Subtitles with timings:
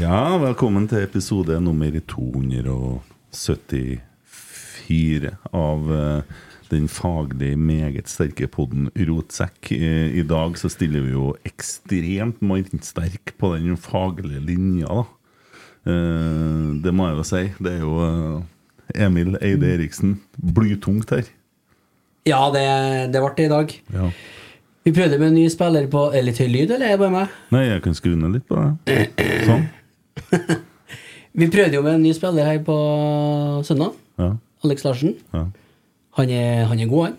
[0.00, 4.00] Ja, velkommen til episode nummer 274
[5.52, 6.22] av eh,
[6.70, 9.72] den faglig meget sterke podden Rotsekk.
[9.76, 15.04] Eh, I dag så stiller vi jo ekstremt mannsterk på den faglige linja, da.
[15.90, 17.44] Eh, Det må jeg jo si.
[17.60, 17.94] Det er jo
[18.94, 20.16] Emil Eide Eriksen.
[20.40, 21.24] Blytungt her.
[22.28, 22.64] Ja, det,
[23.12, 23.68] det ble det i dag.
[23.92, 24.10] Ja.
[24.84, 27.12] Vi prøvde med en ny spiller på Er litt høy lyd, eller er det bare
[27.12, 27.26] meg?
[27.52, 28.70] Nei, jeg kan skru ned litt på det.
[29.44, 29.68] Sånn.
[31.40, 32.76] Vi prøvde jo med en ny spiller her på
[33.66, 33.92] søndag.
[34.18, 34.32] Ja.
[34.64, 35.16] Alex Larsen.
[35.34, 35.44] ja.
[36.18, 37.14] Han er, han er god, han.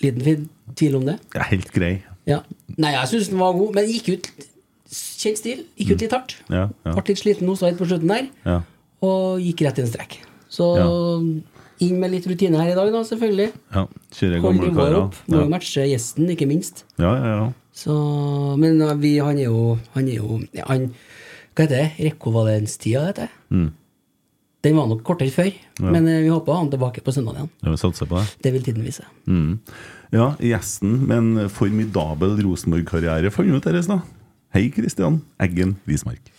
[0.00, 0.44] Liten
[0.78, 1.16] tvil om det.
[1.34, 1.96] Er helt grei.
[2.30, 2.38] Ja.
[2.78, 4.28] Nei, jeg syns den var god, men gikk ut
[4.90, 5.64] Kjent stil.
[5.78, 6.32] Gikk ut litt hardt.
[6.50, 6.92] Ja, ja.
[6.96, 8.56] Ble litt sliten hos litt på slutten der, ja.
[9.06, 10.16] og gikk rett i en strekk.
[10.50, 10.86] Så Ja.
[11.86, 13.52] inn med litt rutine her i dag, da, selvfølgelig.
[13.74, 13.84] ja.
[14.16, 15.10] Kjører gamle karer.
[15.28, 15.42] Må Ja.
[15.44, 16.84] jo matche gjesten, ikke minst.
[16.98, 17.52] ja, ja, ja.
[17.74, 17.94] Så,
[18.58, 20.92] men vi, han er jo Han er jo ja, han,
[21.60, 22.06] Hva heter det?
[22.08, 23.30] Rekovalenstida, heter det.
[23.52, 23.66] Mm.
[24.64, 25.50] Den var nok kortere før,
[25.80, 25.90] Ja.
[25.92, 27.50] men uh, vi håper å ha han tilbake på søndag igjen.
[27.64, 28.26] Ja, vi satser på det.
[28.44, 29.04] Det vil tiden vise.
[29.28, 29.58] Mm.
[30.12, 34.00] Ja, gjesten med en formidabel Rosenborg-karriere fant ut deres i stad.
[34.56, 36.32] Hei, Kristian Eggen Rismark.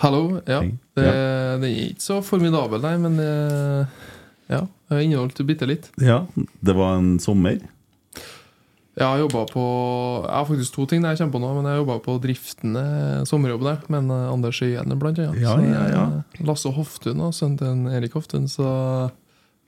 [0.00, 0.40] Hallo.
[0.48, 0.60] Ja.
[0.64, 0.72] Hei.
[0.96, 1.58] Det, Ja.
[1.60, 3.28] det er ikke så formidabel, nei, men det,
[4.50, 5.90] ja, jeg har inneholdt bitte litt.
[6.00, 6.22] Ja,
[6.64, 7.60] det var en sommer.
[9.00, 9.62] Jeg har jobba på
[10.26, 12.82] Jeg har faktisk to ting jeg kommer på nå, men jeg har jobba på driftende
[13.30, 15.40] sommerjobb der, med en Anders Øyene blant annet.
[15.40, 16.02] Ja, ja, ja.
[16.36, 18.68] eh, Lasse Hoftun og sønnen til Erik Hoftun, så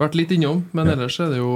[0.03, 0.67] vært litt innom.
[0.77, 1.55] Men ellers er det jo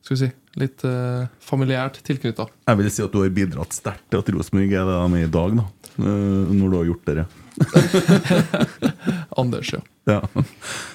[0.00, 2.46] skal vi si, litt eh, familiært tilknytta.
[2.66, 5.26] Jeg vil si at du har bidratt sterkt til at Rosenborg er det de er
[5.28, 5.66] i dag, da.
[6.00, 7.26] eh, Når du har gjort det.
[9.40, 9.80] Anders, ja.
[10.08, 10.20] Ja.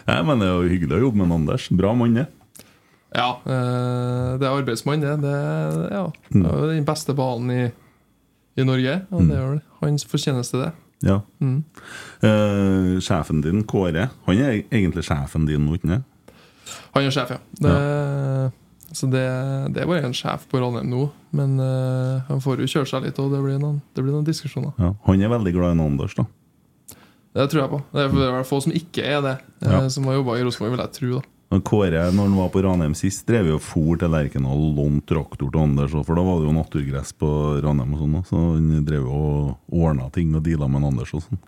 [0.10, 1.68] Nei, men det er jo hyggelig å jobbe med Anders.
[1.70, 2.26] Bra mann, det.
[3.16, 5.14] Ja, eh, det er arbeidsmann, det.
[5.24, 5.36] Det,
[5.92, 6.42] ja, Mm.
[6.44, 7.72] det er jo den beste banen i,
[8.60, 8.98] i Norge.
[9.12, 10.72] Og det er vel hans fortjeneste, det.
[11.06, 11.20] Ja.
[11.44, 11.64] Mm.
[12.24, 16.06] Uh, sjefen din, Kåre, han er egentlig sjefen din nå, ikke sant?
[16.96, 17.40] Han er sjef, ja.
[17.62, 18.52] Det,
[18.96, 19.24] Så det,
[19.76, 21.10] det er bare en sjef på Ranheim nå.
[21.36, 24.26] Men uh, han får jo kjøre seg litt, og det blir noen, det blir noen
[24.28, 24.72] diskusjoner.
[24.80, 24.94] Ja.
[25.08, 26.26] Han er veldig glad i Anders, da.
[27.36, 27.82] Det tror jeg på.
[27.92, 29.38] Det er det er få som ikke er det,
[29.68, 29.88] Ja.
[29.92, 31.20] som har jobba i Rosenborg, vil jeg tro.
[31.20, 35.14] da Kåre, når han var på Ranheim sist, drev jo for til Lerkendal og lånte
[35.14, 37.30] traktor til Anders, for da var det jo naturgress på
[37.64, 41.24] Ranheim og sånn, så han drev jo og ordna ting og deala med Anders og
[41.28, 41.40] sånn.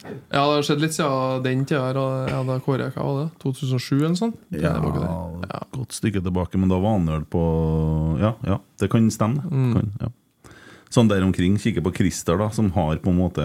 [0.00, 1.80] Ja, det har skjedd litt siden den tida.
[1.90, 1.98] her,
[2.30, 3.32] Ja, da Kåre, hva var det?
[3.42, 4.38] 2007 eller sånt?
[4.50, 4.72] Ja.
[4.80, 5.60] Ja.
[5.76, 7.42] godt stykke tilbake, men da var han vel på
[8.20, 9.42] Ja, ja, det kan stemme.
[9.42, 9.50] det.
[9.52, 9.72] Mm.
[9.74, 10.08] Kan, ja.
[10.90, 13.42] Sånn der omkring, kikker på Christer, da, som har på en måte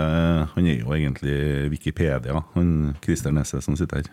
[0.56, 4.10] Han er jo egentlig Wikipedia, han Christer Nesse som sitter her.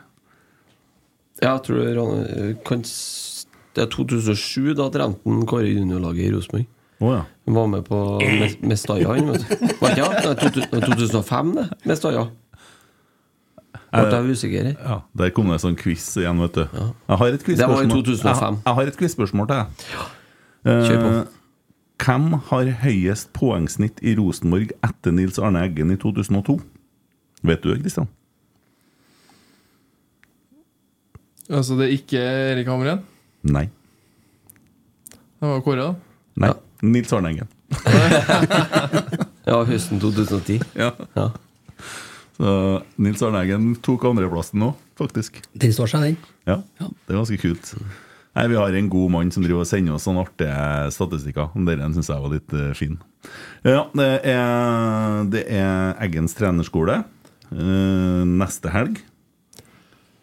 [1.43, 2.83] Ja, jeg tror du, Ran- kan,
[3.75, 6.67] det er 2007, da trente han Kåre juniorlaget i Rosenborg.
[7.03, 7.23] Oh, ja.
[7.49, 9.56] Han var med på Mes- han, vet du.
[9.81, 10.23] Var ikke det?
[10.23, 11.65] Nei, 2000 2005, det.
[11.91, 12.29] Mestalla.
[13.93, 14.77] Ble jeg usikker her.
[14.89, 16.62] Ja, Der kom det en sånn quiz igjen, vet du.
[16.62, 18.56] Jeg har et Det var i 2005.
[18.65, 19.67] Jeg, har- et quizspørsmål til deg.
[20.65, 21.11] Kjør på.
[21.12, 21.25] Eh,
[22.03, 26.61] hvem har høyest poengsnitt i Rosenborg etter Nils Arne Eggen i 2002?
[27.44, 28.09] Vet du det, Kristian?
[31.53, 32.21] Altså, det er ikke
[32.55, 33.03] Erik Hamren?
[33.45, 33.67] Nei.
[35.13, 35.95] Det var Kåre, da?
[36.41, 36.53] Nei.
[36.83, 37.51] Nils Arne Eggen.
[39.43, 40.61] Ja, høsten 2010.
[40.79, 40.93] Ja.
[41.17, 41.25] Ja.
[42.39, 42.53] Så
[43.03, 44.69] Nils Arne Eggen tok andreplassen nå,
[44.99, 45.41] faktisk.
[45.59, 46.19] Den står seg, den.
[46.47, 47.73] Ja, det er ganske kult.
[48.33, 51.51] Nei, Vi har en god mann som driver og sender oss sånne artige statistikker.
[51.69, 52.97] Den syns jeg var litt uh, fin.
[53.67, 59.03] Ja, det er, det er Eggens trenerskole uh, neste helg.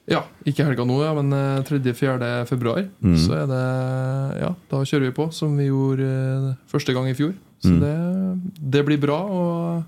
[0.09, 1.29] Ja, ikke helga nå, ja, men
[1.67, 2.45] 3.-4.
[2.49, 2.87] februar.
[3.05, 3.17] Mm.
[3.21, 3.63] Så er det
[4.41, 7.35] Ja, da kjører vi på, som vi gjorde eh, første gang i fjor.
[7.61, 7.79] Så Mm.
[7.83, 9.17] det, det blir bra.
[9.27, 9.83] Og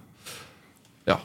[1.07, 1.17] ja.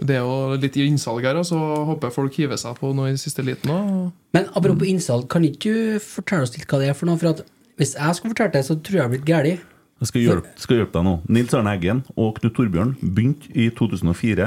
[0.00, 3.10] Det er jo litt i innsalg her, så håper jeg folk hiver seg på noe
[3.12, 4.12] i siste liten òg.
[4.32, 7.18] Men apropos innsalg, kan ikke du fortelle oss litt hva det er for noe?
[7.20, 7.42] For at
[7.76, 9.60] hvis jeg skulle fortalt det, så tror jeg jeg blitt gæren.
[10.00, 11.14] Jeg skal hjelpe, skal hjelpe deg nå.
[11.28, 14.46] Nils Arne Eggen og Knut Torbjørn begynte i 2004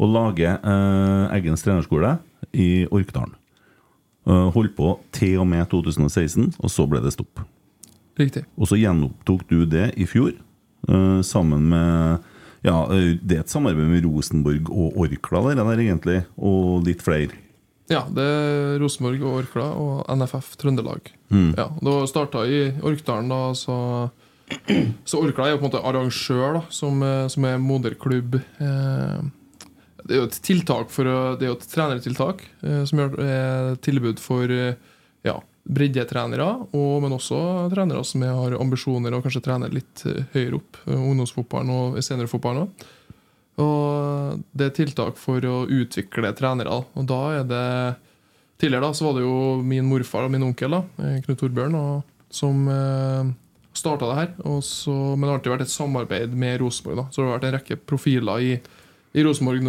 [0.00, 2.18] å lage eh, Eggens trenerskole
[2.52, 3.36] i Orkdalen.
[4.28, 7.40] Eh, holdt på til og med 2016, og så ble det stopp.
[8.20, 8.44] Riktig.
[8.60, 10.34] Og så gjenopptok du det i fjor,
[10.88, 12.26] eh, sammen med
[12.62, 17.00] Ja, eh, det er et samarbeid med Rosenborg og Orkla der, der egentlig, og litt
[17.00, 17.32] flere.
[17.88, 21.08] Ja, det er Rosenborg og Orkla og NFF Trøndelag.
[21.30, 21.54] Mm.
[21.56, 24.10] Ja, Da starta i Orkdalen, da, så
[25.06, 27.00] Så Orkla er jo på en måte arrangør, da, som,
[27.30, 28.34] som er moderklubb.
[28.60, 29.20] Eh,
[30.10, 33.14] det er jo et tiltak for å, Det er jo et trenertiltak eh, som gjør
[33.22, 34.74] eh, tilbud for eh,
[35.26, 35.36] ja,
[35.70, 37.38] breddetrenere, og, men også
[37.70, 40.80] trenere som har ambisjoner og kanskje trener litt eh, høyere opp.
[40.86, 42.88] eh, Ungdomsfotballen og seniorfotballen òg.
[43.60, 46.80] Og det er tiltak for å utvikle trenere.
[46.96, 47.66] Og da er det
[48.60, 51.76] Tidligere da, så var det jo min morfar og min onkel, da, eh, Knut Torbjørn,
[51.78, 53.30] og, som eh,
[53.72, 54.34] starta det her.
[54.50, 57.06] Og så, men det har alltid vært et samarbeid med Rosenborg.
[57.08, 58.50] Så det har vært en rekke profiler i,
[59.10, 59.66] i Rosenborg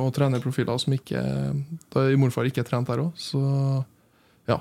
[0.00, 1.20] og trenerprofiler som ikke
[1.92, 3.10] da morfar ikke er trent der òg.
[3.20, 3.40] Så
[4.48, 4.56] ja.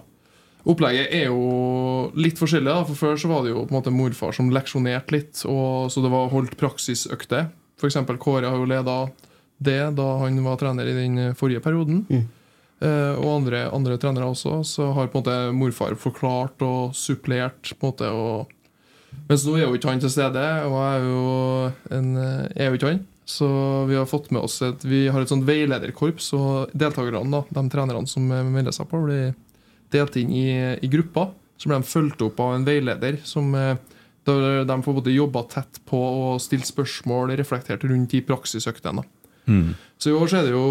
[0.67, 2.67] Opplegget er jo litt forskjellig.
[2.67, 5.87] da, for Før så var det jo på en måte morfar som leksjonerte litt, og
[5.93, 7.47] så det var holdt praksisøkter.
[7.79, 7.97] F.eks.
[8.21, 8.97] Kåre har jo leda
[9.61, 12.03] det da han var trener i den forrige perioden.
[12.81, 14.61] Eh, og andre, andre trenere også.
[14.65, 17.73] Så har på en måte morfar forklart og supplert.
[17.77, 18.57] på en måte og
[19.27, 22.69] Mens nå er jo ikke han til stede, og jeg er jo, en, eh, er
[22.69, 23.01] jo ikke han.
[23.25, 23.47] Så
[23.85, 27.63] vi har fått med oss et, vi har et sånt veilederkorps, og deltakerne, da, de
[27.71, 29.31] trenerne som eh, melder seg på, blir
[29.93, 30.49] delt inn i,
[30.81, 31.31] i grupper.
[31.61, 33.75] Så blir de fulgt opp av en veileder som eh,
[34.25, 39.05] de får både jobba tett på og stilt spørsmål reflektert rundt i praksisøktene.
[39.45, 39.73] Mm.
[39.97, 40.67] Så i år så er det jo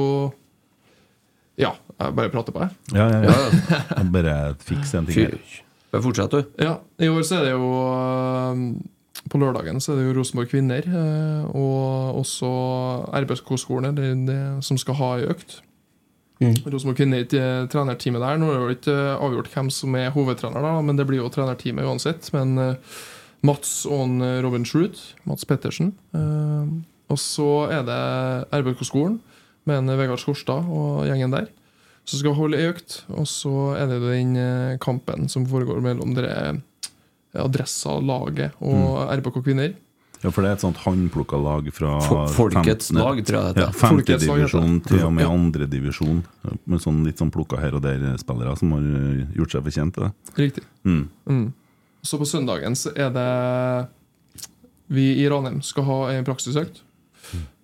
[1.61, 2.96] Ja, jeg bare prater på, jeg.
[2.96, 3.81] Ja, ja, ja.
[3.99, 5.58] Jeg bare fikser en ting her.
[5.91, 6.62] Bare fortsett, du.
[6.62, 8.62] Ja, I år så er det jo øh,
[9.28, 12.49] På lørdagen så er det jo Rosenborg kvinner, øh, og også
[13.12, 15.61] RBK-skolen det, det som skal ha ei økt.
[16.40, 17.28] Rosenborg kvinner i
[17.69, 18.40] trenerteamet der.
[18.40, 21.20] Nå er det jo ikke øh, avgjort hvem som er hovedtrener, da, men det blir
[21.20, 22.32] jo trenerteamet uansett.
[22.32, 22.75] Men øh,
[23.44, 25.94] Mats og Robin Schruth, Mats Pettersen.
[26.14, 26.81] øh,
[27.11, 29.20] og så er det RBK-skolen
[29.67, 31.49] med en Vegard Skorstad og gjengen der
[32.11, 33.00] som skal holde ei økt.
[33.14, 36.61] Og så er det den eh, kampen som foregår mellom dere
[37.35, 39.75] eh, Adressa, laget og RBK kvinner.
[40.21, 41.94] Ja, for det er et sånt håndplukka lag fra
[42.29, 43.62] Folkets lag, tror jeg det heter.
[43.62, 45.31] Ja, Femtedivisjon til og med Ja.
[45.32, 46.19] andredivisjon.
[46.69, 50.05] Med sånn litt sånn plukka her og der-spillere som har eh, gjort seg fortjent til
[50.05, 50.12] det.
[50.37, 50.65] Riktig.
[50.84, 51.08] Mm.
[51.27, 51.46] Mm.
[52.05, 53.89] Så på søndagen så er det
[54.91, 56.82] Vi i Ranheim skal ha en praksisøkt.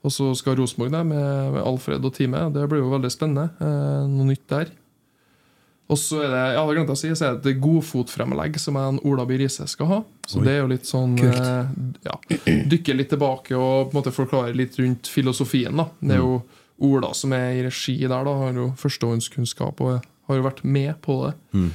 [0.06, 2.52] Og så skal Rosenborg det med, med Alfred og teamet.
[2.54, 3.48] Det blir jo veldig spennende.
[3.60, 4.68] Eh, noe nytt der.
[5.86, 8.58] Og så er det ja, det glemte jeg å si, så er det et godfotfremlegg
[8.58, 9.36] som en Ola B.
[9.38, 9.98] Riise skal ha.
[10.26, 10.44] Så Oi.
[10.48, 11.68] det er jo litt sånn eh,
[12.08, 12.16] ja,
[12.72, 15.78] Dykke litt tilbake og på en måte forklare litt rundt filosofien.
[15.78, 16.40] da Det er jo
[16.86, 20.92] Ola som er i regi der, da har jo førstehåndskunnskap og har jo vært med
[21.06, 21.32] på det.
[21.56, 21.70] Mm.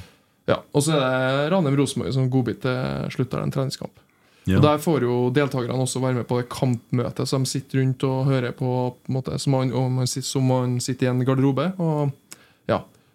[0.50, 3.98] Ja, Og så er det Ranheim Rosenborg som godbit til slutt av en treningskamp.
[4.44, 4.58] Ja.
[4.58, 8.02] Og Der får jo deltakerne også være med på det kampmøtet, så de sitter rundt
[8.06, 11.22] og hører på, på en måte, som, man, man sitter, som man sitter i en
[11.26, 11.68] garderobe.
[11.78, 12.10] Og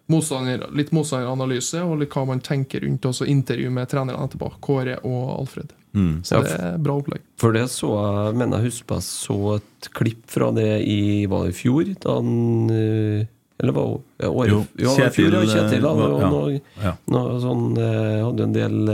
[0.08, 4.50] motstander, Litt motstanderanalyse og litt hva man tenker rundt, og så intervju med trenerne etterpå.
[4.64, 5.74] Kåre og Alfred.
[5.96, 6.20] Mm.
[6.24, 7.22] Så Ja, det er bra opplegg.
[7.40, 11.46] For det så jeg, mener jeg husker jeg så et klipp fra det i Var
[11.46, 11.88] det i fjor?
[12.04, 12.28] Da han
[12.70, 13.22] eh,
[13.58, 16.28] Eller var det ja, året Jo, fjor, ja, Kjetil, Kjetil da, eh, ja.
[16.34, 16.92] noe, Ja.
[17.08, 18.92] noe sånn eh, Hadde en del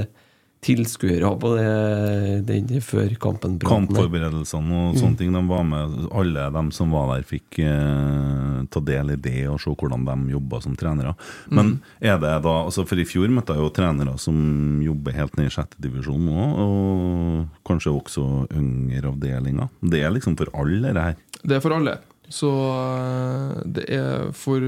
[0.64, 3.58] tilskuere på det den før kampen.
[3.60, 5.00] Kampforberedelsene og Mm.
[5.00, 5.32] sånne ting.
[5.34, 9.60] De var med, alle de som var der, fikk eh, ta del i det og
[9.60, 11.14] se hvordan de jobba som trenere.
[11.50, 11.54] Mm.
[11.58, 15.36] Men er det da altså For i fjor møtte jeg jo trenere som jobber helt
[15.36, 19.68] ned i sjette divisjon nå, og kanskje også yngre avdelinger.
[19.82, 21.16] Det er liksom for alle, det her.
[21.44, 21.98] Det er for alle.
[22.28, 24.60] Så øh, det er for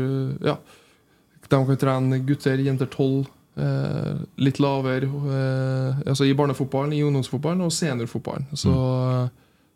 [0.44, 0.58] Ja.
[1.46, 3.26] De kan trene gutter, jenter 12,
[3.56, 5.08] eh, litt lavere.
[5.08, 8.46] Eh, altså I barnefotballen, i ungdomsfotballen og seniorfotballen.
[8.54, 8.72] Så,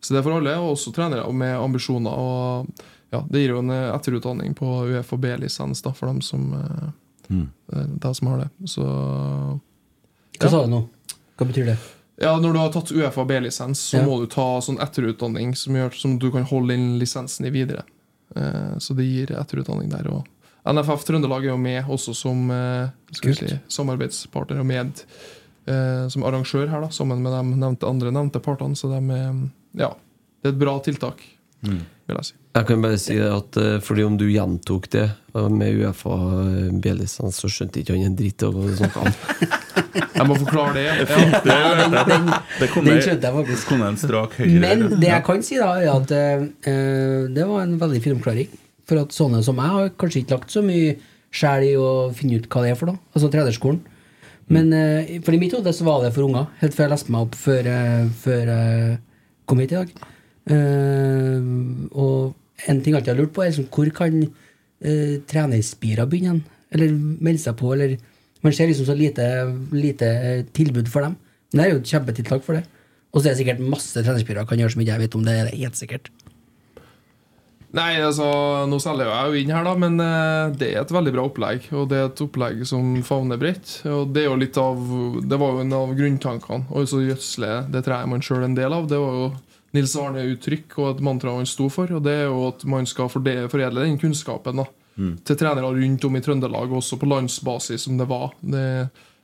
[0.01, 2.11] så det er for alle, og også trenere med ambisjoner.
[2.13, 2.67] Og
[3.11, 6.91] ja, Det gir jo en eh, etterutdanning på UF og B-lisens for dem som, eh,
[7.31, 7.45] Mm.
[7.73, 8.49] eh, de som har det.
[8.67, 8.83] Så
[10.41, 10.81] Hva sa du nå?
[11.39, 11.77] Hva betyr det?
[12.21, 14.05] ja, Når du har tatt UFA B-lisens, så Ja.
[14.05, 17.85] må du ta sånn etterutdanning som gjør som du kan holde inn lisensen i videre.
[18.37, 20.11] Eh, så det gir etterutdanning der.
[20.11, 20.27] Og
[20.69, 25.05] NFF Trøndelag er jo med også som eh, skal si, samarbeidspartner og med
[25.67, 28.77] eh, som arrangør her, da, sammen med de nevnte, andre nevnte partene.
[28.77, 29.45] Så de er,
[29.81, 29.95] ja,
[30.43, 31.23] det er et bra tiltak,
[31.61, 31.83] Mm.
[32.09, 32.37] vil jeg si.
[32.57, 35.03] Jeg kan bare si at eh, fordi om du gjentok det
[35.53, 36.15] med Uefa
[36.81, 39.19] B-lisens, så skjønte ikke han en dritt av hva du snakka om.
[40.21, 40.85] Jeg må forklare det.
[40.87, 41.69] Ja.
[41.85, 43.71] Den, den, Det kom den skjønte jeg faktisk.
[44.63, 48.51] Men det jeg kan si, da, er at uh, det var en veldig fin oppklaring.
[48.91, 50.97] For at sånne som meg har kanskje ikke lagt så mye
[51.31, 52.99] sjel i å finne ut hva det er for noe.
[53.15, 53.79] Altså trenerskolen.
[54.51, 57.15] Men eh, for i mitt hode så var det for unger, helt før jeg leste
[57.15, 58.97] meg opp før, eh, før jeg
[59.47, 59.93] kom hit i dag.
[60.51, 66.07] Uh, og en ting jeg alltid har lurt på, er liksom, hvor kan uh, trenerspira
[66.11, 66.41] begynne?
[66.75, 67.71] Eller melde seg på?
[67.77, 67.99] Eller
[68.43, 69.25] Man ser liksom så lite,
[69.71, 70.09] lite
[70.57, 71.19] tilbud for dem.
[71.53, 72.65] Men det er jo et kjempetiltak for det.
[73.13, 75.35] Og så er det sikkert masse trenerspillere kan gjøre så mye jeg vet om det.
[75.37, 76.09] er det helt sikkert.
[77.77, 78.27] Nei, altså,
[78.67, 81.69] nå selger jeg jo inn her, da, men eh, det er et veldig bra opplegg.
[81.71, 83.77] Og det er et opplegg som favner bredt.
[83.87, 84.81] Og det er jo litt av
[85.23, 86.67] Det var jo en av grunntankene.
[86.75, 88.91] Og så gjødsle, det treet man sjøl en del av.
[88.91, 89.31] Det var jo
[89.77, 91.95] Nils Arne-uttrykk og et mantra han sto for.
[91.95, 94.67] Og det er jo at man skal foredle den kunnskapen da,
[95.31, 98.35] til trenere rundt om i Trøndelag, også på landsbasis, som det var.
[98.43, 98.67] Det,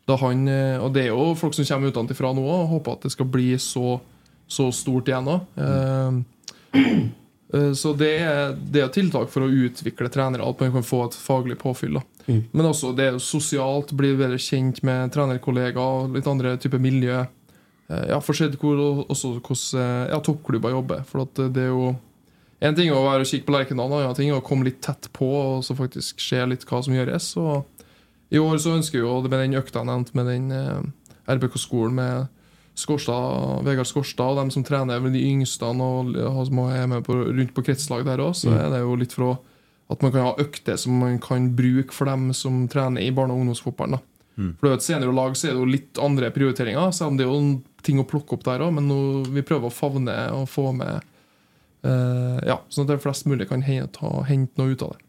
[0.06, 3.08] da han, eh, og det er jo folk som kommer utenfra nå og håper at
[3.08, 3.98] det skal bli så,
[4.46, 5.48] så stort igjen òg.
[5.58, 6.84] Eh,
[7.78, 11.16] så det er, det er tiltak for å utvikle trenere, at man kan få et
[11.18, 11.98] faglig påfyll.
[12.00, 12.02] da.
[12.26, 17.20] Men også det sosialt, bli bedre kjent med trenerkollegaer, litt andre typer miljø.
[17.88, 18.74] Eh, Ja, Få sett hvor
[19.06, 21.04] hvordan eh, ja, toppklubber jobber.
[21.06, 21.94] For det er jo
[22.58, 24.64] En ting er å være og kikke på Lerkendal, en annen ting er å komme
[24.64, 27.26] litt tett på og så faktisk se litt hva som gjøres.
[27.36, 27.66] Og
[28.32, 30.80] I år så ønsker vi jo, med den økta jeg nevnte, med den eh,
[31.36, 32.30] RBK-skolen med
[32.76, 37.04] Skårstad, Vegard Skårstad og dem som trener vel de yngste og og som er med
[37.06, 39.38] på, rundt på kretslag der òg, så er det jo litt for
[39.88, 43.32] at man kan ha økter som man kan bruke for dem som trener i barne-
[43.32, 43.96] og ungdomsfotballen.
[43.96, 44.02] da.
[44.58, 47.16] For det er jo et seniorlag så er det jo litt andre prioriteringer, selv om
[47.16, 48.74] det er jo ting å plukke opp der òg.
[48.76, 48.98] Men nå,
[49.32, 50.98] vi prøver å favne og få med
[51.86, 55.00] eh, Ja, sånn at det flest mulig kan hente, hente noe ut av det.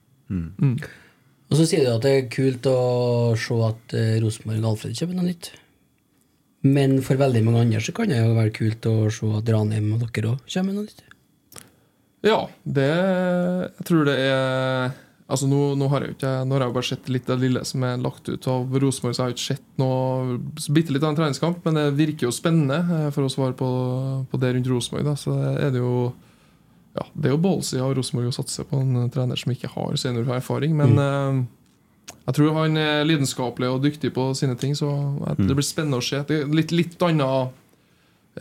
[1.49, 3.93] Og så sier du at det er kult å se at
[4.23, 5.51] Rosenborg og Alfred kjøper noe nytt.
[6.65, 9.91] Men for veldig mange andre så kan det jo være kult å se at Ranheim
[9.93, 11.03] og dere òg kommer med noe nytt.
[12.25, 14.95] Ja, det Jeg tror det er
[15.27, 17.49] Altså Nå, nå har jeg jo ikke Nå har jeg bare sett litt av det
[17.49, 20.37] lille som er lagt ut av Rosenborg, så jeg har ikke sett noe
[20.73, 23.67] bitte litt av en treningskamp, men det virker jo spennende, eh, for å svare på,
[24.31, 25.11] på det rundt Rosenborg.
[25.19, 26.13] Så er det jo
[26.95, 29.99] ja, Det er jo ballsida av Rosenborg å satse på en trener som ikke har
[29.99, 31.43] seniorerfaring, men eh,
[32.27, 34.89] jeg tror han er lidenskapelig og dyktig på sine ting, så
[35.39, 36.19] det blir spennende å se.
[36.27, 37.55] Det er litt, litt annet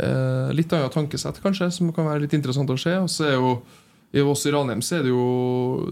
[0.02, 2.96] eh, Litt annet tankesett, kanskje, som kan være litt interessant å se.
[2.98, 3.56] Og så er jo
[4.16, 5.24] i oss i Ranheim så er det jo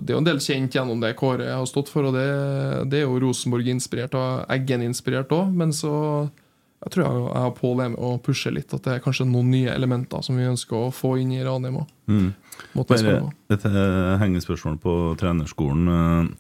[0.01, 2.29] Det er jo en del kjent gjennom det Kåre har stått for, og det,
[2.91, 5.95] det er jo Rosenborg-inspirert og Eggen-inspirert òg, men så
[6.85, 9.25] jeg tror jeg, jeg har Pål er med å pushe litt, at det er kanskje
[9.29, 11.93] noen nye elementer som vi ønsker å få inn i Ranheim òg.
[12.13, 12.29] Mm.
[13.51, 13.71] Dette
[14.21, 16.35] henger spørsmålet på trenerskolen.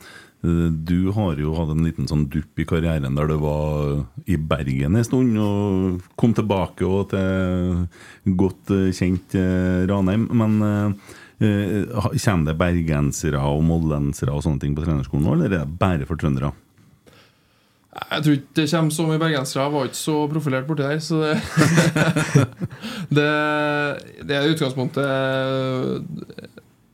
[0.44, 4.36] Eh, Du har jo hatt en liten sånn dupp i karrieren der du var i
[4.36, 7.86] Bergen en stund, og kom tilbake og til
[8.36, 10.28] godt eh, kjent eh, Ranheim.
[10.36, 10.90] Men eh,
[12.24, 16.06] kommer det bergensere og moldensere og sånne ting på trenerskolen nå, eller er det bare
[16.08, 16.52] for trøndere?
[17.94, 19.62] Jeg tror ikke det kommer så mye bergensere.
[19.62, 20.98] Jeg var ikke så profilert borti der.
[20.98, 21.36] Så det,
[23.18, 23.28] det,
[24.26, 25.06] det er utgangspunktet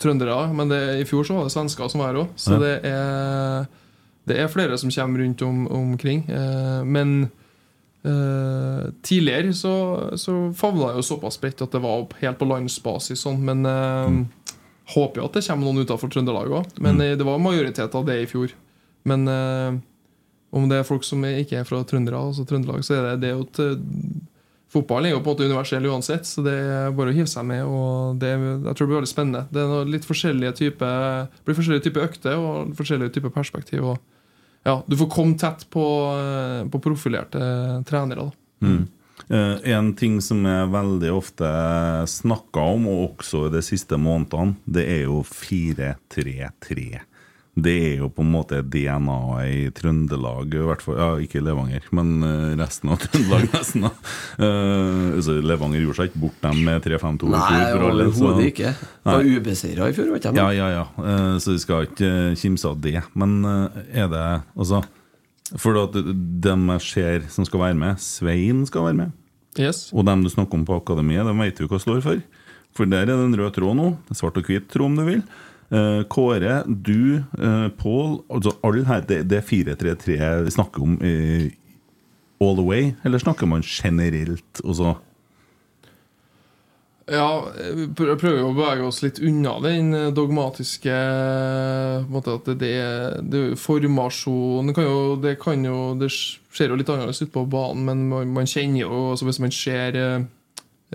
[0.00, 0.38] trøndere.
[0.56, 2.32] Men det, i fjor så var det svensker som var her òg.
[2.40, 2.58] Så Ja.
[2.62, 3.68] det, er,
[4.30, 6.24] det er flere som kommer rundt om, omkring.
[6.28, 7.30] Eh, Men
[8.04, 9.74] eh, tidligere så,
[10.16, 13.20] så favla jeg jo såpass bredt at det var helt på landsbasis.
[13.26, 14.54] Sånn, men eh,
[14.94, 16.74] håper jo at det kommer noen utenfor Trøndelag òg.
[16.80, 17.18] Men mm.
[17.20, 18.54] det var majoritet av det i fjor.
[19.08, 19.78] Men eh,
[20.50, 23.34] om det er folk som ikke er fra Trøndere, altså Trøndelag, så er det det
[23.36, 23.60] jo et
[24.70, 27.46] Fotballen er jo på en måte universell uansett, så det er bare å hive seg
[27.48, 27.64] med.
[27.66, 29.42] og det, Jeg tror det blir veldig spennende.
[29.50, 30.90] Det er litt forskjellige type,
[31.44, 33.82] blir forskjellige typer økter og forskjellige typer perspektiv.
[33.84, 33.98] og
[34.62, 35.84] ja, Du får komme tett på,
[36.14, 38.30] eh, på profilerte trenere.
[38.30, 38.66] da.
[38.66, 38.88] Mm.
[39.28, 41.46] Eh, en ting som er veldig ofte
[42.06, 47.00] snakka om, og også de siste månedene, det er jo 4-3-3.
[47.58, 50.98] Det er jo på en måte DNA-et i Trøndelag, i hvert fall.
[51.00, 53.88] Ja, ikke Levanger, men eh, resten av Trøndelag, nesten.
[54.38, 54.50] Uh,
[55.10, 58.72] Eh, så Levanger gjorde seg ikke bort dem med 3-5-2 i Nei, overhodet ikke.
[59.06, 60.38] Var ubeseira i fjor, vet jeg.
[60.38, 60.84] Ja, ja, ja.
[60.96, 63.00] Uh, Så vi skal ikke kimse av det.
[63.18, 64.82] Men uh, er det Altså
[65.58, 69.16] For at dem jeg ser som skal være med Svein skal være med.
[69.58, 69.88] Yes.
[69.92, 72.22] Og dem du snakker om på akademiet, de vet jo hva står for.
[72.76, 73.88] For der er det en rød tråd nå.
[74.14, 75.24] Svart og hvit tråd, om du vil.
[75.70, 80.96] Eh, Kåre, du, uh, Pål altså Alle her, det, det er 4-3-3 vi snakker om
[80.98, 81.52] eh,
[82.42, 84.60] all the way, eller snakker man generelt?
[84.64, 84.96] også?
[87.10, 87.28] Ja,
[87.74, 90.96] vi prøver å bevege oss litt unna den dogmatiske
[92.10, 97.22] måte at det, er Formasjon kan jo, det kan jo Det ser jo litt annerledes
[97.22, 100.28] ut på banen, men man, man kjenner jo altså Hvis man ser eh,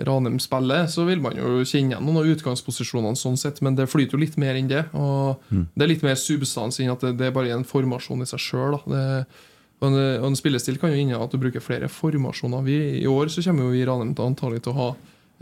[0.04, 3.88] Ranheim spiller, så vil man jo kjenne igjen noen av utgangsposisjonene, sånn sett, men det
[3.88, 4.84] flyter jo litt mer enn det.
[4.92, 8.28] Og Det er litt mer substans enn at det, det er bare en formasjon i
[8.28, 8.76] seg sjøl.
[8.76, 9.98] Og en,
[10.28, 12.64] en spillestil kan jo inne at du bruker flere formasjoner.
[12.64, 14.88] Vi, I år så kommer jo vi i Ranheim antagelig til å ha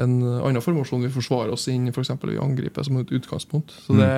[0.02, 2.10] en annen formasjon vi forsvarer oss inn i, f.eks.
[2.24, 3.74] vi angriper som et utgangspunkt.
[3.86, 4.10] Så det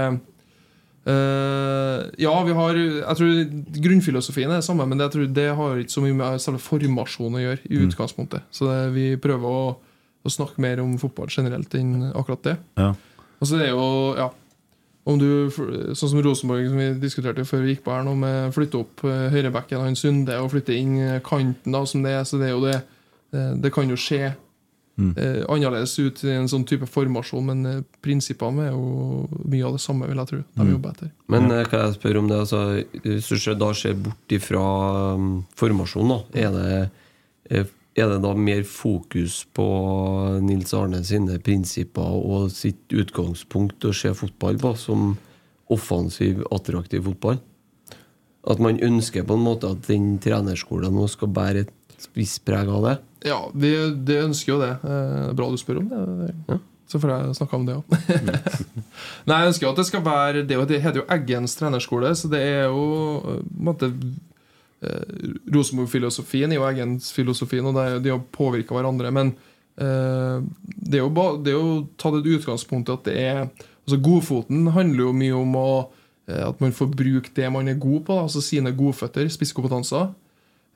[1.06, 3.34] Uh, Ja, vi har Jeg tror
[3.78, 6.58] grunnfilosofien er det samme, men det, jeg tror det har ikke så mye med selve
[6.58, 7.60] formasjonen å gjøre.
[7.70, 9.76] i utgangspunktet Så det, vi prøver å,
[10.26, 12.56] å snakke mer om fotball generelt enn akkurat det.
[12.80, 12.90] Ja.
[13.40, 13.86] Og så er det jo
[14.18, 14.32] Ja.
[15.06, 15.26] Om du,
[15.94, 19.04] sånn som Rosenborg, som vi diskuterte før vi gikk på her nå, med flytte opp
[19.06, 22.48] eh, høyrebacken hans Sunde og flytte inn eh, kanten, da, som det er, så det
[22.48, 26.88] er jo det eh, Det kan jo skje eh, annerledes ut i en sånn type
[26.90, 30.42] formasjon, men eh, prinsippene er jo mye av det samme, vil jeg tro.
[30.58, 31.14] De jobber etter.
[31.30, 32.62] Men eh, kan jeg spørre om det altså,
[33.06, 34.66] Hvis du da ser bort ifra
[35.14, 37.66] um, formasjon, da, er det,
[37.96, 39.66] er det da mer fokus på
[40.44, 45.14] Nils Arne sine prinsipper og sitt utgangspunkt å se fotball på som
[45.72, 47.40] offensiv, attraktiv fotball?
[48.46, 52.68] At man ønsker på en måte at den trenerskolen nå skal bære et visst preg
[52.70, 52.96] av det?
[53.32, 53.72] Ja, de,
[54.06, 54.72] det ønsker jo det.
[54.84, 56.32] Eh, bra du spør om det.
[56.52, 56.60] Ja.
[56.86, 57.96] Så får jeg snakke om det òg.
[59.26, 62.12] Nei, jeg ønsker jo at det skal være Det, er det heter jo Eggens trenerskole,
[62.14, 62.84] så det er jo
[63.24, 63.90] eh, på en måte
[64.82, 69.12] Rosenborg-filosofien er jo egensfilosofien, og det de har påvirka hverandre.
[69.14, 69.32] Men
[69.80, 70.42] eh,
[70.76, 73.40] det er ba, det er jo tatt et utgangspunkt i at det er
[73.86, 75.66] Altså Godfoten handler jo mye om å,
[76.26, 80.08] eh, at man får bruke det man er god på, da, altså sine godføtter, spisskompetanser.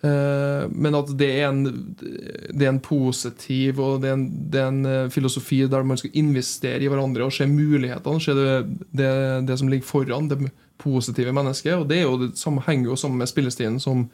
[0.07, 1.65] Eh, men at det er, en,
[1.99, 5.99] det er en positiv og det er en, det er en eh, filosofi der man
[6.01, 9.11] skal investere i hverandre og se mulighetene, se det,
[9.51, 10.39] det som ligger foran, det
[10.81, 11.77] positive mennesket.
[11.77, 14.09] Og det det samme, henger jo sammen med spillestilen som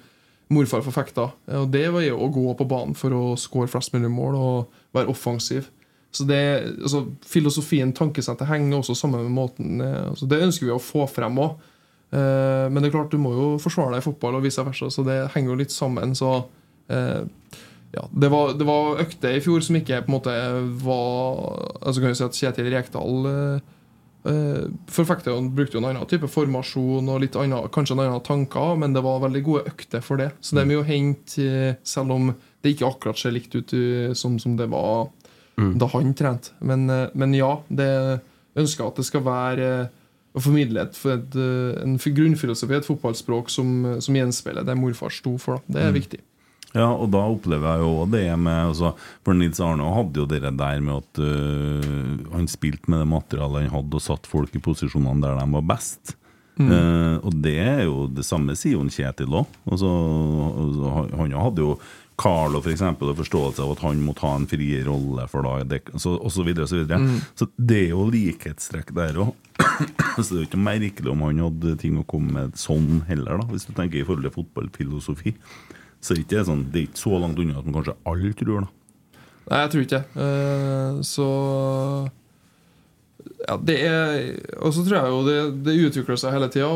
[0.53, 1.31] morfar forfekta.
[1.59, 4.77] Og det var jo å gå på banen for å skåre flest mulig mål og
[4.95, 5.71] være offensiv.
[6.15, 6.43] Så det,
[6.83, 11.43] altså, Filosofien, tankesettet, henger også sammen med måten altså, Det ønsker vi å få frem
[11.43, 11.59] òg.
[12.15, 14.89] Eh, men det er klart, du må jo forsvare deg i fotball, og vice versa,
[14.93, 16.15] så det henger jo litt sammen.
[16.17, 16.33] Så
[16.93, 17.27] eh,
[17.97, 20.33] ja, det var, det var økter i fjor som ikke på en måte
[20.83, 21.39] var
[21.81, 23.75] Altså kan vi si at Kjetil Rekdal eh,
[24.31, 28.77] eh, forfektet brukte jo en annen type formasjon og litt annen, kanskje en annen tanker,
[28.81, 30.31] men det var veldig gode økter for det.
[30.41, 33.75] Så det er mye å hente, eh, selv om det ikke akkurat ser likt ut
[33.77, 35.09] eh, som, som det var
[35.57, 36.53] da han trente.
[36.61, 36.85] Men,
[37.17, 37.89] men ja, det
[38.61, 39.69] ønsker at det skal være
[40.37, 41.39] å formidle et, et,
[41.81, 43.71] en grunnfilosofi, et fotballspråk som,
[44.05, 45.57] som gjenspeiler det morfar sto for.
[45.57, 45.79] Da.
[45.79, 46.21] Det er viktig.
[46.77, 48.93] Ja, og da opplever jeg jo det med altså,
[49.25, 53.67] For Nils Arne hadde jo det der med at uh, han spilte med det materialet
[53.67, 56.17] han hadde, og satt folk i posisjonene der de var best.
[56.57, 59.57] Eh, og det er jo det samme sier jo Kjetil òg.
[59.69, 59.91] Altså,
[60.65, 61.75] altså, han, hadde jo
[62.17, 65.59] Carlo for eksempel, og forståelse av at han måtte ha en fri rolle for da,
[65.69, 67.21] det, så, og så videre, og så videre.
[67.37, 69.35] Så det er jo likhetstrekk der òg.
[70.17, 73.43] så det er jo ikke merkelig om han hadde ting å komme med sånn heller,
[73.43, 75.37] da, hvis du tenker i forhold til fotballfilosofi.
[76.05, 78.67] Så det er sånn, det er ikke så langt unna at man kanskje alle tror,
[78.67, 78.73] da.
[79.47, 80.05] Nei, jeg tror ikke det.
[80.19, 81.27] Uh, så
[83.47, 84.27] ja, det er
[84.65, 86.69] Og så tror jeg jo det, det utvikler seg hele tida.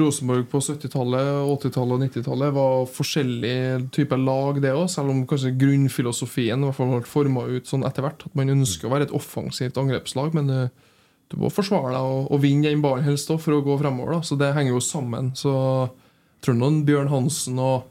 [0.00, 4.86] Rosenborg på 70-tallet, 80-tallet og 90-tallet var forskjellige typer lag, det òg.
[4.92, 8.26] Selv om kanskje grunnfilosofien i hvert fall ble forma ut sånn etter hvert.
[8.28, 10.94] At man ønsker å være et offensivt angrepslag, men eh,
[11.32, 14.16] du må forsvare deg og, og vinne den ballen helst for å gå fremover.
[14.16, 14.22] Da.
[14.24, 15.32] Så det henger jo sammen.
[15.38, 17.90] Så jeg tror noen Bjørn Hansen og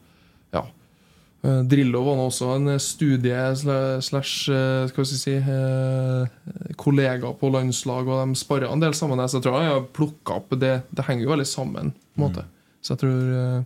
[1.70, 8.10] Drillo var nå også en studie slash eh, skal vi si eh, kollega på landslag,
[8.10, 9.22] og de sparra en del sammen.
[9.30, 11.94] Så jeg tror jeg har plukka opp det Det henger jo veldig sammen.
[12.16, 12.46] på en måte
[12.82, 13.64] Så jeg tror eh,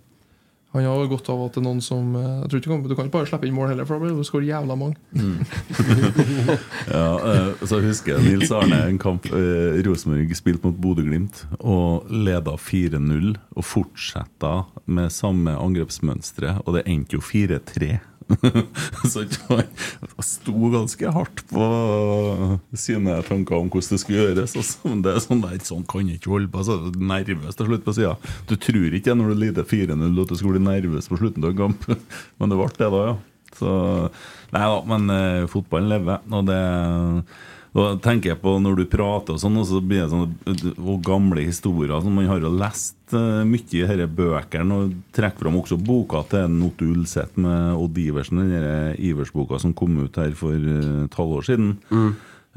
[0.72, 2.82] Han har godt av at det er noen som eh, Jeg tror ikke Du kan,
[2.84, 4.98] du ikke bare slippe inn mål heller, for da blir det skåret jævla mange.
[6.90, 12.10] Ja, eh, så husker jeg Nils Arne en kamp eh, Rosenborg spilte mot Bodø-Glimt og
[12.14, 14.54] leda 4-0 og fortsetta
[14.90, 17.98] med samme angrepsmønstre, og det endte jo 4-3.
[19.12, 21.68] så han sto ganske hardt på
[22.78, 24.56] sine tanker om hvordan det skulle gjøres.
[24.60, 24.94] Altså.
[25.04, 26.64] det er sånn der, sånn kan ikke holde på.
[26.66, 28.16] Så er nervøs til slutt på sida.
[28.50, 31.54] Du tror ikke når du lider 4-0 at du skal bli nervøs på slutten av
[31.54, 31.90] en kamp,
[32.40, 33.18] men det ble det da, ja.
[33.60, 33.72] Så,
[34.54, 36.60] nei da, men uh, fotballen lever, og det
[37.80, 41.04] og tenker jeg på Når du prater og sånn, og så blir det sånne og
[41.06, 45.60] gamle historier som Man har jo lest uh, mye i disse bøkene, og trekker fram
[45.62, 50.54] også boka til Otto Ulseth med Odd Iversen, den Ivers-boka som kom ut her for
[50.54, 51.72] eh, et halvår siden.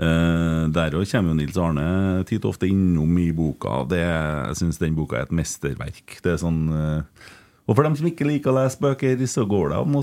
[0.01, 3.83] Eh, der òg kommer jo Nils Arne titt ofte innom i boka.
[3.91, 6.17] Det, jeg syns den boka er et mesterverk.
[6.25, 7.29] Det er sånn eh,
[7.73, 10.03] og for dem som ikke liker å lese bøker, så går det an å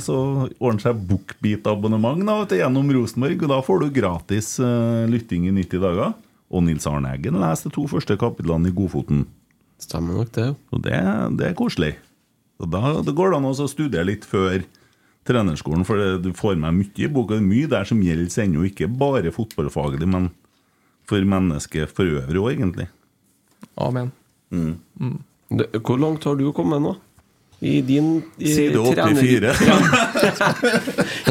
[0.58, 3.44] ordne seg bookbeat-abonnement gjennom Rosenborg.
[3.46, 6.16] Og da får du gratis uh, lytting i 90 dager.
[6.50, 9.28] Og Nils Arne Eggen leser de to første kapitlene i Godfoten.
[9.78, 10.48] Stemmer nok det.
[10.74, 10.98] Og det,
[11.38, 11.92] det er koselig.
[12.58, 14.64] Og da, det går det an å studere litt før
[15.30, 17.36] trenerskolen, for det, du får med mye i boka.
[17.36, 20.32] Det er mye der som gjelder ennå, ikke bare fotballfaglig, men
[21.06, 22.90] for mennesket for øvrig òg, egentlig.
[23.78, 24.10] Amen.
[25.54, 25.70] det.
[25.86, 26.96] Hvor langt har du kommet nå?
[27.62, 29.56] I din i Side trener- 84.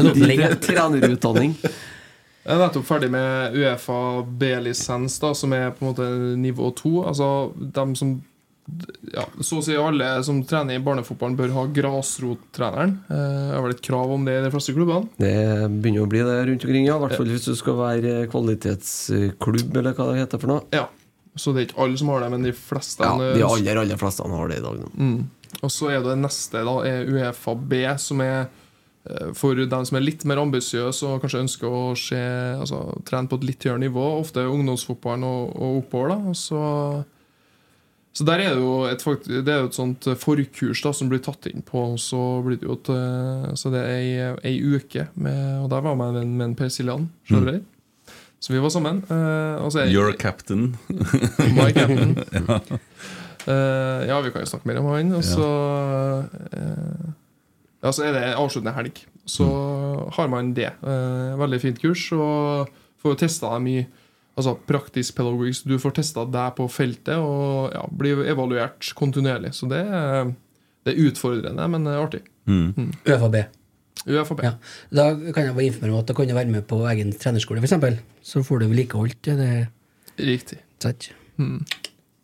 [0.13, 1.55] Din trenerutdanning.
[1.59, 3.97] Jeg er nettopp ferdig med Uefa
[4.39, 6.07] B-lisens, som er på en måte
[6.39, 6.99] nivå to.
[7.09, 8.15] Altså dem som
[9.09, 12.91] ja, Så å si alle som trener i barnefotballen, bør ha grasrottreneren.
[13.09, 13.15] Eh,
[13.49, 15.09] Det er vel et krav om det i de fleste klubbene.
[15.17, 15.33] Det
[15.81, 16.97] begynner å bli det rundt omkring, ja.
[16.99, 20.61] I hvert fall hvis du skal være kvalitetsklubb, eller hva det heter for noe.
[20.77, 20.85] Ja,
[21.39, 23.01] Så det er ikke alle som har det, men de fleste.
[23.05, 24.79] Ja, eh, De aller, aller fleste har det i dag.
[24.97, 25.19] Mm.
[25.63, 28.47] Og så er det neste, da, er Uefa B, som er
[29.09, 32.19] eh, for dem som er litt mer ambisiøse og kanskje ønsker å se,
[32.59, 34.03] altså, trene på et litt høyere nivå.
[34.21, 36.13] Ofte ungdomsfotballen og, og oppover.
[36.13, 36.61] da og så,
[38.13, 39.03] så der er det jo et,
[39.45, 41.83] det er jo et sånt forkurs da som blir tatt inn på.
[41.93, 45.69] og Så blir det jo et, eh, så det er ei, ei uke, med, og
[45.73, 47.59] der var jeg med, en- med en Per Siljan Mm.
[48.41, 49.01] Så vi var sammen.
[49.11, 50.77] eh, og så er- Your captain.
[51.57, 52.15] My captain.
[52.33, 52.59] ja.
[53.49, 55.13] Eh, ja, vi kan jo snakke mer om han.
[55.17, 55.47] Og så
[56.53, 57.07] eh,
[57.83, 59.03] Ja, så er det avsluttende helg.
[59.29, 59.45] Så
[60.15, 60.71] har man det.
[60.83, 62.07] Eh, veldig fint kurs.
[62.13, 62.69] Og
[63.01, 63.85] får jo testa deg mye
[64.39, 65.63] altså praktisk pedagogikk.
[65.67, 69.51] Du får testa deg på feltet og ja, blir evaluert kontinuerlig.
[69.57, 70.33] Så det, er-
[70.87, 72.21] det er utfordrende, men artig.
[72.47, 72.93] Mm.
[74.07, 74.43] UFAB.
[74.45, 74.53] Ja.
[74.95, 77.59] Da kan jeg bare informere om at da kan du være med på egen trenerskole,
[77.59, 77.99] f.eks.
[78.23, 79.67] Så får du vedlikeholdt det.
[80.19, 80.61] Riktig.
[80.79, 81.09] Sant?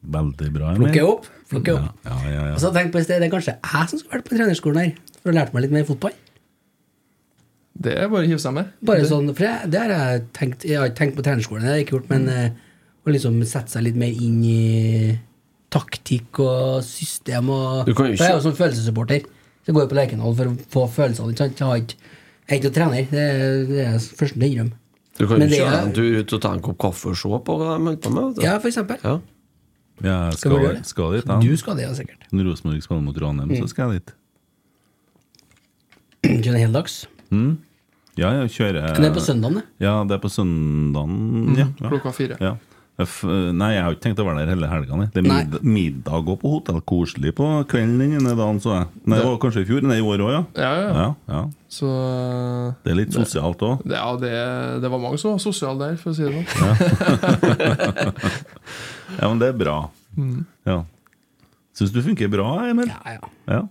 [0.06, 0.74] Veldig bra.
[0.76, 1.30] Plukker Plukke opp.
[1.50, 2.06] Plukke opp.
[2.06, 4.18] Ja, ja, ja, Og så tenk på i sted, Det er kanskje jeg som skal
[4.18, 6.16] vært på trenerskolen her, for å lære meg litt mer fotball.
[7.76, 8.72] Det er bare å hive seg med.
[8.88, 11.72] Bare sånn, for jeg, Det har jeg tenkt Jeg har ikke tenkt på trenerskolen, det
[11.72, 12.60] har jeg ikke gjort, men mm.
[13.06, 15.18] å liksom sette seg litt mer inn i
[15.76, 19.26] taktikk og system og Du kan jo For jeg er ikke- jo som følelsessupporter.
[19.66, 21.34] Så går jeg på Lerkendal for å få følelsene.
[21.34, 21.60] Ikke sant?
[21.60, 21.96] Jeg har ikke
[22.46, 24.76] jeg er ikke noen trener, det er det er jeg først å innrømme.
[25.18, 27.30] Du kan jo det kjøre en tur ut og ta en kopp kaffe og se
[27.48, 28.44] på hva de holder på med.
[28.44, 29.00] Ja, for eksempel.
[29.02, 29.16] Ja.
[30.04, 30.86] Ja, jeg Skal skal, det?
[30.86, 31.26] skal dit.
[31.46, 32.26] Du skal det, ja, sikkert.
[32.36, 33.62] Når Rosenborg spiller mot Ranheim, Mm.
[33.62, 34.14] så skal jeg dit.
[36.46, 37.06] Kjøre heldags.
[37.32, 37.58] Mm.
[38.18, 39.64] Ja, jeg kjører Det er på søndagen, det.
[39.80, 41.56] Ja, det er på søndagen.
[41.58, 41.90] ja, ja.
[41.90, 42.38] klokka fire.
[42.40, 42.56] Ja.
[42.98, 44.96] F- Nei, jeg har ikke tenkt å være der hele helga.
[45.12, 45.44] Det er Nei.
[45.62, 46.80] middag, og på hotell.
[46.88, 48.88] Koselig på kvelden denne dagen, så jeg.
[49.06, 49.82] Nei, det var kanskje i fjor?
[49.84, 50.44] Nei, i år òg, ja.
[50.56, 50.94] Ja, ja.
[50.96, 51.16] ja.
[51.28, 51.42] ja.
[51.68, 51.88] Så
[52.86, 53.84] Det er litt sosialt òg.
[53.92, 54.32] ja, det,
[54.82, 56.56] det var mange som var sosiale der, for å si det sånn.
[59.20, 59.78] Ja, men det er bra.
[60.18, 60.44] Mm.
[60.68, 60.82] Ja.
[61.76, 62.92] Syns du funker bra, Emil?
[62.92, 63.32] Ja, ja.
[63.52, 63.62] Ja.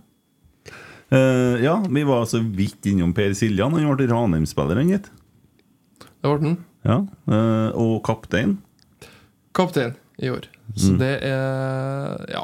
[1.14, 3.76] Uh, ja, vi var så vidt innom Per Siljan.
[3.76, 5.10] Han ble Ranheim-spiller, han gitt.
[6.00, 6.56] Det ble den.
[6.84, 6.98] Ja.
[7.28, 8.58] Uh, og kaptein.
[9.56, 10.48] Kaptein i år.
[10.74, 12.42] Så det er ja,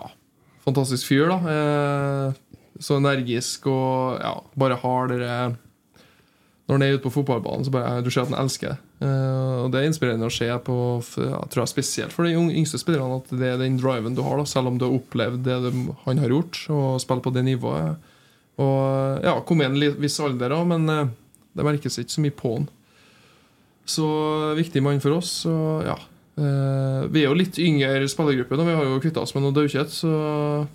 [0.64, 1.40] fantastisk fyr, da.
[1.40, 5.34] Uh, så energisk og ja, bare har dere
[6.70, 8.76] Når han er ute på fotballbanen, så bare du ser at han elsker det.
[9.02, 10.76] Uh, og det er inspirerende å se på
[11.18, 14.38] ja, tror jeg spesielt for de yngste spillerne at det er den driven du har,
[14.38, 15.72] da, selv om du har opplevd det de,
[16.04, 18.12] han har gjort, og spiller på det nivået.
[18.62, 21.10] Og ja, kom igjen en viss alder da, men uh,
[21.58, 22.70] det merkes ikke så mye på han.
[23.90, 24.06] Så
[24.54, 25.40] viktig mann for oss.
[25.50, 25.98] Og ja
[26.38, 29.54] eh, Vi er jo litt yngre spillergruppe og Vi har jo kvitta oss med noe
[29.56, 29.96] daukjøtt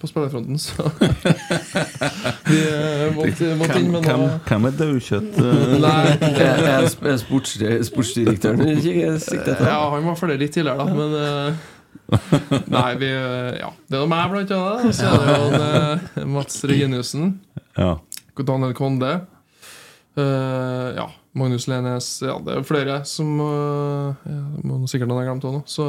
[0.01, 0.89] på spillerfronten, så
[2.49, 5.39] Vi eh, måtte, måtte inn Hvem, med noe hvem er daukjøtt?
[5.85, 6.01] Nei,
[6.91, 11.71] sp- er sportsdirektøren ikke ja, han var ferdig litt tidligere, da, men uh,
[12.69, 14.89] Nei, vi Ja, det er meg, blant annet.
[14.89, 15.61] Og så er det jo
[16.21, 17.31] en, Mats Reginiussen.
[17.77, 17.95] Ja.
[18.45, 19.13] Daniel Konde.
[20.15, 25.21] Uh, ja, Magnus Lenes Ja, det er flere som uh, ja, det må sikkert noen
[25.23, 25.63] ha glemt òg nå.
[25.67, 25.87] Så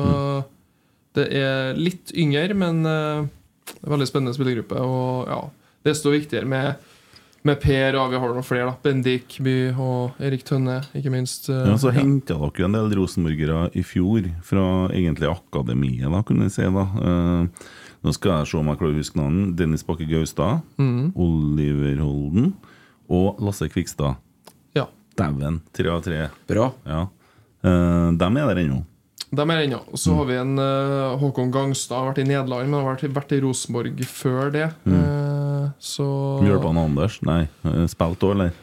[1.16, 3.24] det er litt yngre, men uh,
[3.86, 4.82] veldig spennende spillergruppe.
[4.82, 5.38] Og ja,
[5.86, 6.82] desto viktigere med,
[7.46, 8.66] med Per, og vi har noen flere.
[8.68, 11.48] da Bendik By og Erik Tønne, ikke minst.
[11.48, 12.02] eh, Ja, så ja.
[12.02, 16.66] henta dere en del rosenborgere i fjor fra egentlig akademiet, da, kunne vi si.
[16.66, 17.66] da uh,
[18.04, 19.56] Nå skal jeg se om jeg klarer å huske navnet.
[19.58, 21.14] Dennis Bakke Gaustad, mm.
[21.16, 22.52] Oliver Holden
[23.08, 24.20] og Lasse Kvikstad.
[25.16, 26.26] Dæven, tre av tre.
[26.48, 26.70] Bra.
[26.86, 27.06] Ja.
[27.64, 28.82] Uh, dem er der ennå.
[29.32, 29.80] De er der ennå.
[29.90, 33.08] Og så har vi en uh, Håkon Gangstad, har vært i Nederland, men har vært,
[33.16, 34.68] vært i Rosenborg før det.
[34.86, 36.06] Eh, så
[36.44, 37.16] Mjølpan Anders?
[37.26, 37.42] Nei,
[37.90, 38.52] spilte òg, eller?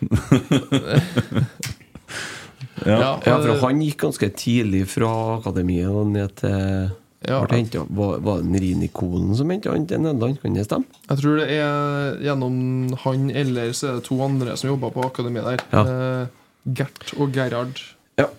[2.85, 3.19] ja.
[3.25, 6.91] Ja, for han gikk ganske tidlig fra akademiet og ned til
[7.23, 7.37] Ja.
[7.47, 10.41] Hentet- var, var det en Rini Kolen som henta han til Nederland?
[10.41, 10.83] Kan det stemme?
[11.07, 12.57] Jeg tror det er gjennom
[13.05, 15.63] han eller så er det to andre som jobber på akademiet der.
[15.71, 15.83] Ja.
[15.83, 16.27] Eh,
[16.65, 17.81] Gert og Gerhard.
[18.19, 18.29] Ja.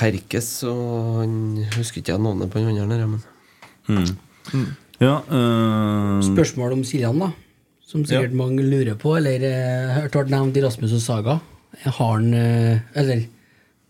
[0.00, 1.34] Herkes og han
[1.76, 3.26] husker ikke jeg navnet på han andre, der, men
[3.90, 4.66] Mm.
[5.00, 7.32] Ja, eh, Spørsmål om Siljan, da.
[7.82, 9.42] Som sikkert mange lurer på, eller
[9.96, 11.40] hørte har vært nevnt i Rasmus og Saga.
[11.82, 13.24] Har han eh, Eller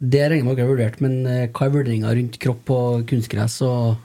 [0.01, 2.79] det regner jeg med dere har vurdert, men eh, hva er vurderinga rundt kropp på
[3.11, 3.99] kunstgress og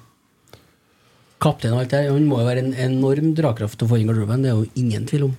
[1.40, 2.12] kaptein og alt det der?
[2.12, 4.68] Han må jo være en enorm dragkraft å få inn i garderoben, det er jo
[4.82, 5.38] ingen tvil om.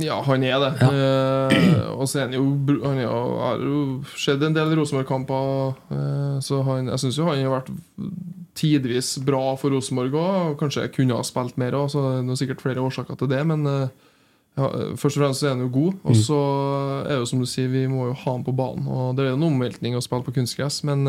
[0.00, 0.70] Ja, han er det.
[0.86, 2.44] Eh, og så er han jo
[2.80, 3.80] Han er har jo
[4.16, 7.72] sett en del Rosenborg-kamper, eh, så han, jeg syns jo han har vært
[8.56, 12.64] tidvis bra for Rosenborg òg, kanskje kunne ha spilt mer òg, så det er sikkert
[12.64, 14.08] flere årsaker til det, men eh,
[14.56, 16.00] ja, først og fremst er han jo god.
[16.08, 16.40] Og så
[17.04, 18.84] er det jo som du sier, vi må jo ha han på banen.
[18.84, 21.06] Og det er jo en omveltning å spille på kunstgress, men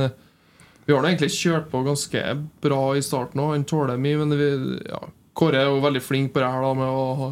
[0.87, 2.21] vi har egentlig kjørt på ganske
[2.63, 3.51] bra i starten òg.
[3.57, 4.47] Han tåler mye, men vi,
[4.87, 5.01] ja,
[5.35, 7.29] Kåre er jo veldig flink på det her da med å ha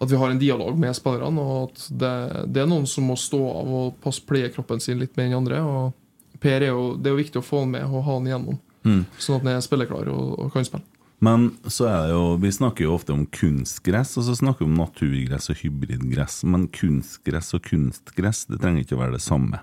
[0.00, 2.12] at vi har en dialog med spillerne, og at det,
[2.54, 5.40] det er noen som må stå av og passe pleie kroppen sin litt mer enn
[5.42, 5.60] andre.
[5.60, 8.26] og Per er jo, Det er jo viktig å få han med og ha han
[8.30, 9.04] igjennom, Mm.
[9.20, 10.86] sånn at han er spilleklar og, og kan spille.
[11.20, 14.70] Men så er det jo Vi snakker jo ofte om kunstgress, og så snakker vi
[14.70, 16.44] om naturgress og hybridgress.
[16.48, 19.60] Men kunstgress og kunstgress det trenger ikke å være det samme.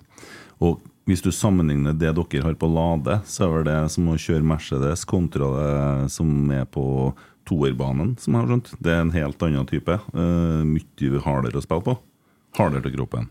[0.62, 4.46] Og hvis du sammenligner det dere har på Lade, så er det som å kjøre
[4.46, 7.16] Mercedes kontra det som er på
[7.48, 8.72] toerbanen, som jeg har skjønt.
[8.84, 10.00] Det er en helt annen type.
[10.14, 11.98] Uh, mye hardere å spille på.
[12.60, 13.30] Hardere til kroppen.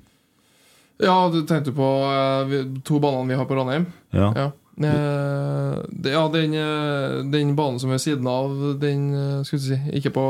[1.02, 2.55] Ja, du tenkte på uh,
[2.87, 3.90] to banene vi har på Ranheim?
[4.16, 4.31] Ja.
[4.37, 6.52] Ja, Eh, det, ja den,
[7.33, 9.07] den banen som er siden av, den
[9.48, 10.24] Skal vi si Ikke på,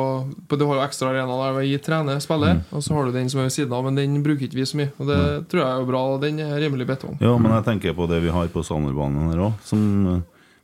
[0.46, 3.31] på Du har jo ekstra arena der vi trener, spiller, og så har du den
[3.31, 4.92] som er ved siden av, men den bruker ikke vi så mye.
[5.01, 5.18] Og det
[5.51, 6.05] tror jeg er jo bra.
[6.22, 7.18] Den er rimelig betong.
[7.18, 9.83] Ja, men jeg tenker på det vi har på Sanderbanen her òg, som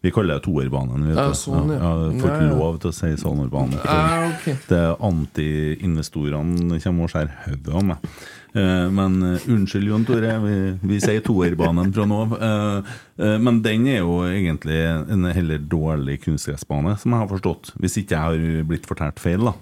[0.03, 1.07] vi kaller det toerbanen.
[1.09, 1.35] vet Ja, du.
[1.39, 1.91] sånn, ja.
[2.11, 2.59] Jeg får Ja, ikke ja.
[2.59, 3.79] lov til å si Salmerbanen.
[3.79, 4.47] for Ja, ok.
[4.69, 8.07] Det er anti-investorene kommer og skjærer hodet av meg.
[8.55, 10.57] Eh, men eh, unnskyld, Jon Tore, vi,
[10.91, 12.35] vi sier toerbanen fra nå av.
[12.37, 14.77] Eh, men den er jo egentlig
[15.15, 17.73] en heller dårlig kunstgressbane, som jeg har forstått.
[17.81, 18.21] Hvis ikke jeg
[18.59, 19.55] har blitt fortalt feil, da.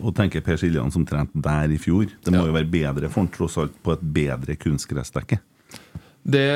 [0.00, 2.08] Og tenker Per Siljan som trente der i fjor.
[2.24, 5.38] Det må jo være bedre for han tross alt på et bedre kunstgressdekke.
[6.24, 6.48] Det,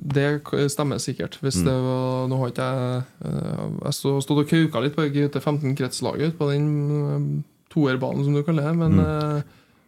[0.00, 0.26] det
[0.72, 1.36] stemmer sikkert.
[1.44, 6.38] Hvis det var, nå har ikke jeg eh, Jeg stod, og kauka litt på GT15-kretslaget
[6.38, 7.26] på den eh,
[7.72, 8.76] toerbanen, som du kaller det.
[8.80, 9.42] Men mm.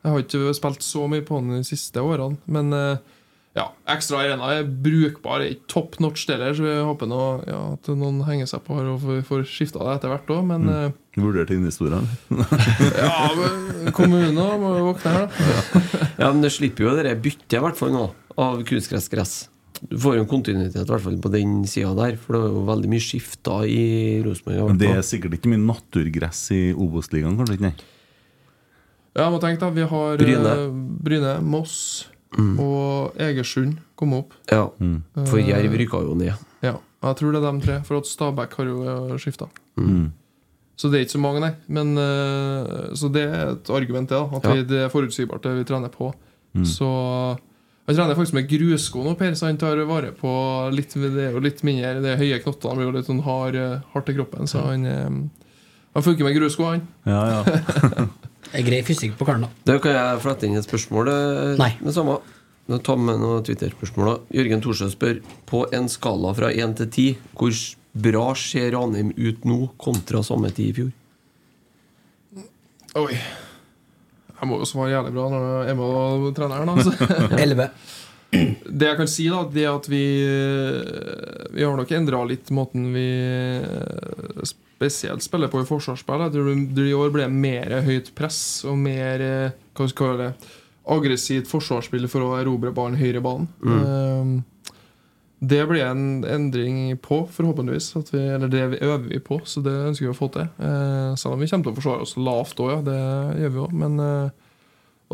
[0.05, 2.37] jeg har ikke spilt så mye på den de siste årene.
[2.45, 3.17] Men eh,
[3.57, 5.47] ja, ekstra arena er brukbar.
[5.49, 8.93] Ikke top notch deler, så vi håper nå, ja, at noen henger seg på her
[8.93, 10.45] og får, skifta det etter hvert òg.
[10.53, 10.97] Men mm.
[11.19, 12.05] Vurderte investorene.
[13.01, 15.83] ja, men kommunen også må jo våkne her, da.
[16.21, 19.49] Ja, men det slipper jo det byttet, i hvert fall nå, av kunstgressgress.
[19.91, 22.55] Du får jo en kontinuitet i hvert fall på den sida der, for det er
[22.57, 23.83] jo veldig mye skifter i
[24.27, 24.73] Rosenborg.
[24.73, 27.59] Men det er sikkert ikke mye naturgress i Obos-ligaen, kanskje?
[27.59, 27.69] ikke?
[27.71, 27.75] Nei.
[29.19, 30.53] Ja, må tenke da, Vi har Bryne.
[30.55, 30.71] eh,
[31.03, 32.07] Bryne Moss
[32.39, 34.35] og Egersund kom opp.
[34.51, 34.67] Ja,
[35.27, 36.35] for Jerv rykka jo ned.
[36.63, 37.79] Ja, jeg tror det er de tre.
[37.89, 39.49] For at Stabæk har jo skifta.
[39.79, 40.11] Mm.
[40.79, 41.55] Så det er ikke så mange, nei.
[41.69, 44.19] Men, eh, så det er et argument, det.
[44.19, 44.53] da At Ja.
[44.55, 46.13] vi, det er forutsigbart, det vi trener på.
[46.55, 46.65] Mm.
[46.67, 47.39] Så
[47.89, 50.31] Han trener faktisk med grussko nå, Per, så han tar vare på
[50.75, 54.11] litt Det og litt mindre Det høye knottene blir jo litt sånn hard, eh, hardt
[54.13, 55.07] i kroppen, så han eh,
[55.97, 56.85] Han funker med grussko, han.
[57.09, 58.09] Ja, ja.
[58.49, 59.49] Det er grei fysikk på karen, da.
[59.67, 61.11] Det kan jeg flette inn et spørsmål.
[61.61, 61.73] Nei.
[61.83, 62.15] Det samme.
[62.69, 64.23] Nå tar med noen Twitter-spørsmål.
[64.33, 67.59] Jørgen Thorsø spør på en skala fra 1 til 10 hvor
[68.09, 70.91] bra ser Ranheim ut nå kontra samme tid i fjor?
[73.03, 73.21] Oi.
[74.39, 75.97] Jeg må jo svare jævlig bra når jeg er med
[76.29, 76.85] og trener her, da.
[76.87, 77.19] Så.
[77.45, 77.71] Elleve.
[78.31, 80.03] Det jeg kan si, da, det er at vi
[81.57, 83.07] Vi har nok endra litt måten vi
[83.57, 84.43] eh,
[84.79, 86.27] spesielt spiller på i forsvarsspill.
[86.27, 89.99] Jeg tror det i år ble mer høyt press og mer eh, hva skal vi
[90.03, 90.53] kalle det,
[90.89, 93.49] aggressivt forsvarsspill for å erobre ballen høyre banen.
[93.65, 94.37] Eh,
[95.39, 97.93] Det blir en endring på, forhåpentligvis.
[98.01, 100.49] At vi, eller det øver vi på, så det ønsker vi å få til.
[100.59, 102.81] Eh, selv om vi kommer til å forsvare oss lavt òg, ja.
[102.89, 103.77] Det gjør vi òg.
[103.85, 104.49] Men eh,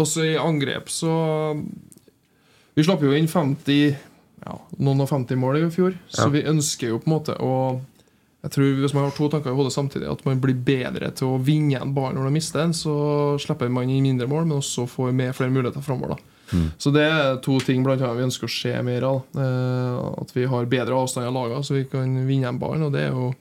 [0.00, 1.12] også i angrep så
[2.74, 3.92] Vi slapp jo inn 50
[4.44, 7.52] ja, noen og 50 mål i fjor, så vi ønsker jo på en måte å
[8.44, 11.30] jeg tror Hvis man har to tanker i hodet samtidig, at man blir bedre til
[11.32, 12.92] å vinne en ball når man mister den, så
[13.40, 16.20] slipper man inn mindre mål, men også får med flere muligheter framover.
[16.78, 19.22] Så det er to ting blant annet vi ønsker å se mer av.
[19.38, 22.86] Eh, at vi har bedre avstand av lagene, så vi kan vinne en ballen.
[22.88, 23.32] Og det er jo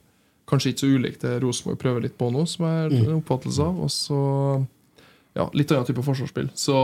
[0.50, 3.80] kanskje ikke så ulikt det Rosenborg prøver litt på nå, som er en oppfattelse av.
[3.86, 4.20] Og så
[5.34, 6.52] ja, litt annen type forsvarsspill.
[6.58, 6.76] Så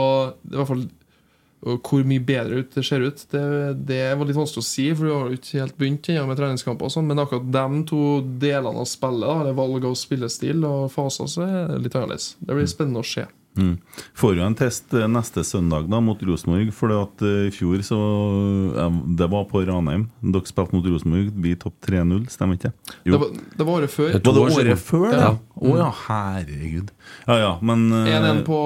[0.44, 0.88] det i hvert fall
[1.60, 3.42] hvor mye bedre ut det ser ut, det,
[3.90, 6.40] det var litt vanskelig å si, for vi har jo ikke helt begynt ennå med
[6.40, 6.88] treningskamper.
[6.88, 8.04] og sånn, Men akkurat de to
[8.40, 12.32] delene av spillet, eller valg av spillestil og faser, så er det litt annerledes.
[12.40, 13.26] Det blir spennende å se.
[13.58, 13.78] Mm.
[14.16, 16.94] Får jo en test eh, neste søndag da mot Rosenborg, for
[17.26, 17.98] i fjor så
[18.78, 20.06] eh, Det var på Ranheim.
[20.22, 22.72] Dere spilte mot Rosenborg, vi topp 3-0, stemmer ikke?
[23.04, 24.12] Det var, det var året før.
[24.14, 25.20] Det Var det året før, da?
[25.20, 25.32] Ja.
[25.60, 26.92] Å ja, herregud.
[27.28, 28.60] Ja ja, men eh, 1-1 på,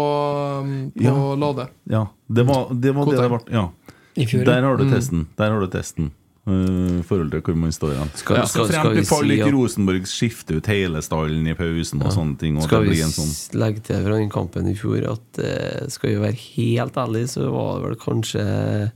[0.63, 1.15] um, på Ja.
[1.45, 1.67] Lade.
[1.89, 3.41] Ja, det var det var det det ble.
[3.53, 3.69] Ja.
[4.15, 4.45] I fjor.
[4.45, 4.93] Der har du Mm.
[4.93, 5.25] testen.
[5.37, 6.11] Der har du testen.
[6.47, 8.09] Eh, I forhold til hvor man står igjen.
[8.19, 12.11] Skal- ja, skal- skal vi si at- Rosenborg skifter ut hele stallen i pausen og
[12.11, 12.57] sånne ting.
[12.57, 15.39] Og Skal det vi blir en sånn legge til fra den kampen i fjor at
[15.39, 18.91] eh, skal vi være helt ærlige, så var det vel kanskje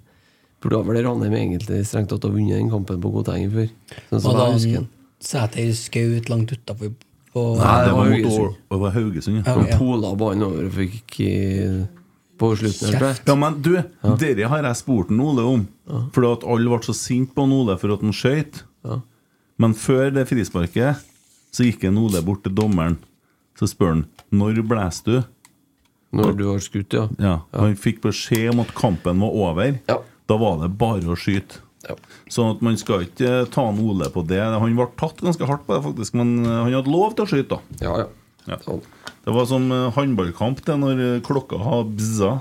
[0.59, 3.69] Burde vel Ranheim egentlig strengt tatt ha vunnet den kampen på Koteng i fjor.
[4.09, 4.87] Sånn som jeg husker den.
[5.21, 6.95] Sæter skjøt langt utafor
[7.33, 9.45] på Nei, det var det var Haugesund.
[9.45, 9.53] Ja.
[9.53, 9.53] Ja.
[9.53, 11.87] Han pola ballen over og fikk i-
[12.39, 12.97] på slutten.
[13.27, 13.73] Ja, men du,
[14.21, 15.65] dere har jeg spurt en Ole om.
[16.15, 18.63] Fordi at alle ble så sinte på en Ole for at han skøyt.
[18.87, 18.99] Ja.
[19.57, 21.03] Men før det frisparket
[21.53, 22.99] så gikk en Ole bort til dommeren.
[23.57, 25.17] Så spør han når blåser du?
[26.17, 27.07] Når du har skutt, ja.
[27.19, 29.79] Ja, Han fikk beskjed om at kampen var over.
[29.89, 29.97] Ja.
[30.27, 31.63] Da var det bare å skyte.
[31.87, 31.95] Ja.
[32.31, 34.39] Sånn at man skal ikke ta en Ole på det.
[34.39, 37.57] Han ble tatt ganske hardt på det, faktisk, men han hadde lov til å skyte.
[37.57, 38.07] da Ja, ja.
[38.47, 38.57] Ja.
[39.23, 42.37] Det var som eh, håndballkamp det når eh, klokka har bzza.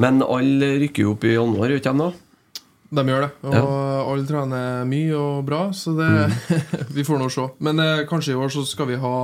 [0.00, 2.10] Men alle rykker jo opp i januar, gjør ikke de da?
[2.94, 3.30] De gjør det.
[3.48, 6.10] Og alle trener mye og bra, så det
[6.96, 7.46] vi får nå se.
[7.64, 9.16] Men eh, kanskje i år så skal vi ha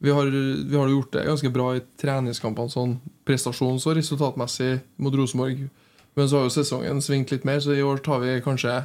[0.00, 0.30] vi har,
[0.70, 2.94] vi har gjort det ganske bra i treningskampene sånn
[3.28, 5.66] prestasjons- og resultatmessig mot Rosenborg.
[6.16, 8.78] Men så har jo sesongen svingt litt mer, så i år tar vi kanskje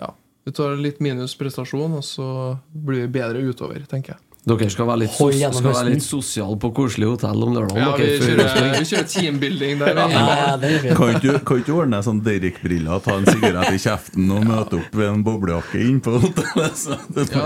[0.00, 0.08] Ja,
[0.48, 2.30] vi tar litt minus prestasjon, og så
[2.72, 4.27] blir vi bedre utover, tenker jeg.
[4.48, 7.82] Dere skal være litt, sos skal være litt sosial på koselig hotell om lørdagen.
[7.84, 10.00] Ja, vi kjører, vi kjører teambuilding der.
[10.00, 10.94] Ja, ja, det er.
[10.96, 15.08] Kan ikke du- ordne sånn Derek-briller, ta en sigarett i kjeften og møte opp ved
[15.12, 16.84] en boblejakke inne på hotellet?
[17.28, 17.44] Ja,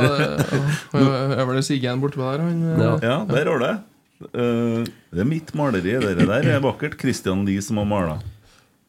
[0.92, 2.44] det, er vel det Siggen bortpå der?
[2.44, 2.92] Han, eh, Ja.
[3.02, 3.74] ja, der har du det.
[4.32, 5.98] Eh, det er mitt maleri.
[6.00, 6.98] Det der er vakkert.
[7.00, 8.18] Christian Lie som har mala.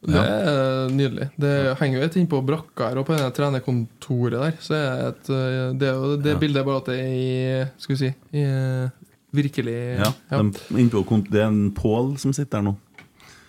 [0.03, 1.29] Det er nydelig.
[1.39, 4.57] Det henger jo et innpå brakka her og på denne trenerkontoret der.
[4.59, 7.67] Så er det, et, eh, det er jo det bildet, bare at det er i
[7.79, 8.89] Skal vi si i, eh,
[9.33, 10.41] Virkelig Ja, ja.
[10.43, 12.75] de- innpå det er en Pål som sitter der nå.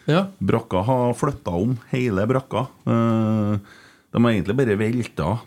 [0.06, 0.26] ja.
[0.40, 2.68] Brakka har flytta om, hele brakka.
[2.86, 3.58] Eh,
[4.12, 5.40] de har egentlig bare velta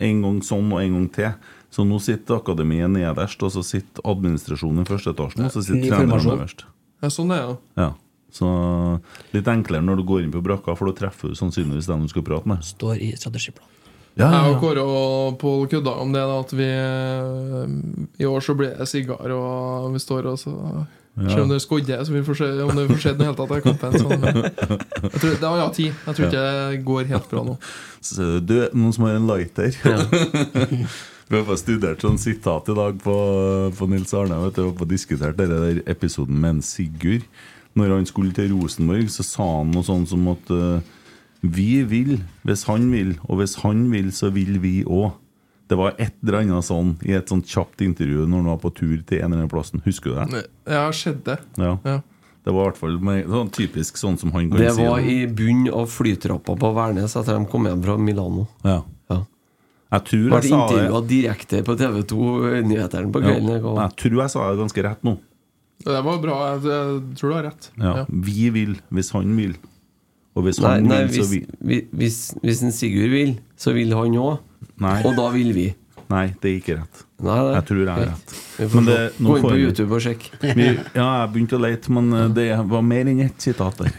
[0.00, 1.34] en gang sånn og en gang til.
[1.70, 5.90] Så nå sitter akademiet nederst, og så sitter administrasjonen i første etasjen, og så sitter
[5.90, 6.62] treneren øverst.
[7.02, 7.58] ja, sånn er det.
[7.76, 7.92] Ja.
[8.34, 8.48] Så
[9.34, 12.10] litt enklere når du går inn på brakka, for da treffer du sannsynligvis den du
[12.10, 12.66] skal prate med.
[12.66, 13.70] Står i strategiplanen.
[14.14, 17.72] Ja, Jeg og Kåre og Pål kødda om det, da, at vi eh,
[18.22, 20.54] I år så blir det sigar, og vi står og så
[21.14, 23.38] Se om det er skodde, så vi får se om det får skjedd noe helt
[23.38, 23.92] tatt i kampen.
[23.94, 25.92] Så, jeg tror, det har ja, tid.
[25.92, 27.54] Jeg tror ikke det går helt bra nå.
[28.02, 29.78] Så du, noen som har en lighter?
[31.30, 33.14] Vi har bare studert sånn sitat i dag på,
[33.78, 34.40] på Nils Arne.
[34.42, 37.30] Vet du, og diskutert denne episoden med en Sigurd.
[37.74, 40.78] Når han skulle til Rosenborg, så sa han noe sånn som at uh,
[41.42, 45.12] Vi vil hvis han vil, og hvis han vil, så vil vi òg.
[45.68, 48.70] Det var et eller annet sånn i et sånt kjapt intervju når han var på
[48.76, 49.80] tur til en eller annen plassen.
[49.84, 50.42] Husker du det?
[50.68, 51.38] Ja, skjedde.
[51.56, 51.62] det.
[51.64, 51.78] Ja.
[51.88, 52.00] Ja.
[52.44, 52.98] Det var i hvert fall
[53.32, 54.84] sånn typisk sånn som han kan Det si.
[54.84, 55.08] var det.
[55.08, 58.44] i bunnen av flytrappa på Værnes etter de kom hjem fra Milano.
[58.62, 58.82] Ja.
[59.08, 59.22] Ja.
[59.94, 63.54] Jeg tror Ble jeg sa det intervjua direkte på TV2-nyhetene på kvelden.
[63.56, 63.74] Ja.
[63.86, 65.16] Jeg tror jeg sa det ganske rett nå.
[65.84, 66.36] Det var bra.
[66.54, 67.70] Jeg, tror du har rett.
[67.78, 67.94] Ja.
[68.00, 68.04] Ja.
[68.08, 69.54] Vi vil hvis han vil.
[70.34, 73.74] Og hvis Nei, han nei vil, så hvis, vi- hvis, hvis en Sigurd vil, så
[73.76, 74.38] vil han òg.
[75.04, 75.68] Og da vil vi.
[76.10, 77.04] Nei, det er ikke rett.
[77.24, 77.52] Nei, nei.
[77.54, 78.34] Jeg tror jeg er rett.
[78.74, 80.26] Men det- nå Gå inn på YouTube og sjekk.
[80.58, 83.94] Vi, ja, jeg begynte å lete, men eh, det var mer enn ett sitat der.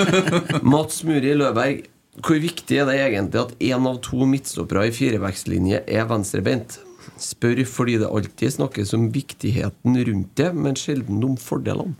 [0.74, 1.86] Mats Muri Løberg,
[2.20, 6.80] Hvor viktig er det egentlig at én av to midtstoppere i firevekstlinje er venstrebeint?
[7.20, 11.98] Spør fordi det alltid snakkes om viktigheten rundt det, men sjelden om fordelene.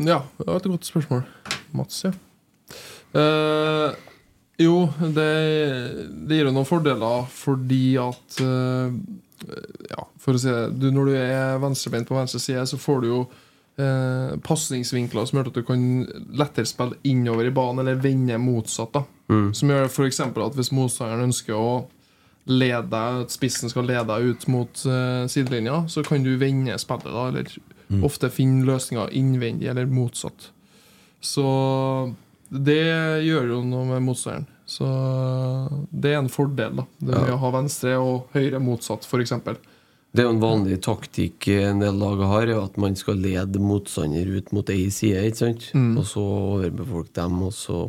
[0.00, 1.26] Ja, det var et godt spørsmål.
[1.76, 2.12] Mats, ja.
[3.12, 3.92] Uh,
[4.60, 5.28] jo, det,
[6.24, 8.88] det gir jo noen fordeler fordi at uh,
[9.90, 13.02] Ja, for å si det du, Når du er venstrebeint på venstre side, så får
[13.02, 15.84] du jo uh, pasningsvinkler som gjør at du kan
[16.40, 18.96] lettere spille innover i banen, eller vende motsatt.
[18.96, 20.22] da Som gjør f.eks.
[20.24, 21.82] at hvis motstanderen ønsker å
[22.50, 27.28] lede at spissen skal lede ut mot uh, sidelinja, så kan du vende spillet, da,
[27.28, 30.48] eller ofte finne løsninger innvendig, eller motsatt.
[31.22, 31.44] Så
[32.48, 32.82] det
[33.26, 34.48] gjør jo noe med motstanderen.
[34.72, 34.86] Så
[35.90, 36.86] det er en fordel, da.
[36.98, 39.34] Det med å ha venstre og høyre motsatt, f.eks.
[40.12, 44.28] Det er jo en vanlig taktikk en del lag har, at man skal lede motstander
[44.28, 45.68] ut mot ei side, ikke sant?
[46.00, 47.86] Og så overbefolke dem, og så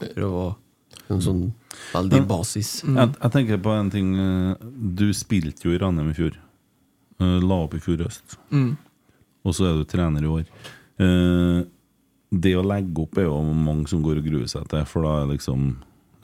[0.00, 0.54] prøve å
[1.06, 1.42] En sånn
[1.92, 2.70] veldig basis.
[2.84, 4.66] Jeg, jeg tenker på en ting eh,
[5.00, 6.36] Du spilte jo i Ranheim i fjor.
[7.20, 8.36] Eh, La opp i fjor høst.
[9.46, 10.46] Og så er du trener i år.
[10.98, 11.64] Eh,
[12.36, 15.12] det å legge opp er jo mange som går og gruer seg til, for da
[15.22, 15.68] er liksom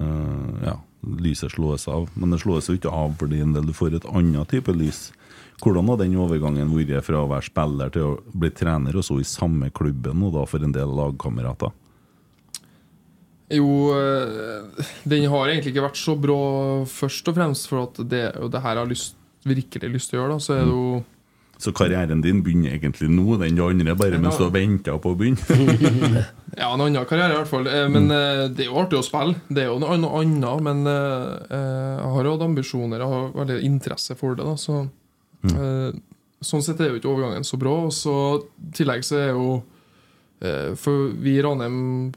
[0.03, 0.77] eh, Ja,
[1.23, 2.09] lyset slås av.
[2.17, 5.11] Men det slås jo ikke av fordi en del du får et annet type lys.
[5.63, 9.21] Hvordan har den overgangen vært fra å være spiller til å bli trener, og så
[9.23, 11.71] i samme klubben, og da for en del lagkamerater?
[13.53, 16.43] Jo, eh, den har egentlig ikke vært så bra
[16.89, 20.23] først og fremst for at det, og det her har lyst, virkelig lyst til å
[20.23, 20.37] gjøre.
[20.37, 21.03] Da, så er det jo
[21.63, 25.19] Så karrieren din begynner egentlig nå, den andre bare mens du har venta på å
[25.19, 26.25] begynne?
[26.53, 27.65] Ja, en annen karriere i hvert fall.
[27.65, 28.55] Eh, Men mm.
[28.57, 29.39] det er jo artig å spille.
[29.49, 30.65] Det er jo noe annet.
[30.65, 34.45] Men jeg har hatt ambisjoner, jeg har veldig interesse for det.
[34.45, 34.83] Da, så
[35.49, 36.01] mm.
[36.43, 37.73] Sånn sett er jo ikke overgangen så bra.
[37.87, 38.15] Og så
[38.77, 39.63] tillegg så er jo
[40.77, 42.13] For vi i Ranheim,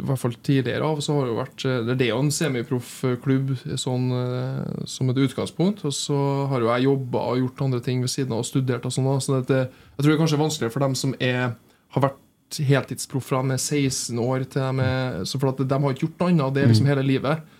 [0.00, 3.52] i hvert fall tidligere av, så har det vært eh, Det er jo en semiproff-klubb
[3.80, 5.84] sånn, eh, som et utgangspunkt.
[5.88, 6.18] Og så
[6.50, 9.10] har jo jeg jobba og gjort andre ting ved siden av og studert og sånn.
[9.24, 11.56] Så det, jeg tror det er kanskje vanskeligere for dem som er,
[11.96, 15.78] har vært heltidsproff fra de er 16 år til de er så for at De
[15.82, 16.54] har ikke gjort noe annet.
[16.54, 17.54] Det er liksom hele livet.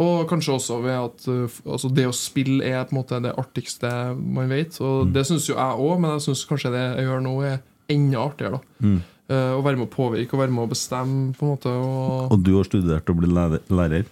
[0.00, 1.26] Og kanskje også ved at
[1.68, 4.78] altså det å spille er på en måte det artigste man vet.
[4.80, 7.58] Og det syns jo jeg òg, men jeg syns kanskje det jeg gjør nå, er
[7.90, 8.60] enda artigere.
[8.60, 11.34] da Uh, Å være med å påvirke og være med å bestemme.
[11.38, 14.08] på en måte Og, Og du har studert og blitt lærer?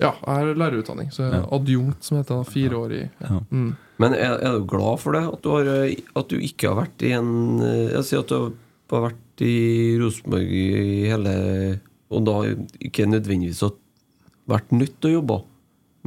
[0.00, 3.40] ja, jeg har lærerutdanning, så jeg er adjunkt, som heter da, fire år i ja.
[3.52, 3.74] Mm.
[4.00, 5.20] Men er, er du glad for det?
[5.28, 8.32] At du, har, eh, at du ikke har vært i en eh, Jeg sier at
[8.32, 9.58] du har vært i
[10.00, 11.34] Rosenborg i hele
[12.08, 12.38] Og da
[12.80, 13.76] ikke nødvendigvis har
[14.50, 15.36] vært nødt til å jobbe,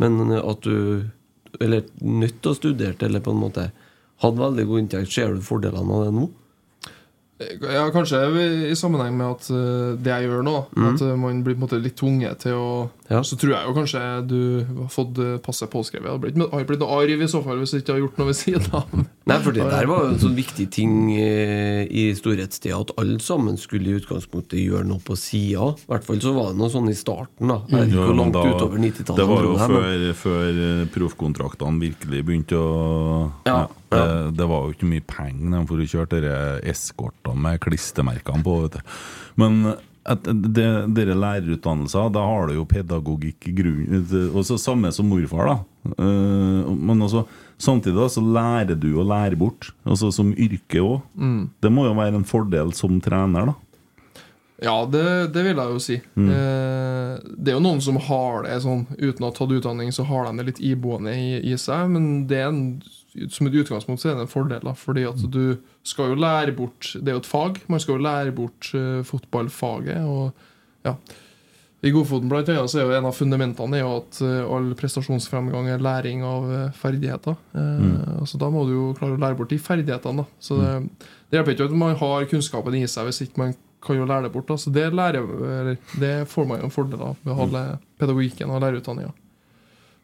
[0.02, 1.06] men at du
[1.62, 3.70] Eller nødt til å studere, eller på en måte
[4.24, 5.14] hadde veldig god inntekt.
[5.14, 6.26] Ser du fordelene av det nå?
[7.42, 8.20] Ja, kanskje
[8.70, 10.56] i sammenheng med at eh, det jeg gjør nå,
[10.92, 12.68] at eh, man blir på en måte litt tvunget til å
[13.12, 13.20] Ja.
[13.28, 14.38] Så tror jeg jo kanskje du
[14.80, 16.06] har fått passet passe påskrevet.
[16.08, 18.18] Det har blitt, har blitt noe arv i så fall hvis du ikke har gjort
[18.22, 18.94] noe ved siden av.
[19.30, 23.20] Nei, for det der var jo en sånn viktig ting eh, i storhetstida, at alle
[23.24, 25.70] sammen skulle i utgangspunktet gjøre noe på sida.
[25.84, 27.60] I hvert fall så var det noe sånn i starten, da.
[27.70, 29.74] Jeg vet ikke Ja, hvor men langt da- utover 90-tallet Det var jo det her,
[29.76, 32.74] men- før, før eh, proffkontraktene virkelig begynte å
[33.48, 33.60] Ja,
[33.94, 34.32] det, ja.
[34.40, 36.36] det var jo ikke mye penger de for å kjøre
[36.74, 38.58] eskortene med klistremerkene på.
[38.66, 38.94] Vet du.
[39.44, 44.06] Men at det, dere lærerutdannelser, da har du jo pedagogikk i grunnen.
[44.34, 45.58] Og så samme som morfar, da.
[45.96, 47.26] Eh, Men altså,
[47.58, 51.04] samtidig da, så lærer du å lære bort, altså som yrke òg.
[51.16, 51.44] Mm.
[51.64, 53.60] Det må jo være en fordel som trener, da.
[54.64, 55.96] Ja, det, det vil jeg jo si.
[56.16, 56.30] Mm.
[57.36, 60.30] det er jo noen som har det sånn uten å ha tatt utdanning, så har
[60.30, 62.62] de det litt iboende i, i seg, men det er en,
[63.34, 66.54] som et utgangspunkt så er det en fordel, da, fordi at du skal jo lære
[66.56, 67.58] bort Det er jo et fag.
[67.68, 70.02] Man skal jo lære bort uh, fotballfaget.
[70.08, 70.34] og
[70.88, 70.96] ja
[71.84, 74.70] i Godfoten blant annet så er jo en av fundamentene er jo at uh, all
[74.80, 77.36] prestasjonsfremgang er læring av uh, ferdigheter.
[77.52, 78.22] Mm.
[78.22, 80.24] altså Da må du jo klare å lære bort de ferdighetene.
[80.24, 80.70] da Så det,
[81.28, 83.52] det hjelper ikke at man har kunnskapen i seg hvis ikke man
[83.84, 84.48] kan jo lære det bort.
[84.48, 87.78] da Så det, lærer, det får man jo en fordel av ved å holde le-
[88.00, 89.12] pedagogikken og lærerutdanninga.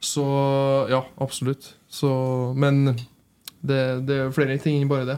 [0.04, 0.28] Så
[0.92, 1.78] ja, absolutt.
[1.88, 2.12] Så,
[2.60, 2.90] men
[3.64, 5.18] det, det er flere ting enn bare det.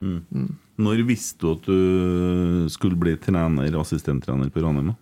[0.00, 4.94] Når visste du at du skulle bli trener, assistenttrener på Ranheim?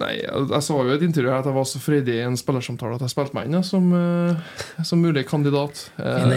[0.00, 2.96] Nei, jeg, sa jo i et intervju at jeg var så freidig i en spillersamtale
[2.96, 5.82] at jeg spilte meg inn ja, som, eh, som mulig kandidat.
[6.00, 6.32] Eh,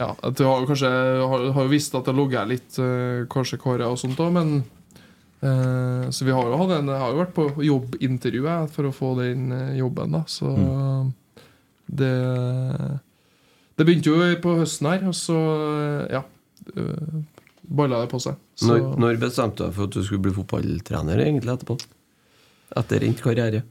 [0.00, 3.22] ja, at jeg har jo kanskje har, har jo visst at det logger litt eh,
[3.30, 4.50] kanskje karer og sånt òg, men
[5.46, 8.96] eh, Så vi har jo hatt en, jeg har jo vært på jobbintervju for å
[8.96, 10.24] få den eh, jobben, da.
[10.26, 10.50] Så
[11.86, 12.14] det
[13.82, 15.36] Det begynte jo på høsten her, og så
[16.12, 16.22] ja.
[16.78, 17.18] Uh,
[17.72, 18.36] Balla det på seg.
[18.58, 21.76] Så, Når, når bestemte du deg for at du skulle bli fotballtrener egentlig etterpå?
[22.78, 23.62] Etter endt karriere?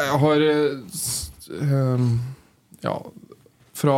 [0.00, 0.44] Jeg har
[0.90, 2.08] s- ehm,
[2.82, 2.96] Ja,
[3.78, 3.96] fra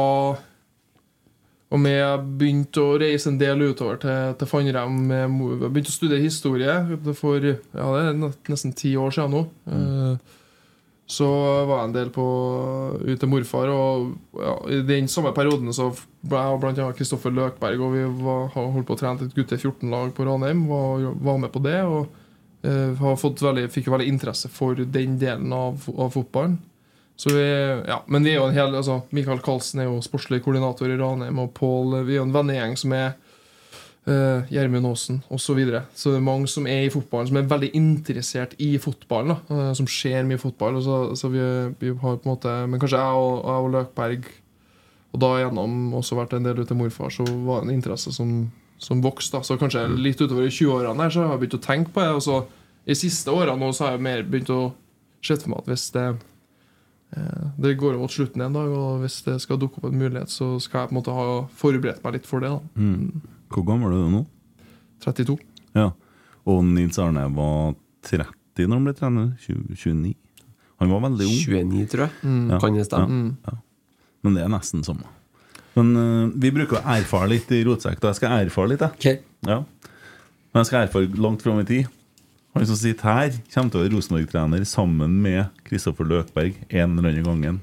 [1.74, 5.30] og med jeg begynte å reise en del utover til, til Fannrem Jeg
[5.64, 6.74] begynte å studere historie
[7.18, 7.56] for ja,
[7.96, 8.20] det er
[8.52, 9.44] nesten ti år siden nå.
[9.66, 10.34] Eh,
[11.06, 11.26] Så
[11.68, 12.24] var jeg en del på
[12.96, 15.90] ut til morfar, og ja, i den samme perioden så
[16.24, 19.58] ble jeg og annet Kristoffer Løkberg og vi var, holdt på å trene et gutte
[19.60, 20.64] 14-lag på Ranheim.
[20.70, 21.82] Var, var med på det.
[21.84, 22.06] og
[22.64, 23.04] eh,
[23.44, 26.56] veldig, fikk veldig interesse for den delen av, av fotballen.
[27.24, 27.44] Vi,
[27.86, 30.96] ja, men vi er jo en hel, altså, Mikael Karlsen er jo sportslig koordinator i
[30.98, 33.12] Ranheim, og Pål Vi er jo en vennegjeng som er
[34.08, 35.44] uh, Gjermund Aasen osv.
[35.44, 35.82] Så, videre.
[35.94, 39.34] så det er mange som er i fotballen, som er veldig interessert i fotballen.
[39.34, 40.80] Da, uh, som ser mye fotball.
[40.80, 41.44] Og så, så vi,
[41.80, 44.28] vi har på en måte Men kanskje jeg og, jeg og Løkberg,
[45.14, 48.10] og da gjennom også vært en del ute til morfar, så var det en interesse
[48.12, 48.30] som,
[48.82, 49.40] som vokste.
[49.46, 52.16] Så kanskje litt utover i 20-årene her så har jeg begynt å tenke på det.
[52.18, 52.40] Og så
[52.90, 54.62] i siste årene nå så har jeg mer begynt å
[55.24, 56.08] se for meg at hvis det
[57.14, 60.34] eh, det går mot slutten en dag, og hvis det skal dukke opp en mulighet,
[60.34, 61.28] så skal jeg på en måte ha
[61.62, 62.50] forberedt meg litt for det.
[62.50, 63.22] da Mm.
[63.54, 64.24] Hvor gammel er du nå?
[65.04, 65.36] 32.
[65.76, 65.90] Ja.
[66.50, 67.74] Og Nils Arne var
[68.08, 69.28] 30 når han ble trener?
[69.46, 70.14] 20, 29?
[70.82, 71.36] Han var veldig ung.
[71.38, 72.32] 29, tror jeg.
[72.50, 72.58] Ja.
[72.62, 73.20] Kan det stemme?
[73.46, 73.54] Ja.
[73.54, 73.60] Ja.
[74.24, 75.10] Men det er nesten samme.
[75.74, 78.00] Men uh, vi bruker å erfare litt i rotsekk.
[78.00, 79.20] og jeg skal erfare litt, jeg.
[79.46, 79.60] Ja.
[80.54, 81.90] Men jeg skal erfare langt fram i tid.
[82.54, 87.10] Han som sitter her, kommer til å være Rosenborg-trener sammen med Kristoffer Løkberg en eller
[87.10, 87.56] annen gangen.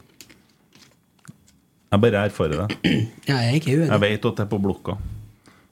[1.92, 2.80] Jeg bare erfarer det.
[3.28, 3.88] Ja, jeg er ikke uenig.
[3.88, 4.98] Jeg vet at det er på blokka.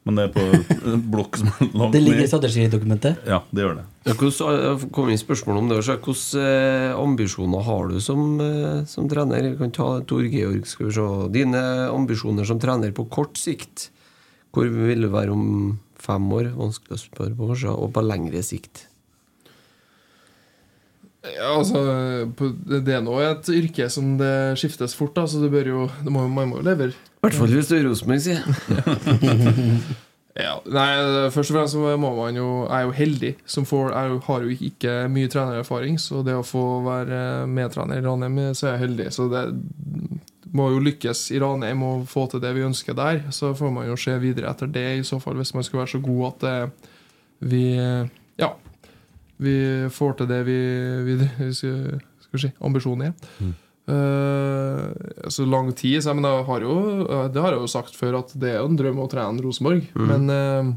[0.10, 3.22] Men det er på blokk som er langt Det ligger i strategidokumentet.
[3.30, 3.86] Ja, det gjør det.
[4.10, 6.00] Ja, hvordan, kom inn spørsmål om det også.
[6.02, 9.52] Hvilke eh, ambisjoner har du som, eh, som trener?
[9.52, 10.66] Vi kan ta Tor Georg.
[10.66, 11.08] skal vi se.
[11.36, 13.92] Dine ambisjoner som trener på kort sikt.
[14.56, 16.56] Hvor vil du være om fem år?
[16.58, 17.76] Vanskelig å spørre på, kanskje.
[17.78, 18.89] Og på lengre sikt.
[21.28, 21.80] Ja, altså,
[22.66, 26.14] det er nå et yrke som det skiftes fort, da, så det bør jo, det
[26.16, 26.96] må, man må jo levere.
[27.20, 28.46] I hvert fall hvis du er Rosenborg, sier.
[30.40, 30.88] Ja, nei,
[31.34, 34.54] Først og fremst må man jo Jeg er jo heldig som får Jeg har jo
[34.70, 39.10] ikke mye trenererfaring, så det å få være medtrener i Ranheim, så er jeg heldig.
[39.16, 39.44] Så det
[40.56, 43.20] må jo lykkes i Ranheim og få til det vi ønsker der.
[43.36, 45.94] Så får man jo se videre etter det, i så fall, hvis man skal være
[45.98, 46.88] så god at
[47.52, 47.66] vi
[48.40, 48.54] Ja.
[49.40, 49.56] Vi
[49.96, 50.60] får til det vi,
[51.08, 53.54] vi, vi skal, skal si, ambisjonen er.
[53.90, 56.02] Eh, så lang tid.
[56.04, 56.76] Så, men jeg har jo,
[57.32, 59.88] det har jeg jo sagt før, at det er jo en drøm å trene Rosenborg.
[59.96, 60.12] Mm.
[60.12, 60.76] Men uh,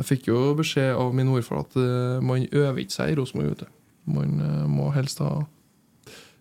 [0.00, 3.64] jeg fikk jo beskjed av min ordfører at uh, man øver ikke seg i Rosenborg.
[4.04, 5.32] Man eh, må helst ha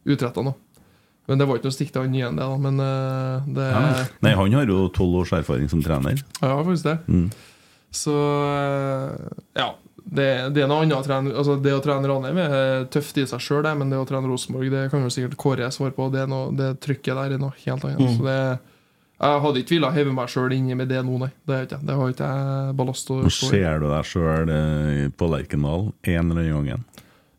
[0.04, 0.58] utretta noe.
[1.30, 2.44] Men det var ikke noe stikk til han igjen, det.
[2.44, 3.84] da Men eh, det Ja.
[4.26, 6.20] Nei, han har jo tolv års erfaring som trener.
[6.42, 6.98] Ja, faktisk det.
[7.08, 7.30] Mm.
[7.94, 8.18] Så
[8.50, 9.70] eh, ja.
[10.04, 13.24] Det, det er noe annet å trene altså Det å trene Ranheim er tøft i
[13.30, 16.10] seg sjøl, men det å trene Rosenborg Det kan jo sikkert Kåre svare på.
[16.12, 18.02] Det, noe, det trykket der er noe helt annet.
[18.02, 18.18] Mm.
[18.18, 18.40] Så det
[19.24, 21.30] Jeg hadde ikke villet heve meg sjøl inn med det nå, nei.
[21.48, 23.54] Det, ikke, det har ikke jeg ballast å stå i.
[23.54, 24.52] ser du deg sjøl
[25.16, 26.84] på Lerkendal en eller annen gang.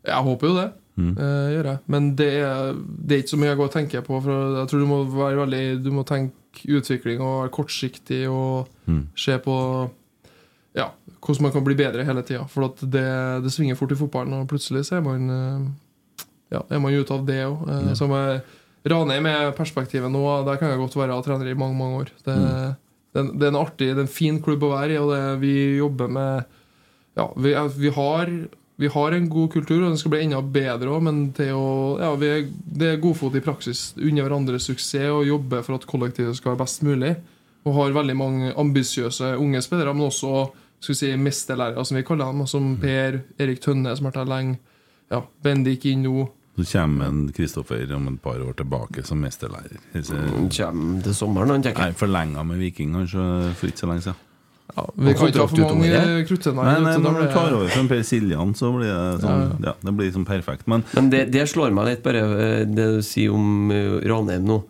[0.05, 0.71] Jeg håper jo det.
[0.95, 1.79] Eh, gjør jeg.
[1.91, 4.19] Men det er, det er ikke så mye jeg går og tenker på.
[4.23, 8.71] For jeg tror du må være veldig Du må tenke utvikling og være kortsiktig og
[9.19, 9.55] se på
[11.25, 12.45] hvordan man kan bli bedre hele tida.
[12.51, 13.05] For at det,
[13.45, 15.65] det svinger fort i fotballen, og plutselig så er man eh,
[16.53, 17.63] Ja, er man ute av det òg.
[17.67, 17.95] Ja.
[17.97, 18.39] Som er
[18.85, 22.11] Ranheim med perspektivet nå, der kan jeg godt være trener i mange, mange år.
[22.21, 24.99] Det, det, er- det er en artig, det er en fin klubb å være i,
[25.01, 26.45] og det, vi jobber med
[27.17, 28.29] ja, vi, er- vi, har,
[28.77, 31.23] vi har en god kultur, og den skal bli enda bedre òg, men
[31.55, 31.65] å,
[32.03, 32.45] ja, vi er,
[32.77, 33.87] det er godfot i praksis.
[33.97, 37.15] Unne hverandres suksess og jobbe for at kollektivet skal være best mulig.
[37.65, 40.43] Og har veldig mange ambisiøse unge spillere, men også
[40.85, 42.45] skal si, mesterlærere, som vi kaller dem.
[42.49, 44.57] Som Per Erik Tønne, som har vært her lenge.
[45.13, 46.27] Ja, Bendik inn nå.
[46.55, 49.81] Så kommer en Kristoffer om et par år tilbake som mesterlærer.
[49.93, 51.97] Han kommer til sommeren, han tenker jeg.
[51.99, 53.25] forlenga med Viking kanskje
[53.59, 54.21] for ikke så lenge siden.
[54.75, 56.63] Ja, vi kan ikke ha for mange kruttønner.
[56.65, 59.43] Nei, nei, nei, du, når du tar over som Per Siljan, så blir det sånn
[59.43, 60.65] Ja, Ja, det blir sånn perfekt.
[60.71, 64.47] Men Men det, det slår meg litt, bare eh, det du sier om eh, Ranheim
[64.47, 64.61] nå.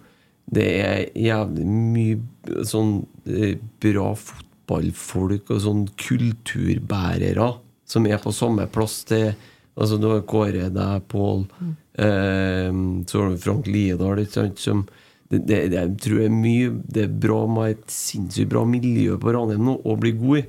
[0.57, 3.53] Det er jævlig mye sånn bra
[3.85, 4.09] bra
[4.65, 7.53] fotballfolk og sånn kulturbærere
[7.85, 9.33] som er på samme plass til
[9.75, 11.41] Altså Du har Kåre, deg, Pål,
[11.99, 12.71] eh,
[13.05, 14.21] så har du Frank Liedal,
[14.55, 14.85] som
[15.27, 19.17] det, det, jeg tror det er mye Det er bra med et sinnssykt bra miljø
[19.19, 20.43] på Ranheim nå, å bli god i.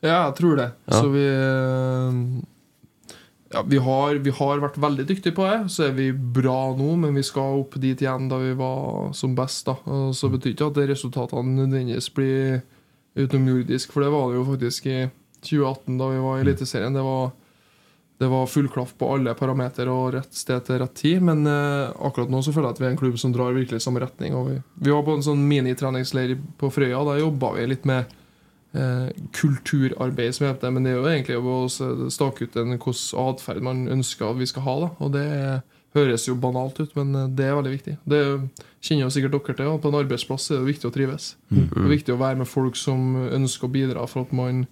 [0.00, 0.70] Ja, jeg tror det.
[0.86, 0.94] Ja.
[0.96, 2.22] Så vi eh,
[3.52, 5.58] ja, vi, har, vi har vært veldig dyktige på det.
[5.74, 9.36] Så er vi bra nå, men vi skal opp dit igjen da vi var som
[9.36, 9.68] best.
[9.68, 9.76] da
[10.16, 12.62] Så betyr ikke at resultatene nødvendigvis blir
[13.18, 14.98] utenomjordisk, for det var det jo faktisk i
[15.42, 16.94] 2018, da vi var i Eliteserien.
[16.94, 17.30] Det var,
[18.18, 21.22] det var full klaff på alle parametere og rett sted til rett tid.
[21.24, 23.82] Men eh, akkurat nå så føler jeg at vi er en klubb som drar virkelig
[23.82, 24.38] i samme retning.
[24.48, 27.02] Vi, vi var på en sånn minitreningsleir på Frøya.
[27.06, 28.10] Da jobba vi litt med
[28.74, 29.08] eh,
[29.38, 30.74] kulturarbeid, som heter det.
[30.76, 34.50] Men det er jo egentlig å stake ut en hvilken atferd man ønsker at vi
[34.50, 34.78] skal ha.
[34.86, 34.94] Da.
[35.04, 35.26] Og det
[35.96, 37.96] høres jo banalt ut, men eh, det er veldig viktig.
[38.08, 38.22] Det
[38.84, 39.72] kjenner jo sikkert dere til.
[39.82, 41.32] På en arbeidsplass er det viktig å trives.
[41.50, 41.64] Mm.
[41.72, 44.66] Det er viktig å være med folk som ønsker å bidra for at man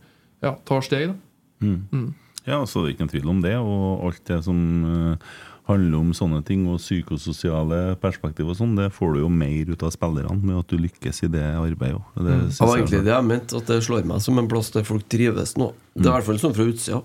[0.45, 1.13] ja, tar steg.
[1.13, 1.23] da
[1.57, 1.87] Mm.
[1.89, 2.09] Mm.
[2.45, 3.55] Ja, så det er ikke noen tvil om det.
[3.57, 5.31] Og alt det som eh,
[5.67, 9.83] handler om sånne ting, og psykososiale perspektiv og sånn, det får du jo mer ut
[9.83, 12.07] av spillerne med at du lykkes i det arbeidet òg.
[12.21, 14.87] Det Det var egentlig det jeg mente, at det slår meg som en plass der
[14.87, 15.73] folk trives nå.
[15.97, 17.03] Det er i hvert fall sånn fra utsida.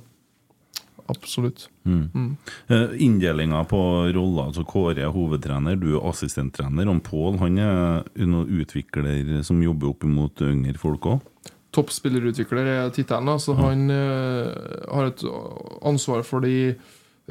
[1.11, 1.67] Absolutt.
[1.83, 2.03] Mm.
[2.13, 2.29] Mm.
[2.71, 3.81] Eh, Inndelinga på
[4.15, 6.87] roller, altså Kåre er hovedtrener, du er assistenttrener.
[6.91, 11.51] Og Pål han er noen utvikler som jobber opp imot yngre folk òg.
[11.75, 13.37] Toppspillerutvikler er tittelen.
[13.39, 14.49] Så han eh,
[14.91, 15.23] har et
[15.87, 16.73] ansvar for de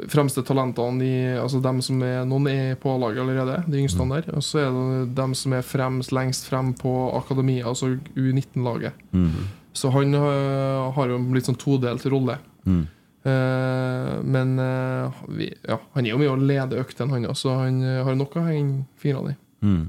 [0.08, 4.28] fremste talentene i altså dem som er, Noen er på A-laget allerede, de yngste der.
[4.36, 8.96] Og så er det dem som er fremst, lengst frem på akademia, altså U19-laget.
[9.12, 9.50] Mm.
[9.72, 12.38] Så han eh, har jo en litt sånn todelt rolle.
[12.64, 12.86] Mm.
[13.20, 17.56] Eh, men eh, vi, ja, han er jo med å lede øktene, han også.
[17.64, 19.40] Han eh, har nok å henge fingrene i.
[19.66, 19.82] Mm.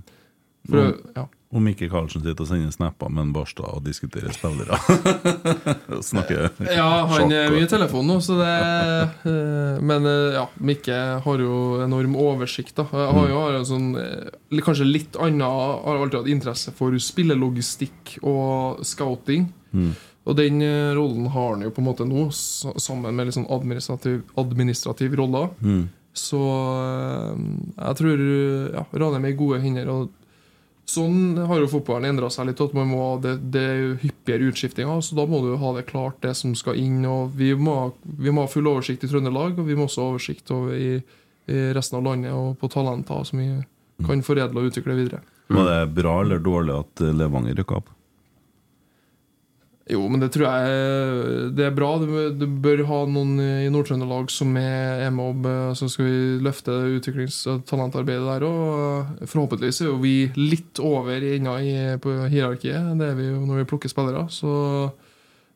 [0.70, 1.28] For, Om- ja.
[1.52, 4.78] Om ikke Karlsen sitter og sender snapper med en Barstad og diskuterer spillere.
[6.12, 6.46] Snakker
[6.78, 9.34] Ja, han er mye i telefonen nå, så det
[9.84, 12.78] Men ja, Mikke har jo enorm oversikt.
[12.80, 13.90] da har jo har en sånn
[14.64, 19.50] Kanskje litt annet Har alltid hatt interesse for spillelogistikk og scouting.
[19.76, 19.92] Mm.
[20.30, 24.22] Og den eh, rollen har han jo på en måte nå, sammen med sånn administrativ,
[24.38, 25.48] administrativ rolle.
[25.66, 25.84] Mm.
[26.14, 27.46] Så eh,
[27.78, 28.26] jeg tror
[28.76, 29.90] ja, Ranheim er i gode hender.
[29.90, 32.62] Og sånn har jo fotballen endra seg litt.
[32.62, 35.88] At man må, det, det er jo hyppigere utskiftinger, så da må du ha det
[35.90, 37.02] klart, det som skal inn.
[37.10, 40.14] Og vi må, vi må ha full oversikt i Trøndelag, og vi må også ha
[40.14, 41.00] oversikt over i,
[41.50, 43.54] i resten av landet og på talenter som vi
[44.06, 45.22] kan foredle og utvikle videre.
[45.52, 47.90] Var det bra eller dårlig at eh, Levanger rykka opp?
[49.92, 51.90] Jo, men det tror jeg det er bra.
[52.00, 56.76] Du, bør ha noen i Nord-Trøndelag som er, er med og så skal vi løfte
[56.96, 59.26] utviklings- og talentarbeidet der òg.
[59.26, 61.58] Forhåpentligvis er jo vi litt over ennå
[62.04, 62.94] på hierarkiet.
[63.02, 64.24] Det er vi jo når vi plukker spillere.
[64.32, 64.54] Så,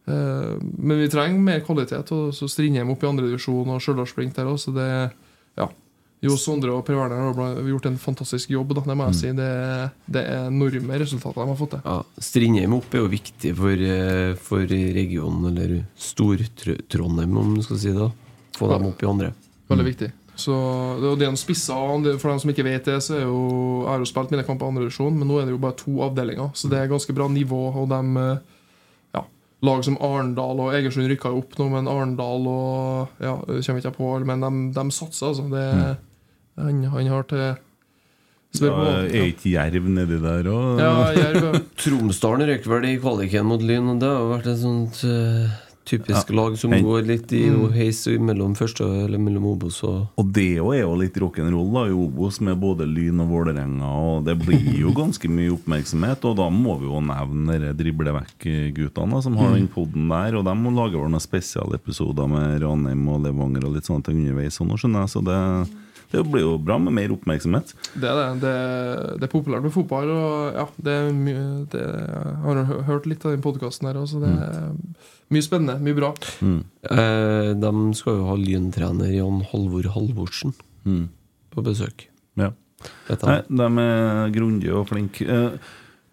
[0.10, 2.12] eh, men vi trenger mer kvalitet.
[2.12, 4.90] Og så Strindheim opp i andredivisjon og Stjørdal Sprint der òg, så det
[5.56, 5.70] ja.
[6.26, 8.74] Jo Sondre og Per Werner har gjort en fantastisk jobb.
[8.78, 9.32] Da, det må jeg si.
[9.38, 9.50] Det,
[10.18, 11.86] det er enorme resultater de har fått til.
[11.86, 17.82] Ja, Strindheim opp er jo viktig for, eh, for regionen, eller Stor-Trondheim, om du skal
[17.82, 18.12] si det.
[18.56, 19.34] Få dem opp i andre.
[19.70, 20.12] Veldig viktig.
[20.36, 20.56] Så
[21.00, 21.78] det, er en spissa,
[22.20, 24.68] For dem som ikke vet det, så er jo Jeg har jo spilt mine kamper
[24.68, 26.52] i andre divisjon, men nå er det jo bare to avdelinger.
[26.54, 27.62] Så det er ganske bra nivå.
[27.72, 28.44] Og dem eh,
[29.16, 29.24] ja,
[29.66, 33.96] Lag som Arendal og Egersund rykka jo opp nå, men Arendal og ja, kommer ikke
[33.96, 35.48] på, men de, de satser, altså.
[35.52, 35.96] Det,
[36.58, 37.46] han, han har til
[38.56, 40.80] spør Ja, er ikke Jerv nedi der òg?
[40.80, 41.52] Ja.
[41.84, 46.32] Tromsdalen røk vel i kvaliken mot Lyn, og det har vært et sånt uh, Typisk
[46.32, 46.36] Ja.
[46.40, 50.32] lag som En- går litt i noe heis mellom første eller mellom Obos og Og
[50.34, 53.86] det er jo litt rock'n'roll i Obos, med både Lyn og Vålerenga.
[53.86, 58.16] Og det blir jo ganske mye oppmerksomhet, og da må vi jo nevne de drible
[58.18, 60.40] vekk-guttene som har den poden der.
[60.40, 64.24] Og de må lage vel noen spesialepisoder med Ranheim og Levanger og litt sånne ting
[64.26, 64.58] underveis.
[64.58, 65.38] Så det,
[66.24, 67.74] det blir jo bra med mer oppmerksomhet.
[67.96, 68.28] Det er det.
[68.42, 68.54] Det,
[69.22, 70.10] det er populært med fotball.
[70.16, 74.00] Og ja, det er mye det, Jeg har hø- hørt litt av den podkasten her
[74.08, 74.74] Så Det er
[75.34, 75.80] mye spennende.
[75.82, 76.12] Mye bra.
[76.92, 80.54] eh, De skal jo ha lyntrener Jan Halvor Halvorsen
[80.86, 81.08] Mm.
[81.52, 82.08] på besøk.
[82.38, 82.52] Ja.
[83.10, 85.26] Nei, de er grundige og flinke.
[85.26, 85.58] Eh,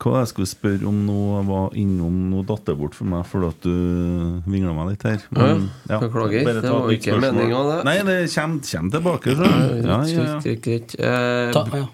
[0.03, 3.49] hva jeg skulle spørre om nå, var innom noe datt det bort for meg fordi
[3.53, 5.21] at du vingla meg litt her.
[5.31, 6.43] Men, Ja, beklager.
[6.49, 7.79] bare Det var ikke meninga, meningen, det.
[7.87, 9.37] Nei, det kommer, kommer tilbake.
[9.39, 9.53] Så.
[9.53, 10.57] Ja, ja, ja.
[10.67, 10.97] Greit.
[10.99, 11.87] Eh, Ta, ja.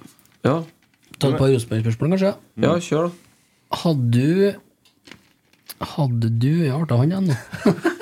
[0.49, 0.57] ja.
[1.19, 2.33] Ta et par Rosenborg-spørsmål, kanskje?
[2.65, 3.13] ja, kjør, da.
[3.83, 4.55] Hadde du
[5.79, 7.37] Hadde du Ja, arta han igjen nå.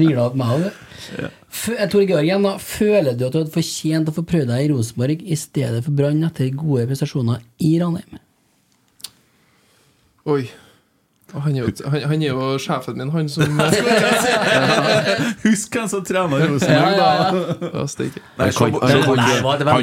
[0.00, 1.28] Ringla opp meg òg, du.
[1.90, 2.54] Tor Georgen, da.
[2.62, 5.96] Føler du at du hadde fortjent å få prøve deg i Rosenborg i stedet for
[5.96, 8.20] Brann etter gode prestasjoner i Ranheim?
[10.30, 10.42] Oi.
[11.30, 13.44] Han er, jo, han, han er jo sjefen min, han som
[15.44, 17.10] Husk hvem som trener Rosenborg, da!
[17.14, 19.76] Ja, Han sitter ikke og hører på dette.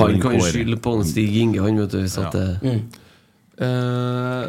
[0.00, 2.00] Han kan skylde på en Stig Inge, han, vet du.
[2.02, 2.80] Hvis at mm.
[3.56, 4.48] Eh,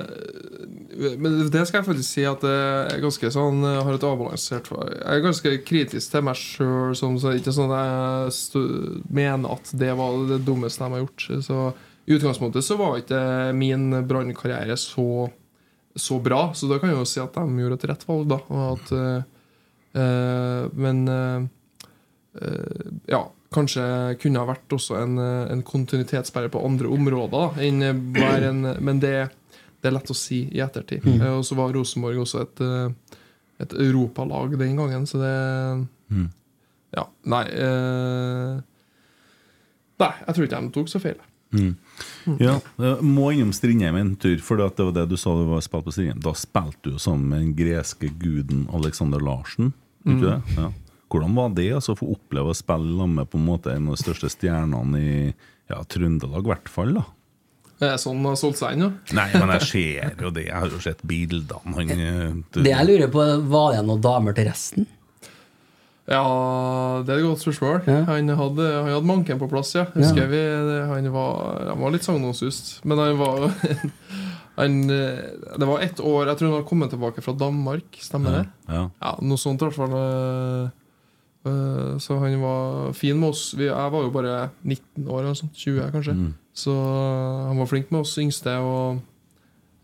[0.98, 5.04] men det skal jeg faktisk si at jeg er ganske sånn har et avbalansert Jeg
[5.14, 6.96] er ganske kritisk til meg sjøl.
[7.38, 8.72] Ikke sånn at jeg stod,
[9.14, 11.28] mener at det var det dummeste de har gjort.
[11.46, 11.60] Så
[12.08, 13.22] I utgangspunktet så var ikke
[13.58, 15.28] min brannkarriere så,
[15.94, 18.42] så bra, så da kan jeg jo si at de gjorde et rett valg, da.
[18.50, 18.94] Og at,
[20.02, 21.48] øh, men øh,
[23.12, 23.22] ja,
[23.54, 23.84] kanskje
[24.22, 27.38] kunne ha vært også en, en kontinuitetssperre på andre områder.
[27.38, 29.16] Da, enn bare en, men det,
[29.82, 31.06] det er lett å si i ettertid.
[31.06, 31.22] Mm.
[31.38, 33.18] Og så var Rosenborg også et, eh,
[33.64, 36.30] et europalag den gangen, så det Mm.
[36.96, 38.62] Ja, nei eh,
[40.00, 41.18] Nei, jeg tror ikke de tok så feil.
[41.58, 41.74] Mm.
[42.40, 42.54] Ja,
[43.02, 45.94] må innom Strindheim en tur, for det var det du sa du var spilt på
[45.96, 46.20] Strindheim.
[46.22, 49.74] Da spilte du jo sammen med den greske guden Alexander Larsen.
[50.06, 50.22] Ikke Mm.
[50.22, 50.58] det?
[50.58, 50.72] Ja.
[51.10, 53.88] Hvordan var det altså, å få oppleve å spille sammen med på en måte en
[53.90, 55.34] av de største stjernene i
[55.70, 56.94] ja, Trøndelag, i hvert fall?
[56.94, 57.06] da
[57.80, 58.88] Det er sånn han har solgt seg inn.
[59.14, 60.46] Nei, men jeg ser jo det.
[60.48, 61.76] Jeg har jo sett bildene.
[61.76, 64.88] Han, eh, du- Det jeg lurer på, var det noen damer til resten?
[66.08, 67.82] Ja, det er et godt spørsmål.
[67.86, 67.98] Ja.
[68.08, 69.84] Han, hadde, han hadde manken på plass, ja.
[69.92, 70.40] Husker vi,
[70.88, 72.78] han, var, han var litt sagnomsust.
[72.88, 73.50] Men han var
[74.62, 75.20] han, eh,
[75.60, 78.46] Det var ett år Jeg tror han har kommet tilbake fra Danmark, stemmer det?
[78.72, 78.86] ja.
[79.04, 79.98] Ja, Noe sånt i hvert fall.
[80.00, 80.70] eh,
[81.52, 83.52] eh, Så han var fin med oss.
[83.60, 86.16] Jeg var jo bare 19 år, eller sånt, 20 kanskje.
[86.16, 86.34] Mm.
[86.58, 88.56] Så han var flink med oss yngste.
[88.66, 88.98] Og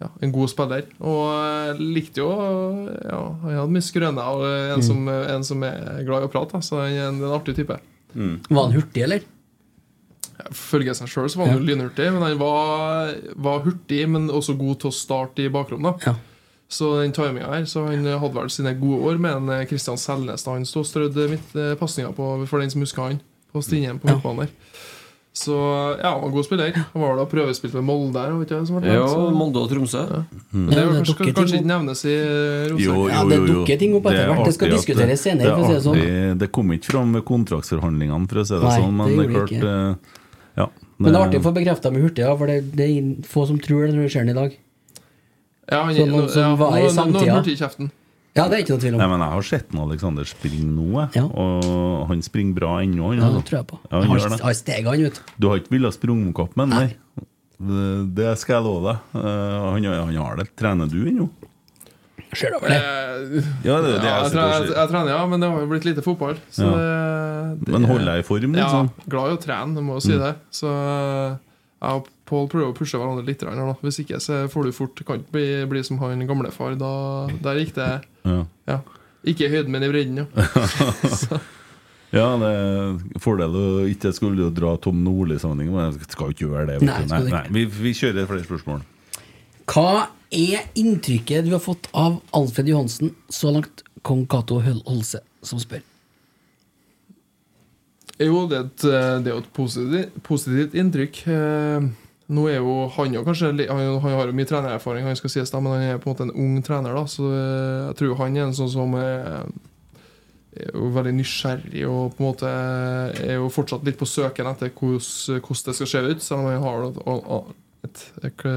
[0.01, 0.87] ja, en god spiller.
[1.05, 2.29] Og jeg likte jo
[3.05, 4.23] ja, Han hadde mye skrøner.
[4.33, 4.87] Og en, Mm.
[4.87, 7.77] som, en som er glad i å prate, så han er en, en artig type.
[8.17, 9.21] Var han hurtig, eller?
[10.49, 11.65] Ifølge seg sjøl var han ja.
[11.69, 13.11] lynhurtig, men han var,
[13.45, 15.85] var hurtig, men også god til å starte i bakrom.
[16.03, 16.15] Ja.
[16.73, 19.99] Så den timinga her Så han hadde vel sine gode år med en eh, Kristian
[20.01, 23.19] Selnes da han sto og strødde midt eh, pasninger på, for den som husker han,
[23.53, 24.15] på Strindheim på Ja.
[24.17, 24.55] midtbanen der.
[25.33, 25.53] Så
[25.97, 26.75] ja, han var en god spiller.
[26.93, 30.03] Han var da prøvespilt med Molde det, ja, Molde og Tromsø.
[30.53, 32.17] men det Ja, var det kanskje, dukker kanskje ikke nevnes i
[32.69, 33.09] Rosenborg.
[33.09, 34.45] Ja, det dukker ting opp etter er hvert.
[34.45, 36.37] Det skal diskuteres senere, for å si det sånn.
[36.37, 38.93] Det kom ikke fram ved kontraktsforhandlingene, for å si det Nei, sånn.
[38.93, 39.95] Men det det er det klart eh,
[40.61, 40.67] Ja.
[40.99, 43.47] Men det er artig å få bekrefta med hurtig, ja, for det, det er få
[43.49, 44.57] som tror det når det skjer i dag.
[45.71, 47.89] Ja, han, sånn, noen som ja, var i nå- nå- nå
[48.33, 49.01] Ja, det er ikke noe tvil om.
[49.03, 51.03] Nei, men Jeg har sett en Alexander springe nå.
[51.13, 51.23] Ja.
[51.29, 53.11] og han springer bra ennå.
[53.13, 53.37] Ja, altså.
[53.43, 53.79] det tror jeg på.
[53.91, 55.21] Ja, han har, har steget han, ut.
[55.37, 55.47] du.
[55.51, 56.89] Har ikke villet sprunge opp med ham?
[57.63, 58.97] Det- Det skal jeg love deg.
[59.21, 60.47] Eh, Han, han har det.
[60.57, 61.29] Trener du ennå?
[62.33, 62.79] Ser over det?
[62.81, 65.59] Eh, Ja, det er det ja, jeg jeg, jeg, jeg trener, ja, men det har
[65.61, 66.33] jo blitt lite fotball.
[66.49, 68.89] Så det, det, Men holder jeg i form, Ja, liksom?
[69.07, 70.33] glad i å trene, må jo si det.
[70.51, 71.37] Så eh,
[71.83, 73.41] jeg og Pål prøver å pushe hverandre litt.
[73.43, 73.75] Her, nå.
[73.83, 76.73] Hvis ikke så får du fort Kan ikke bli, bli som han gamlefar.
[76.79, 77.89] Da, der gikk det
[78.23, 78.45] Ja.
[78.69, 78.79] ja.
[79.23, 80.23] Ikke i høyden, men i bredden.
[80.23, 81.41] Ja.
[82.13, 86.35] Ja, det er fordel å ikke skulle jo dra Tom Nordli-sammenheng, men jeg skal jo
[86.35, 86.75] ikke gjøre det.
[86.85, 88.83] Nei, nei, nei, vi, vi kjører flere spørsmål.
[89.65, 93.81] Hva er inntrykket du har fått av Alfred Johansen så langt?
[94.03, 95.81] Kong Cato Holse som spør.
[98.21, 101.21] Jo, det er et, eh, det er et positivt, positivt inntrykk.
[101.33, 101.87] Eh,
[102.31, 105.59] Nå er jo han jo kanskje Han, har jo mye trenererfaring, han skal sies da,
[105.59, 106.95] men han er på en måte en ung trener.
[106.95, 109.49] da Så eh, jeg tror han er en sånn som er,
[110.55, 112.53] er jo veldig nysgjerrig og på en måte
[113.25, 116.63] er jo fortsatt litt på søken etter hvordan, det skal se ut, selv om han
[116.63, 117.51] har
[117.83, 118.47] et, et,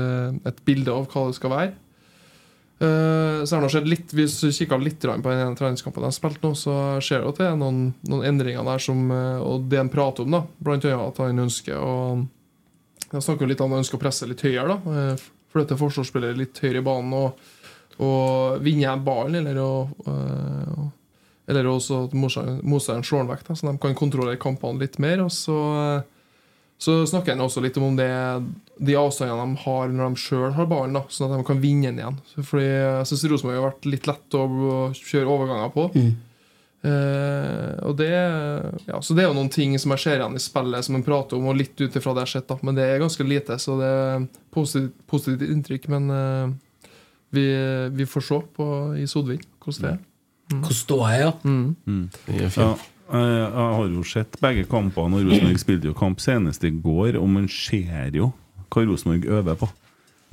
[0.46, 1.74] et, bilde av hva det skal være.
[2.76, 6.42] Eh, så har skjedd litt Hvis du kikker litt på den treningskampen de har spilt
[6.44, 9.80] nå, så ser du at det er noen, noen endringer der som eh, Og det
[9.80, 11.94] han prater om, da, blant annet at han ønsker å
[13.16, 14.96] Jeg snakker litt om at han ønsker å presse litt høyere, da.
[15.12, 17.46] eh, Flytte forsvarsspillere litt høyere i banen og,
[18.04, 19.70] og vinne ballen, eller å
[20.04, 20.86] eh,
[21.46, 25.20] eller også at motstanderen slår den vekk, så de kan kontrollere kampene litt mer.
[25.22, 25.54] Og så,
[26.74, 28.08] så snakker han også litt om det,
[28.82, 31.92] de avstandene de har når de sjøl har ballen, da, sånn at de kan vinne
[31.92, 32.18] den igjen.
[32.40, 35.86] Fordi jeg syns Rosenborg har vært litt lett å å kjøre overganger på.
[35.94, 36.10] Eh,
[36.86, 38.10] og det,
[38.86, 41.04] ja, så det er jo noen ting som jeg ser igjen i spillet, som en
[41.06, 42.56] prater om, og litt ut ifra det jeg har sett, da.
[42.62, 45.88] Men det er ganske lite, så det er positivt, positivt inntrykk.
[45.94, 46.90] Men eh,
[47.36, 47.46] vi,
[47.98, 48.68] vi får se på,
[49.00, 50.02] i Sodvin hvordan det er.
[50.52, 51.32] Hvordan står jeg, ja.
[52.66, 56.70] Ja, jeg, jeg har jo sett begge kampene, og Rosenborg spilte jo kamp senest i
[56.70, 58.32] går, og man ser jo
[58.70, 59.68] hva Rosenborg øver på.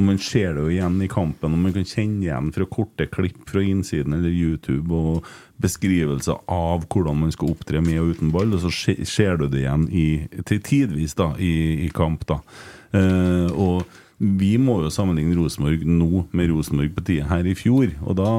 [0.04, 3.42] Man ser det jo igjen i kampen, og man kan kjenne igjen fra korte klipp
[3.50, 5.28] fra innsiden eller YouTube og
[5.64, 8.72] beskrivelser av hvordan man skal opptre med og uten ball, og så
[9.08, 10.08] ser du det igjen i,
[10.50, 11.54] til tidvis da, i,
[11.86, 12.26] i kamp.
[12.30, 12.42] da.
[12.94, 13.86] Eh, og
[14.24, 17.90] vi må jo sammenligne Rosenborg nå med Rosenborg på tida her i fjor.
[18.06, 18.30] Og da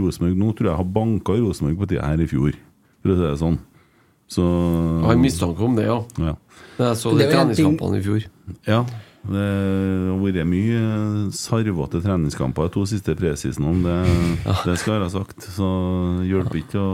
[0.00, 2.56] Rosenborg nå tror jeg har banka Rosenborg på tida her i fjor,
[3.02, 3.58] for å si det sånn.
[4.34, 5.98] Så Jeg har mistanke om det, ja.
[6.18, 6.36] ja.
[6.78, 8.24] Men Jeg så Det i er treningskampene i fjor.
[8.66, 8.80] Ja,
[9.24, 9.44] det
[10.10, 10.80] har vært mye
[11.32, 13.98] sarvete treningskamper de to siste presisene, det,
[14.66, 15.46] det skal være sagt.
[15.54, 15.68] Så
[16.28, 16.92] hjelper ikke å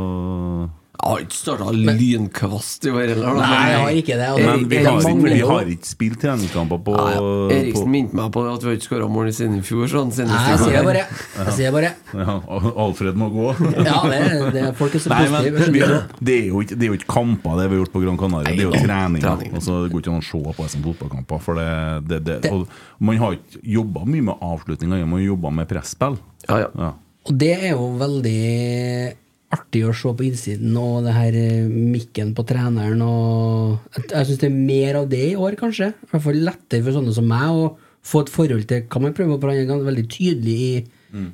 [1.01, 3.39] Jeg har ikke starta lynkvast i år heller.
[3.41, 4.27] Nei, jeg har ikke det.
[4.29, 4.47] Altså.
[4.51, 7.21] Men vi har, ikke- vi har ikke spilt treningskamper på, Nei, ja.
[7.21, 9.87] på Eriksen minte meg på at vi har ikke skåra mål siden i fjor.
[9.89, 11.05] Sånn, Nei, jeg sier bare
[11.41, 12.37] Jeg sier bare ja,
[12.85, 13.47] Alfred må gå.
[13.81, 15.65] Ja, det, det er folk er så positive.
[15.73, 16.03] det.
[16.21, 18.51] det, er jo ikke, ikke kamper, det vi har gjort på Gran Canaria.
[18.53, 19.23] Det er jo trening.
[19.25, 19.55] trening.
[19.57, 21.41] Altså, det går ikke an å se på det som fotballkamper.
[21.41, 21.69] For det,
[22.09, 22.69] det, det, Det- og
[23.01, 26.19] man har ikke jobba mye med avslutninger, man har jobba med presspill.
[26.49, 26.71] Ja, ja.
[26.77, 26.93] Ja.
[27.29, 29.17] Og det er jo veldig
[29.51, 34.27] artig å se på innsiden, og det her eh, mikken på treneren og Jeg, jeg
[34.29, 35.89] syns det er mer av det i år, kanskje.
[35.91, 37.65] I hvert fall lettere for sånne som meg å
[38.07, 39.51] få et forhold til hva man prøver på.
[39.51, 40.85] Han er gans- veldig tydelig i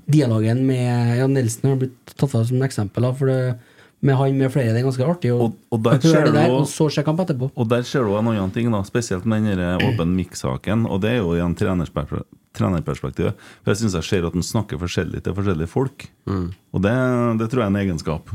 [0.09, 3.05] dialogen med Jan Nelson, har blitt tatt av som eksempel.
[3.19, 3.59] For det,
[4.07, 6.33] med han med flere, det er ganske artig å Og- og der høre ser det
[6.33, 7.51] du der, og så sjekke kamp etterpå.
[7.57, 10.87] Og der ser du en annen ting, da, spesielt med den åpen mic-saken.
[10.89, 12.25] Og det er jo en trenersper-
[12.57, 13.37] trenerperspektivet.
[13.63, 16.07] For jeg syns jeg ser at han snakker forskjellig til forskjellige folk.
[16.27, 16.95] Og det,
[17.41, 18.33] det tror jeg er en egenskap.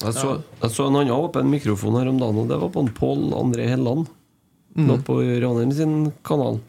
[0.00, 2.80] Jeg så, jeg så en annen åpen mikrofon her om dagen, og det var på
[2.86, 4.08] en Pål André Helland.
[4.78, 6.60] Nå på Ranheim sin kanal.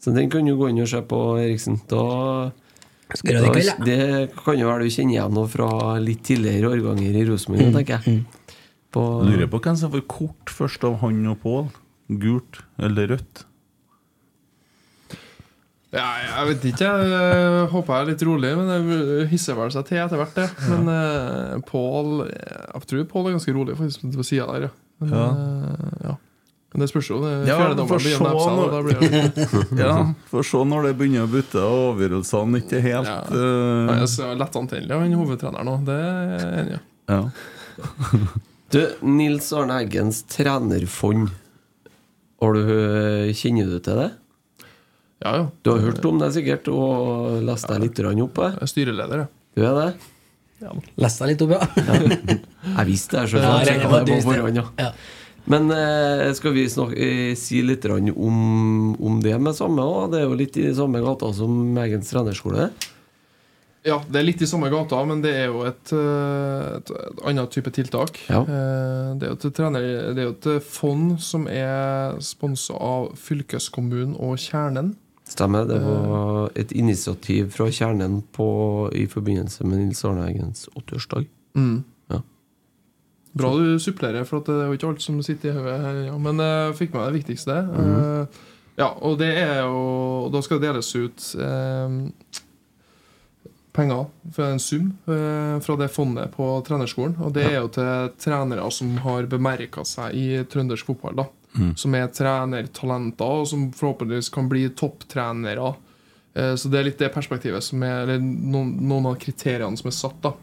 [0.00, 1.78] Så den kan du gå inn og se på, Eriksen.
[1.90, 2.50] Da,
[3.24, 3.98] det da det
[4.36, 5.68] kan jo være du kjenner igjen noe fra
[6.02, 8.22] litt tidligere årganger i Rosenborg, tenker jeg.
[8.94, 11.66] På, Lurer på hvem som får kort først av han og Pål.
[12.20, 13.44] Gult eller rødt?
[15.94, 16.90] Ja, jeg vet ikke.
[17.06, 20.46] Jeg håper jeg er litt rolig, men det hisser vel seg til etter hvert, det.
[20.72, 24.72] Men uh, Pål Jeg tror Pål er ganske rolig faktisk på sida der, ja.
[25.02, 25.26] Men, ja.
[26.08, 26.14] ja.
[26.74, 27.20] Men det spørs jo.
[27.46, 28.64] Ja, for se en nepsa, nå.
[28.64, 29.44] og da blir det
[29.84, 29.92] Ja,
[30.32, 33.20] Får se når det begynner å butte og avgjørelsene ikke er helt Ja.
[33.30, 33.92] uh...
[33.92, 35.86] ja, er så lett antennelig, han hovedtreneren òg.
[35.86, 36.82] Det er jeg enig i.
[37.14, 37.22] ja.
[38.74, 41.28] Du, Nils Arne Eggens trenerfond.
[42.42, 42.72] Har du,
[43.38, 44.08] kjenner du til det?
[45.24, 45.44] Ja, ja.
[45.64, 48.52] Du har hørt om det sikkert, og lest deg litt opp på det?
[48.58, 49.28] Jeg er styreleder, ja.
[49.56, 49.90] Du er det?
[51.00, 51.60] Les deg litt opp, ja.
[52.78, 54.56] Jeg visste det, det det.
[54.60, 54.66] Ja.
[54.84, 54.90] Ja.
[55.50, 60.10] Men eh, skal vi snakke, eh, si litt om, om det med samme òg?
[60.12, 62.70] Det er jo litt i samme gata som Eggens trenerskole.
[63.84, 67.20] Ja, det er litt i samme gata, men det er jo et, eh, et, et
[67.28, 68.16] annet type tiltak.
[68.32, 68.40] Ja.
[68.40, 73.10] Eh, Det er jo et, trener, det er jo et fond som er sponsa av
[73.20, 74.94] fylkeskommunen og Kjernen.
[75.24, 75.64] Stemmer.
[75.64, 78.46] Det var et initiativ fra kjernen på,
[78.92, 81.24] i forbindelse med Nils Arne Eggens 80-årsdag.
[82.12, 82.20] Ja.
[83.32, 86.00] Bra du supplerer, for at det er jo ikke alt som sitter i hodet her.
[86.10, 86.16] Ja.
[86.20, 87.56] Men jeg fikk med det viktigste.
[87.80, 88.42] Eh,
[88.76, 91.96] ja, og det er jo Da skal det deles ut eh,
[93.74, 97.16] penger for en sum eh, fra det fondet på trenerskolen.
[97.24, 101.24] Og det er jo til trenere som har bemerka seg i trøndersk fotball.
[101.24, 101.30] da
[101.78, 105.74] Som er trenertalenter, og som forhåpentligvis kan bli topptrenere.
[106.34, 109.90] Eh, så det er litt det perspektivet som er Eller noen, noen av kriteriene som
[109.92, 110.20] er satt.
[110.24, 110.34] da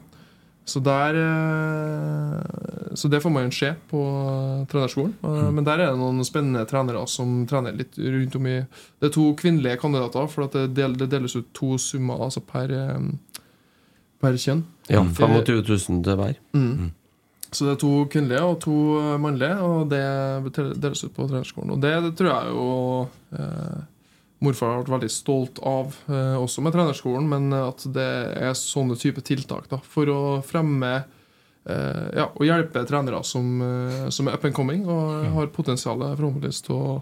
[0.65, 4.01] så der eh, Så det får man se på
[4.71, 5.13] trenerskolen.
[5.23, 5.55] Mm.
[5.55, 9.15] Men der er det noen spennende trenere som trener litt rundt om i Det er
[9.15, 13.43] to kvinnelige kandidater, for at det, del, det deles ut to summer altså per, eh,
[14.21, 14.65] per kjønn.
[14.91, 16.41] Ja, 25 000 til hver.
[17.51, 20.03] Så det er to kvinnelige og to eh, mannlige, og det
[20.79, 21.73] deles ut på trenerskolen.
[21.75, 22.67] Og det, det tror jeg jo
[23.35, 23.81] eh,
[24.41, 28.97] morfar har vært veldig stolt av, eh, også med trenerskolen, men at det er sånne
[28.99, 34.39] type tiltak da, for å fremme eh, ja, og hjelpe trenere som, eh, som er
[34.39, 36.99] up and coming og har potensial forhåpentligvis til å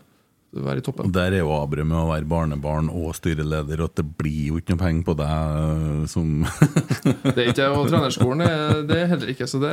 [0.52, 1.12] være i toppen.
[1.14, 4.60] Der er jo Abre med å være barnebarn og styreleder, og at det blir jo
[4.60, 6.34] ikke noe penger på deg øh, som
[7.36, 9.72] Det er ikke, og trenerskolen er det er heller ikke, så det,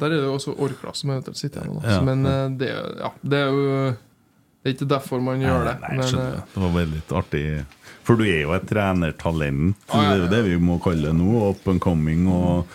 [0.00, 1.80] der er det jo også Orkla som eventuelt sitter igjen.
[1.84, 2.00] Ja.
[2.06, 3.70] Men eh, det, ja, det er jo
[4.66, 5.76] det er ikke derfor man gjør det.
[5.84, 7.42] Nei, men, eh, Det var veldig artig.
[8.06, 9.76] For du er jo et trenertalent.
[9.92, 11.36] Ja, ja, Det er det vi må kalle det nå.
[11.52, 12.24] Up and coming.
[12.26, 12.66] Og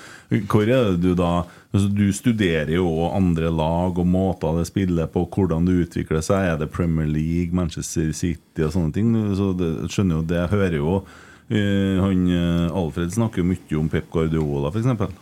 [0.49, 5.07] hvor er det du da altså Du studerer jo andre lag og måter det spiller
[5.11, 6.45] på, hvordan det utvikler seg.
[6.53, 9.11] Er det Premier League, Manchester City og sånne ting?
[9.35, 10.41] Så det, skjønner jo det.
[10.51, 15.15] Hører jo uh, han eh, Alfred snakker jo mye om Pep Guardiola, f.eks.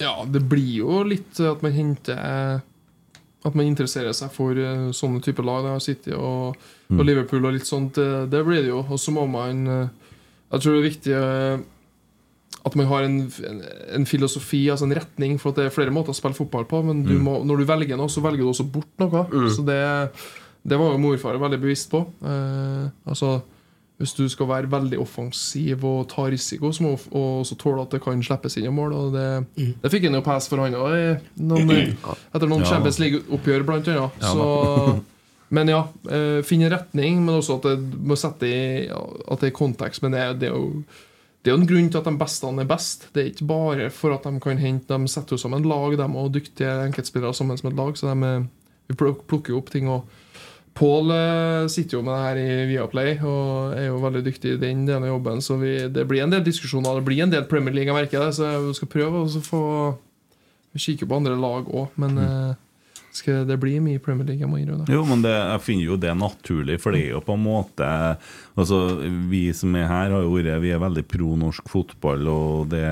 [0.00, 2.60] Ja, det blir jo litt at man henter
[3.42, 5.64] At man interesserer seg for eh, sånne typer lag.
[5.66, 6.56] Da, City og,
[6.92, 6.98] Mm.
[7.00, 7.94] og Liverpool og litt sånt.
[7.96, 8.82] Det, det blir det jo.
[8.84, 9.88] Og så må man eh,
[10.52, 11.62] Jeg tror det er viktig eh,
[12.64, 13.16] at man har en,
[13.48, 13.62] en,
[13.98, 15.38] en filosofi, altså en retning.
[15.42, 17.22] For at det er flere måter å spille fotball på, men du Mm.
[17.26, 19.24] må, når du velger noe, så velger du også bort noe.
[19.50, 19.80] Så det,
[20.62, 22.04] det var jo morfar veldig bevisst på.
[22.22, 23.40] Eh, altså
[24.02, 27.92] hvis du skal være veldig offensiv og ta risiko, så må du også tåle at
[27.94, 28.94] det kan slippes inn i mål.
[28.98, 29.26] Og det,
[29.82, 32.70] det fikk han jo pes for, han òg, etter noen Ja.
[32.72, 34.18] Champions League-oppgjør, blant annet.
[34.22, 34.96] Ja, så,
[35.54, 39.56] men ja, eh, finne retning, men også at det må sette i At det er
[39.58, 40.02] kontekst.
[40.02, 40.82] Men det, det er jo
[41.42, 43.08] det er jo en grunn til at de beste er best.
[43.10, 46.06] Det er ikke bare for at de kan hente De setter jo sammen lag, de
[46.06, 47.96] og dyktige enkeltspillere sammen som et lag.
[47.98, 48.34] Så de,
[48.86, 49.88] vi plukker jo opp ting.
[49.90, 50.06] og
[50.72, 54.60] Pål eh, sitter jo med det her i Viaplay og er jo veldig dyktig i
[54.60, 55.42] den delen av jobben.
[55.44, 56.96] Så vi, det blir en del diskusjoner.
[56.96, 58.36] Det blir en del Premier League, jeg merker det.
[58.38, 59.64] Så vi skal prøve å få
[60.72, 62.54] Vi kikker på andre lag òg, men eh,
[63.16, 64.40] skal det blir mye Premier League.
[64.40, 64.94] Jeg må innrømme det.
[64.94, 67.90] Jo, men det, jeg finner jo det naturlig, for det er jo på en måte
[68.58, 68.78] Altså,
[69.30, 72.84] Vi som er her, har jo vært Vi er veldig pro norsk fotball, og det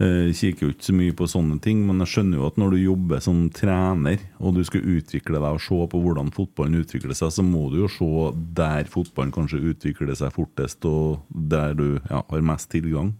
[0.00, 2.74] eh, kikker jo ikke så mye på sånne ting, men jeg skjønner jo at når
[2.74, 7.16] du jobber som trener, og du skal utvikle deg og se på hvordan fotballen utvikler
[7.18, 8.10] seg, så må du jo se
[8.58, 13.14] der fotballen kanskje utvikler seg fortest, og der du ja, har mest tilgang.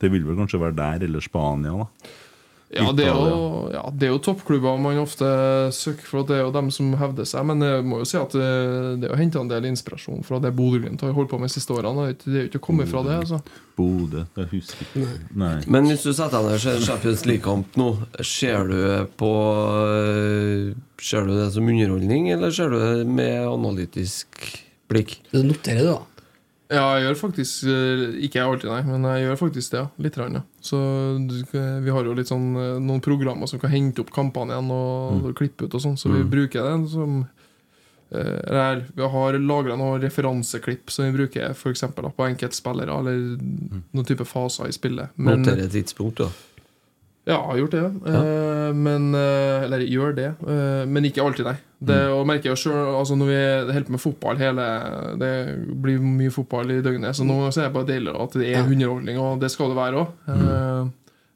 [0.00, 2.12] Det vil vel kanskje være der eller Spania, da.
[2.74, 5.26] Ja, det er jo, ja, det er jo toppklubber man ofte
[5.74, 6.20] søker for.
[6.24, 7.46] at Det er jo dem som hevder seg.
[7.46, 8.48] Men jeg må jo si at det,
[9.02, 11.54] det er å henta en del inspirasjon fra det Bodø-Glimt har holdt på med de
[11.56, 12.08] siste årene.
[12.10, 13.18] Det er Det er jo ikke å komme fra det.
[13.24, 13.40] altså
[13.78, 15.06] Bodø, det husker ikke.
[15.44, 15.54] Nei.
[15.66, 17.88] Men hvis du setter deg ned og ser Champions League-kamp nå,
[18.22, 18.80] ser du
[19.20, 19.30] på
[19.84, 24.38] øh, Ser du det som underholdning, eller ser du det med analytisk
[24.88, 25.18] blikk?
[25.32, 26.13] Det noterer du, da.
[26.74, 29.80] Ja, jeg gjør faktisk eh, Ikke jeg alltid, nei, men jeg gjør faktisk det.
[29.84, 30.16] ja, Litt.
[30.18, 30.42] Rann, ja.
[30.64, 30.78] Så
[31.84, 35.28] Vi har jo litt sånn eh, noen programmer som kan hente opp kampene igjen og
[35.38, 36.30] klippe ut og sånn, så vi Mm.
[36.32, 37.18] bruker det som
[38.14, 42.98] eh, eller, Vi har lagra noen referanseklipp som vi bruker for eksempel, da, på enkeltspillere
[43.00, 43.38] eller
[43.94, 45.10] noen type faser i spillet.
[45.16, 46.28] Men, Notere tidspunkt, da.
[47.26, 47.84] ja, jeg har gjort det.
[48.06, 50.30] Eh, men, eh, eller gjør det.
[50.48, 51.56] eh, men ikke alltid, nei.
[51.84, 53.38] Det, og merker jeg jo selv, altså Når vi
[53.74, 54.66] holder på med fotball hele
[55.20, 55.32] Det
[55.84, 58.64] blir mye fotball i døgnet, så nå ser er det bare deilig at det er
[58.64, 60.92] underholdning, og det skal det være òg.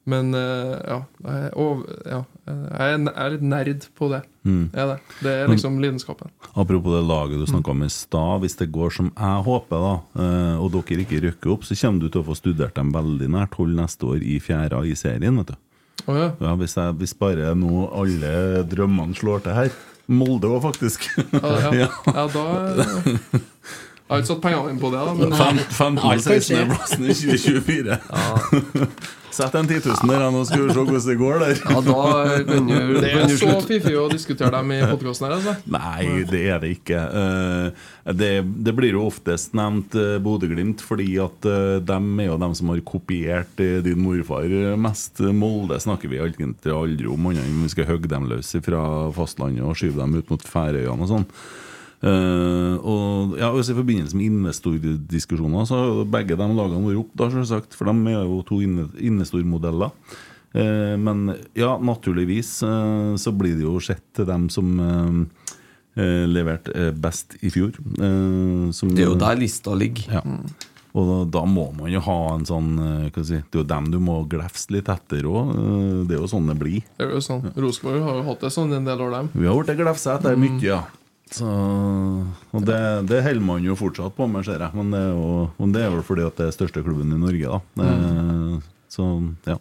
[0.08, 4.22] men eh, ja, jeg, og, ja jeg er jeg litt nerd på det.
[4.48, 4.70] Mm.
[4.72, 4.98] Jeg er det.
[5.20, 6.30] det er liksom lidenskapen.
[6.54, 8.40] Apropos det laget du snakka om i stad.
[8.40, 12.00] Hvis det går som jeg håper, da, eh, og dere ikke rykker opp, så kommer
[12.00, 15.36] du til å få studert dem veldig nært hold neste år i fjerde i serien.
[15.42, 15.56] vet du
[16.08, 16.28] Å ja.
[16.40, 19.74] ja, hvis, jeg, hvis bare nå alle drømmene slår til her.
[20.08, 21.04] Molde òg, faktisk.
[21.36, 21.88] Ja, ja.
[22.08, 22.24] Ja.
[22.32, 22.44] da
[24.08, 25.12] Jeg har ikke satt pengene mine på det, da.
[25.68, 25.98] 15.
[26.00, 26.62] og Alt kan skje.
[26.64, 26.70] 16.
[26.72, 27.98] plassen i 2024.
[29.30, 31.60] Sett en 10 000 der, nå skal vi se hvordan det går der.
[31.68, 32.02] Ja, da
[32.48, 35.54] kan jo, det er så fiffig å diskutere dem i podkasten her, altså.
[35.74, 37.02] Nei, det er det ikke.
[37.20, 38.30] Eh, Det,
[38.64, 42.72] det blir jo oftest nevnt eh, Bodø-Glimt, fordi at eh, dem er jo dem som
[42.72, 44.48] har kopiert din morfar
[44.80, 45.20] mest.
[45.36, 48.82] Molde snakker vi egentlig aldri om, annet enn vi skal hogge dem løs fra
[49.16, 51.28] fastlandet og skyve dem ut mot Færøyene og sånn.
[51.98, 57.12] Eh, og ja, I forbindelse med innestordiskusjoner så har jo begge de lagene vært opp,
[57.18, 59.94] da, selvsagt, for de er jo to investormodeller.
[60.54, 64.78] Eh, men ja, naturligvis uh, så blir det jo sett til dem som
[65.98, 67.72] leverte best i fjor.
[67.74, 70.20] eh, som, Det er jo der lista ligger.
[70.20, 70.20] Ja.
[70.94, 73.88] Og da, da må man jo ha en sånn hva si, Det er jo dem
[73.90, 75.50] du må glefse litt etter òg.
[76.06, 76.86] Det er jo sånn det blir.
[76.94, 77.50] Det er jo sånn.
[77.58, 79.32] Rosenborg har jo hatt det sånn en del år, dem.
[79.34, 80.84] Vi har blitt glefsa etter mye, ja.
[81.28, 81.46] Så,
[82.56, 82.78] og det,
[83.10, 84.72] det holder man jo fortsatt på med, ser jeg.
[84.78, 87.18] Men det er jo men det er vel fordi at det er største klubben i
[87.20, 87.82] Norge, da.
[87.82, 88.62] Det,
[88.92, 89.04] Så
[89.48, 89.58] ja.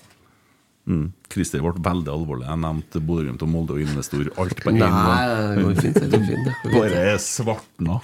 [0.88, 1.10] Mm.
[1.28, 2.46] Christer ble veldig alvorlig.
[2.48, 4.30] Jeg nevnte Bodø-Glimt og Molde og investor.
[4.40, 5.58] Alt på én Nei, gang.
[5.58, 5.98] det går fint.
[6.00, 6.74] Fint, det går fint.
[6.78, 7.98] Bare svartna.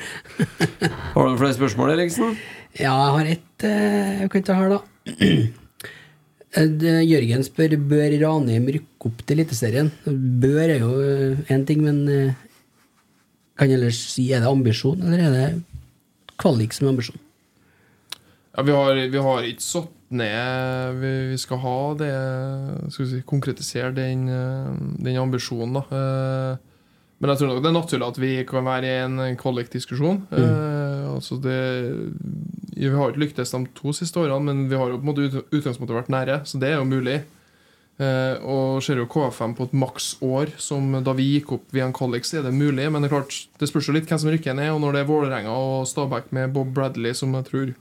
[1.14, 2.36] Har du flere spørsmål, Eriksen?
[2.76, 4.82] Ja, jeg har ett eh, Jeg kan ta her, da.
[6.59, 9.88] Eh, Jørgen spør Bør Ranheim rykke opp til Eliteserien.
[10.43, 10.91] Bør er jo
[11.55, 12.36] én ting, men eh,
[13.60, 15.47] kan ellers si er det ambisjon, eller er det
[16.41, 17.20] kvalik som er ambisjon?
[18.54, 22.10] Ja, vi har, vi har ikke satt ned Vi, vi skal ha det
[22.93, 24.28] Skal vi si, konkretisere den,
[25.01, 25.82] den ambisjonen, da.
[25.89, 26.58] Eh,
[27.24, 30.22] Men jeg tror nok det er naturlig at vi kan være i en kvalikdiskusjon.
[30.38, 31.58] Eh, altså det
[32.76, 35.43] Vi har ikke lyktes de to siste årene, men vi har jo på en måte
[35.49, 37.24] utgangspunktet vært nære, så det er jo mulig.
[38.02, 41.94] Eh, og ser jo KFM på et maksår, som da vi gikk opp via en
[41.94, 42.89] så er det mulig.
[42.89, 45.02] Men det er klart, det spørs jo litt hvem som rykker ned, og når det
[45.04, 47.74] er Vålerenga og Stabæk med Bob Bradley, som jeg tror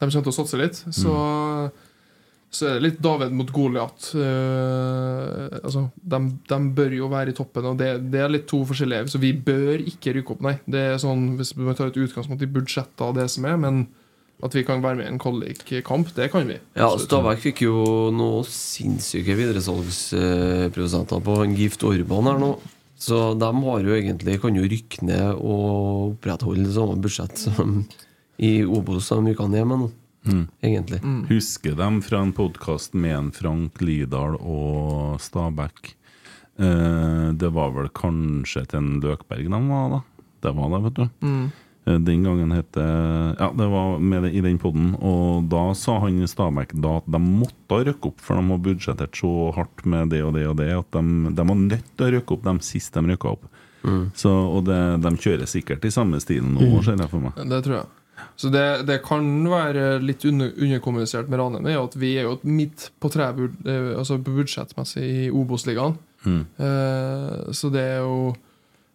[0.00, 1.14] de kommer til å satse litt, så,
[2.48, 4.10] så er det litt David mot Goliat.
[4.16, 8.62] Eh, altså, de, de bør jo være i toppen, og det, det er litt to
[8.68, 9.10] forskjellige.
[9.12, 10.54] Så vi bør ikke rykke opp, nei.
[10.64, 13.82] Det er sånn, Hvis man tar et utgangspunkt i budsjettet av det som er, men
[14.42, 16.58] at vi kan være med i en kvalikkamp, det kan vi.
[16.78, 22.54] Ja, Stabæk fikk jo noen sinnssyke videresalgsprodusenter på en Gift Orban her nå.
[23.00, 27.78] Så de har jo egentlig kan jo rykke ned og opprettholde det samme budsjett som
[28.40, 29.88] i Obos som vi kan hjemme nå.
[30.60, 31.00] Egentlig.
[31.30, 35.94] Husker dem fra en podkast med en Frank Lidahl og Stabæk.
[36.60, 40.00] Eh, det var vel kanskje til en Løkberg de var, da.
[40.44, 41.04] Det var det, vet du.
[41.06, 42.86] Eh, Den gangen het det
[43.38, 44.92] Ja, det var med det, i den poden.
[45.00, 48.60] Og da sa han i Stabæk da at de måtte rykke opp, for de har
[48.66, 52.06] budsjettert så hardt med det og det og det, at de, de var nødt til
[52.06, 53.48] å rykke opp de siste de rykka opp.
[54.14, 57.40] Så, og det, de kjører sikkert i samme stilen nå, ser jeg for meg.
[57.48, 57.88] Det tror jeg.
[58.36, 62.36] Så det, det kan være litt under, underkommunisert med Ranheim, er at vi er jo
[62.44, 65.96] midt på treet eh, altså budsjettmessig i Obos-ligaen.
[66.26, 66.42] Mm.
[66.60, 68.34] Eh, så det er jo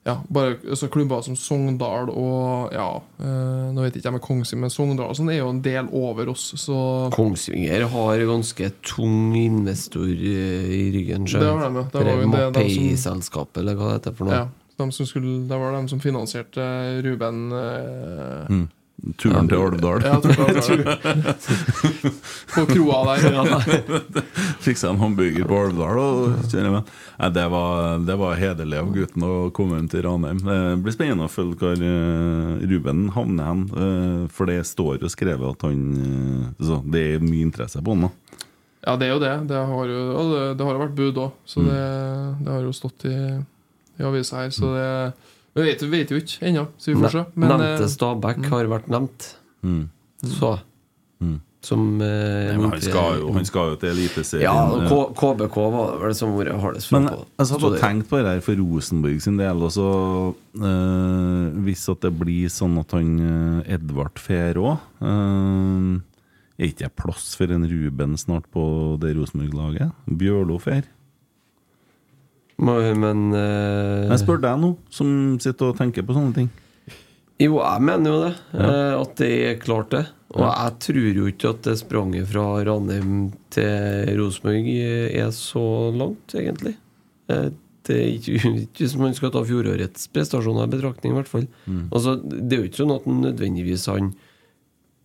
[0.06, 2.88] ja, bare altså, klubber som Sogndal og ja,
[3.20, 5.62] eh, Nå vet jeg ikke jeg med Kongsvinger, men Sogndal og sånn er jo en
[5.66, 11.26] del over oss, så Kongsvinger har ganske tung investor eh, i ryggen.
[11.26, 11.88] Det har de, ja.
[11.92, 14.34] Det var jo det- Mapei-selskapet, eller hva det heter for noe.
[14.44, 14.48] ja,
[14.78, 18.68] de som skulle, Det var de som finansierte Ruben eh, Mm.
[19.22, 20.02] Turen til Alvdal.
[20.02, 20.18] Ja.
[22.56, 24.22] På kroa der.
[24.64, 25.98] Fiksa en hamburger på Alvdal.
[27.20, 30.40] Nei, det var, det var hederlig av gutten å komme inn til Ranheim.
[30.46, 33.62] Det blir spennende å følge hvor eh, Ruben havner hen.
[33.76, 37.92] eh, For det står jo skrevet at han eh, så Det er mye interesse på
[37.96, 38.04] han.
[38.08, 38.12] da
[38.86, 39.36] Ja, det er jo det.
[39.50, 40.00] Det har jo,
[40.34, 41.68] det, det har jo vært bud òg, så Mm.
[41.72, 41.84] det,
[42.46, 43.16] det har jo stått i,
[44.00, 44.52] i avisa her.
[44.54, 44.90] Så det
[45.56, 47.26] Vi vet, vet jo ikke ennå, så vi får se.
[47.40, 48.48] Ne- Nevnte Stabæk mm.
[48.52, 49.28] har vært nevnt.
[49.64, 49.84] Mm.
[50.36, 50.58] Så
[51.66, 54.44] Som eh, Nei, men han, skal jo, han skal jo til Eliteserien.
[54.46, 54.90] Ja, eh.
[54.92, 57.24] K KBK var det vel som var hardest Men frampå.
[57.40, 59.64] jeg satt og tenkte på det her for Rosenborg sin del.
[59.66, 59.88] Også,
[60.60, 65.96] eh, hvis at det blir sånn at han eh, Edvard fer òg eh,
[66.60, 68.68] Er ikke det plass for en Ruben snart på
[69.02, 69.96] det Rosenborg-laget?
[70.06, 70.86] Bjørlo fer?
[72.58, 75.10] Men, eh, Jeg spør deg nå, som
[75.44, 76.50] sitter og tenker på sånne ting.
[77.42, 78.36] Jo, jeg mener jo det.
[78.54, 78.70] Ja.
[78.70, 80.06] eh, At det er klart, det.
[80.36, 86.28] Og jeg tror jo ikke at det spranget fra Ranheim til Rosenborg er så langt,
[86.36, 86.76] egentlig.
[87.30, 87.50] Eh,
[87.86, 91.44] Det er ikke, hvis man skal ta fjorårets prestasjoner i betraktning, i hvert fall.
[91.70, 91.84] Mm.
[91.94, 94.08] Altså, det er jo ikke sånn at nødvendigvis han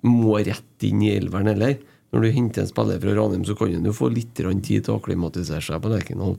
[0.07, 1.75] må rett inn i elveren heller.
[2.15, 4.95] Når du henter en spiller fra Ranheim, så kan han jo få litt tid til
[4.95, 6.39] å akklimatisere seg på Lerkendal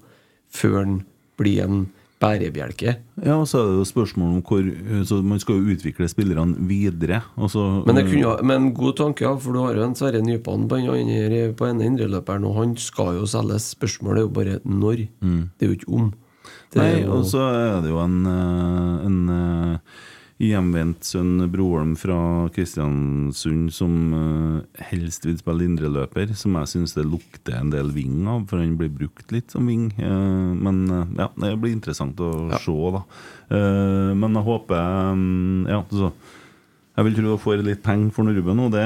[0.53, 1.01] før den
[1.39, 1.81] blir en
[2.21, 2.97] bærebjelke.
[3.25, 6.53] Ja, og så er det jo spørsmålet om hvor så Man skal jo utvikle spillerne
[6.69, 7.21] videre.
[7.35, 9.95] Og så, Men det kunne, jo- men god tanke, ja, for du har jo en
[9.95, 13.71] Sverre Nypan på den ene indreløperen, og han skal jo selges.
[13.75, 15.07] Spørsmålet er jo bare når.
[15.57, 16.13] Det er jo ikke om.
[16.73, 19.77] Det Nei, og så er det jo en, eh, en eh,
[20.41, 22.17] hjemvendt sønn, Broholm fra
[22.55, 28.25] Kristiansund, som eh, helst vil spille indreløper, som jeg syns det lukter en del ving
[28.29, 29.89] av, for han blir brukt litt som ving.
[30.01, 33.05] Eh, Men eh, ja, det blir interessant å se, da.
[33.51, 36.13] Men jeg håper mm, Ja, så
[36.95, 38.69] jeg vil tro du får litt penger for Ruben nå.
[38.71, 38.83] Det,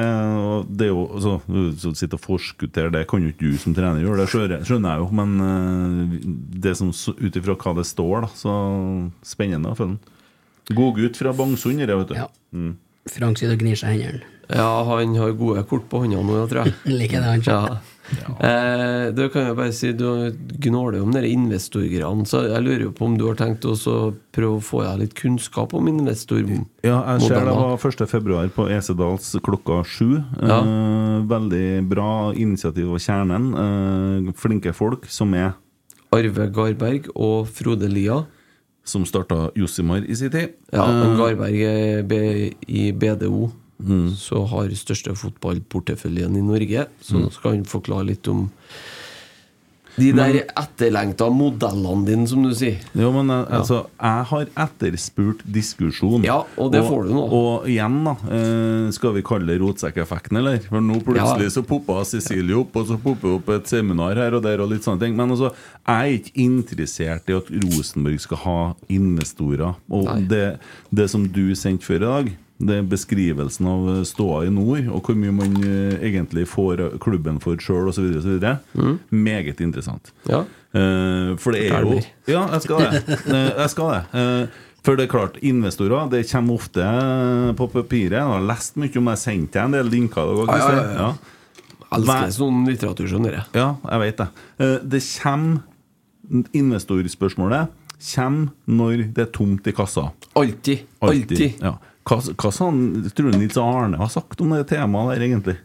[0.78, 1.36] det er jo, altså,
[1.82, 4.96] så Sitte og forskuttere det kan jo ikke du som trener gjøre, det skjønner, skjønner
[4.96, 5.08] jeg jo.
[5.22, 8.58] Men det som ut ifra hva det står, da, så
[9.26, 10.15] spennende å følge den.
[10.74, 12.16] God gutt fra Bangsund, det, vet du.
[12.18, 12.30] Ja.
[12.54, 12.78] Mm.
[13.12, 14.32] Frank sitter og gnir seg i hendene.
[14.46, 16.74] Ja, han har gode kort på hånda nå, tror jeg.
[17.00, 17.46] Liker det, han.
[17.46, 17.80] Ja.
[18.38, 20.30] Eh, du kan jeg bare si Du
[20.62, 23.74] gnåler jo om dere investorgreiene, så jeg lurer jo på om du har tenkt å
[24.36, 26.68] prøve å få deg litt kunnskap om investormodeller?
[26.86, 28.06] Ja, jeg ser det var 1.
[28.12, 30.20] februar på Esedals klokka sju.
[30.38, 30.60] Ja.
[30.62, 33.52] Eh, veldig bra initiativ av Kjernen.
[33.66, 35.56] Eh, flinke folk som er
[36.16, 38.22] Arve Garberg og Frode Lia.
[38.86, 40.54] Som starta Josimar i sin tid.
[40.72, 42.04] Ja, men Eh, Garberg er
[42.70, 43.48] i BDO,
[44.16, 46.86] så har største fotballporteføljen i Norge.
[47.02, 48.46] Så nå skal han forklare litt om
[49.96, 52.82] de der etterlengta modellene dine, som du sier.
[52.98, 56.26] Jo, men eh, altså, jeg har etterspurt diskusjon.
[56.28, 57.24] Ja, og det får du nå.
[57.38, 58.16] Og igjen, da.
[58.28, 60.60] Eh, skal vi kalle det rotsekkeffekten, eller?
[60.68, 61.54] For nå plutselig Ja.
[61.56, 64.84] så poppa Cecilie opp, og så popper opp et seminar her og der og litt
[64.84, 65.16] sånne ting.
[65.16, 65.54] Men altså,
[65.88, 68.58] jeg er ikke interessert i at Rosenborg skal ha
[68.92, 69.76] investorer.
[69.90, 70.58] Og det,
[70.92, 74.86] det som du sendte før i dag, det er beskrivelsen av eh, ståa i nord,
[74.88, 78.22] og hvor mye man eh, egentlig får klubben for sjøl, osv.,
[78.76, 79.00] Mm.
[79.12, 80.12] Meget interessant.
[80.30, 80.44] Ja.
[80.76, 82.00] Eh, for det er jo.
[82.28, 83.04] Ja, jeg skal det.
[83.28, 84.02] Eh, jeg skal det.
[84.22, 84.48] Eh,
[84.86, 88.20] for det er klart, investorer det kommer ofte eh, på papiret.
[88.20, 89.16] Jeg har lest mye om det.
[89.18, 90.34] Jeg sendte deg en del linker.
[90.46, 91.14] Ja, ja, ja, ja.
[91.96, 93.46] Elsker sånn litteratur, skjønner jeg.
[93.56, 94.28] Ja, jeg vet det.
[94.60, 95.64] Eh, Det kommer
[96.54, 97.68] Investorspørsmålet
[98.06, 100.08] kommer når det er tomt i kassa.
[100.38, 100.82] Alltid.
[101.02, 101.62] Alltid.
[101.62, 101.76] Ja.
[102.06, 102.84] Hva, hva sånn,
[103.18, 105.56] tror du Nils Arne har sagt om det temaet der, egentlig?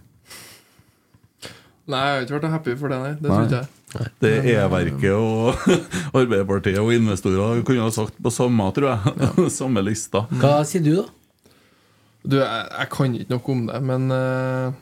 [1.90, 3.12] Nei, jeg har ikke vært happy for det, nei.
[3.18, 3.76] Det tror ikke jeg.
[4.22, 5.64] Det E-verket og
[6.20, 9.48] Arbeiderpartiet og investorer kunne ha sagt på samme, tror jeg.
[9.58, 10.24] samme lista.
[10.40, 11.08] Hva sier du, da?
[12.20, 14.78] Du, jeg, jeg kan ikke noe om det, men eh,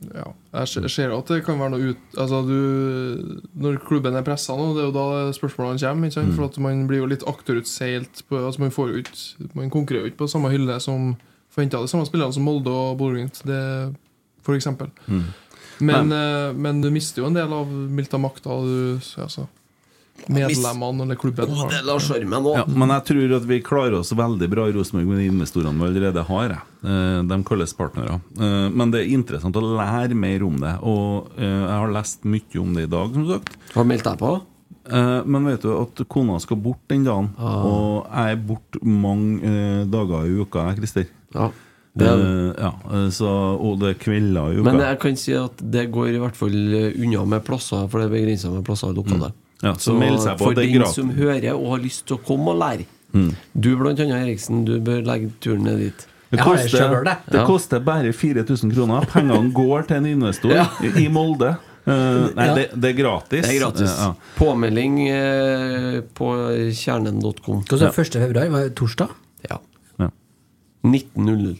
[0.00, 0.24] ja,
[0.54, 4.70] jeg ser- at det kan være noe ut Altså, du Når klubben er pressa nå,
[4.74, 6.08] det er jo da spørsmålene kommer.
[6.08, 6.32] Mm.
[6.36, 10.12] For at man blir jo litt akterutseilt på, Altså, man får ikke Man konkurrerer jo
[10.12, 11.16] ikke på samme hylle som
[11.50, 13.42] forventa de samme spillerne som Molde og Bodø-Glimt,
[14.46, 14.66] f.eks.
[15.08, 15.24] Mm.
[15.80, 19.48] Men, eh, men du mister jo en del av milta makta, du altså,
[20.28, 21.48] medlemmene eller klubben.
[21.54, 22.56] God del av sjarmen òg.
[22.58, 25.78] Ja, men jeg tror at vi klarer oss veldig bra i Rosenborg med de investorene
[25.80, 26.50] vi allerede har.
[26.84, 28.20] Eh, De kalles partnere.
[28.38, 30.74] Eh, Men det er interessant å lære mer om det.
[30.82, 33.56] Og eh, jeg har lest mye om det i dag, som sagt.
[33.74, 34.34] Har meldt deg på?
[34.90, 37.30] Eh, Men vet du at kona skal bort den dagen.
[37.38, 37.64] Ah.
[37.64, 41.06] Og jeg er borte mange dager i uka, jeg, Christer.
[41.34, 41.50] Ja.
[42.00, 42.06] Er.
[42.06, 42.70] Eh, ja,
[43.10, 43.26] så,
[43.58, 44.64] og det er kvelder i uka.
[44.72, 48.06] Men jeg kan si at det går i hvert fall unna med plasser, for det
[48.06, 49.34] er begrensa med plasser i lokalet.
[49.62, 52.16] Ja, så meld seg på, for det er den som hører og har lyst til
[52.16, 53.32] å komme og lære Mm.
[53.58, 56.06] Du annet, Eriksen, du bør legge turen ned dit.
[56.30, 57.16] Det koster, selv, det.
[57.32, 59.06] det koster bare 4000 kroner.
[59.10, 60.68] Pengene går til en investor Ja.
[60.86, 61.56] i, Molde.
[61.88, 62.54] Uh, nei, Ja.
[62.54, 63.42] det, det er gratis.
[63.48, 63.96] Det er gratis.
[63.98, 64.12] Ja.
[64.36, 66.28] Påmelding uh, på
[66.70, 67.64] kjernen.com.
[67.66, 68.20] Hva sa du, 1.
[68.28, 68.52] februar?
[68.54, 69.16] Var det torsdag?
[69.48, 69.58] Ja.
[69.98, 70.10] Ja.
[70.86, 71.56] 19.00.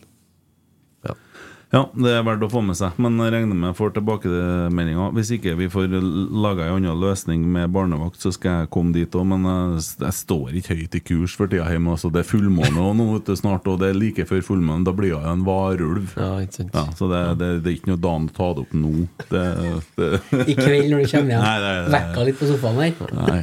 [1.70, 1.84] Ja.
[1.94, 2.96] Det er verdt å få med seg.
[2.98, 5.12] Men jeg regner med jeg får tilbakemeldinger.
[5.14, 9.14] Hvis ikke vi får laga en annen løsning med barnevakt, så skal jeg komme dit
[9.14, 9.28] òg.
[9.30, 9.46] Men
[9.78, 11.94] jeg, står ikke høyt i kurs for tida hjemme.
[11.94, 14.82] Altså, det er fullmåne og nå vet du, snart, og det er like før fullmåne.
[14.88, 16.16] Da blir jeg en varulv.
[16.18, 16.74] ja, ikke sant.
[16.74, 18.92] Ja, så det, det, det er ikke noe dagen å ta det opp nå.
[19.30, 19.46] Det,
[20.42, 21.48] I kveld når du kommer hjem?
[21.70, 21.72] Nei.
[21.94, 23.16] Vekka litt på sofaen her?
[23.22, 23.40] Nei.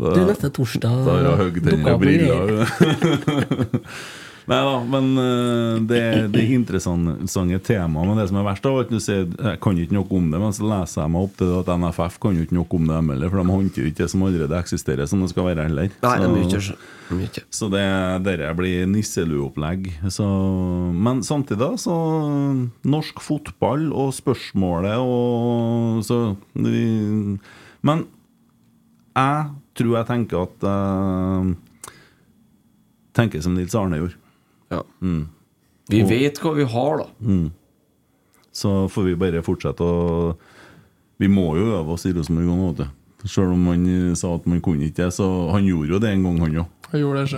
[0.00, 2.46] Da, Du, neste torsdag da har jeg dukker tenner og briller.
[4.50, 5.98] Nei da, men eh, det,
[6.34, 8.08] det er interessante temaer.
[8.08, 10.40] Men det som er verst, er at du sier jeg kan ikke noe om det,
[10.42, 12.88] men så leser jeg meg opp til det at NFF kan jo ikke noe om
[12.90, 15.68] det dem heller, for de håndterer ikke det som allerede eksisterer, som det skal være
[15.68, 15.94] heller.
[16.02, 16.50] Nei, det er mye.
[16.50, 17.44] Så- så- mye.
[17.50, 17.84] så det
[18.26, 19.88] dette blir nisselueopplegg.
[21.06, 21.96] Men samtidig, da, så
[22.84, 26.20] Norsk fotball og spørsmålet og så
[26.54, 27.38] vi,
[27.82, 28.06] Men
[29.16, 31.50] jeg tror jeg tenker at uh,
[33.16, 34.19] Tenker som Nils Arne gjorde.
[34.70, 34.82] Ja.
[35.02, 35.28] Mm.
[35.90, 37.06] Vi Og- vet hva vi har, da.
[38.52, 40.36] Så får vi bare fortsette å
[41.20, 42.88] Vi må jo øve oss i Rosenborg.
[43.28, 46.08] Selv om han eh, sa at man kunne ikke det, så han gjorde jo det
[46.14, 46.66] en gang, han òg.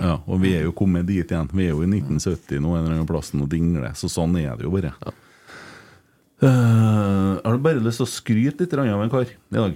[0.01, 1.49] Ja, og vi er jo kommet dit igjen.
[1.51, 3.91] Vi er jo i 1970 nå, en eller annen plassen og dingler.
[3.99, 4.93] Så sånn er det jo bare.
[6.43, 9.75] Eh, jeg har bare lyst til å skryte litt av en kar i dag.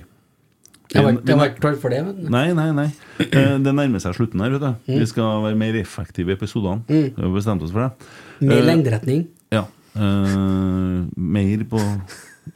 [0.93, 2.87] Var, jeg ikke klar for det, men Nei, nei, nei.
[3.25, 4.53] Eh, det nærmer seg slutten her.
[4.55, 4.99] vet du Mm.
[5.01, 6.83] Vi skal være mer effektive i episodene.
[6.87, 8.07] Vi har bestemt oss for det.
[8.47, 9.27] Mer uh, lengderetning.
[9.51, 9.65] Ja.
[9.97, 11.81] Uh, mer på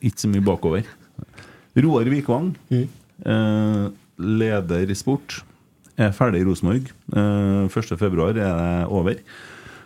[0.01, 0.87] Ikke så mye bakover.
[1.75, 3.89] Roar Vikvang, eh,
[4.19, 5.41] leder i sport,
[5.97, 6.89] er ferdig i Rosenborg.
[7.11, 7.97] Uh, 1.
[7.99, 9.19] februar er det over.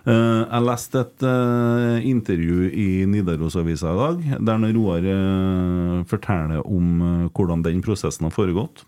[0.06, 7.30] Eh, jeg leste et eh, intervju i Nidarosavisa i dag, der Roar eh, forteller om
[7.34, 8.84] hvordan den prosessen har foregått.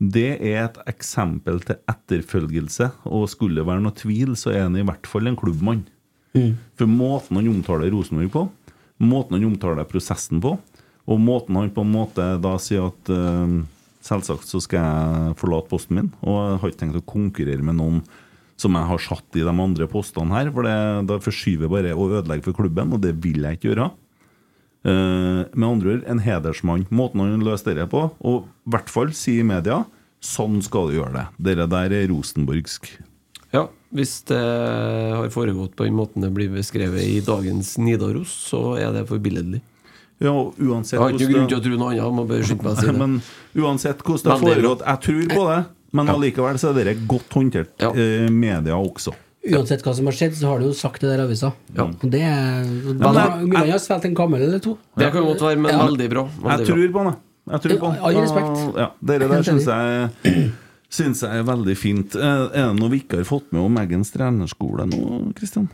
[0.00, 4.78] Det er et eksempel til etterfølgelse, og skulle det være noe tvil, så er han
[4.80, 5.84] i hvert fall en klubbmann.
[6.78, 8.46] For måten han omtaler Rosenborg på,
[9.04, 10.54] måten han omtaler prosessen på,
[11.04, 13.60] og måten han på en måte da sier at uh,
[14.06, 17.80] selvsagt så skal jeg forlate posten min, og jeg har ikke tenkt å konkurrere med
[17.80, 18.00] noen
[18.60, 20.76] som jeg har satt i de andre postene her, for det,
[21.08, 23.90] da forskyver jeg bare og ødelegger for klubben, og det vil jeg ikke gjøre.
[24.80, 26.86] Eh, med andre ord, en hedersmann.
[26.92, 29.82] Måten han løste det på, og i hvert fall si i media
[30.20, 31.26] sånn skal du gjøre det.
[31.48, 32.90] Dere der er rosenborgsk.
[33.54, 33.66] Ja,
[33.96, 38.92] hvis det har foregått på den måten det blir beskrevet i dagens Nidaros, så er
[38.94, 39.62] det forbilledlig.
[40.20, 42.12] Ja, uansett Jeg har ikke grunn til å tro noe annet.
[42.12, 42.96] Må bare skynde meg å si det.
[43.00, 43.14] Men
[43.56, 45.60] uansett hvordan det har foregått, jeg tror på det.
[45.92, 47.90] Men allikevel så er dette godt håndtert Ja.
[47.92, 49.12] eh, media også.
[49.50, 51.52] Uansett hva som har skjedd, så har du jo sagt det der avisa.
[51.74, 51.84] Ja.
[51.88, 54.76] Og det er Mulig han har svelget en gammel eller to.
[55.00, 55.86] Det kan godt være, men Ja.
[55.86, 56.24] veldig bra.
[56.28, 57.16] Jeg Veldig jeg tror på det.
[57.50, 58.00] Jeg tror på det.
[58.02, 58.76] All respekt.
[58.76, 60.52] Ja, dere der syns jeg
[60.90, 62.14] Syns jeg er veldig fint.
[62.16, 65.68] Eh, Er det noe vi ikke har fått med om Eggens trenerskole nå, Kristian?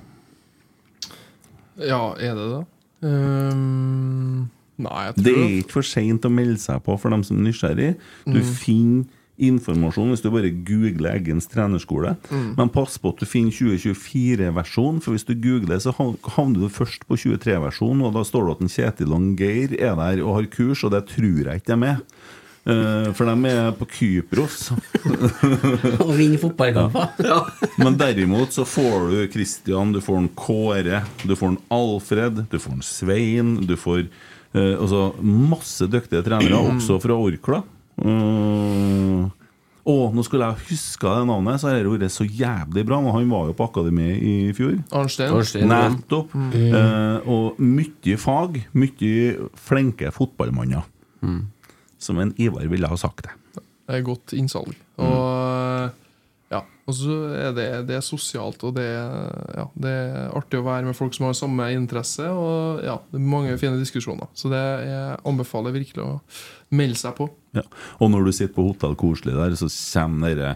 [1.79, 2.65] Ja, er det det?
[3.03, 4.49] Um,
[4.79, 7.39] nei, jeg tror Det er ikke for seint å melde seg på for dem som
[7.41, 7.91] er nysgjerrig.
[8.27, 9.05] Du finner
[9.39, 12.15] informasjon hvis du bare googler Eggens trenerskole.
[12.31, 16.71] Men pass på at du finner 2024-versjon, for hvis du googler, så hav- havner du
[16.73, 20.39] først på 23-versjonen, og da står det at en Kjetil og Geir er der og
[20.41, 22.03] har kurs, og det tror jeg ikke de er.
[22.67, 24.73] Eh, for de er på Kypros.
[26.03, 27.13] Og vinner fotballkamper.
[27.85, 32.59] Men derimot så får du Christian, du får en Kåre, du får en Alfred, du
[32.59, 34.09] får en Svein, du får
[34.57, 37.63] uh, altså masse dyktige trenere, også fra Orkla.
[38.03, 39.27] Uh,
[39.87, 42.99] å, nå skulle jeg huska det navnet, så har det vært så jævlig bra.
[43.05, 44.81] Men han var jo på akademiet i fjor.
[44.91, 45.71] Arnstein.
[45.71, 46.35] Nettopp.
[46.59, 50.83] Eh, og mye fag, mye flinke fotballmanner.
[52.03, 53.63] Som en Ivar ville ha sagt det.
[53.87, 54.75] Det er godt innsalg.
[54.99, 55.26] Og
[56.87, 60.87] og så er det, det er sosialt, og det, ja, det er artig å være
[60.87, 62.29] med folk som har samme interesse.
[62.31, 64.31] Og ja, det er mange fine diskusjoner.
[64.39, 66.13] Så det jeg anbefaler virkelig å
[66.79, 67.27] melde seg på.
[67.59, 67.67] Ja.
[67.99, 70.55] Og når du sitter på hotell koselig der, så kommer dere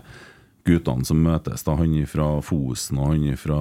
[0.70, 1.64] guttene som møtes.
[1.66, 3.58] da Han fra Fosen og han fra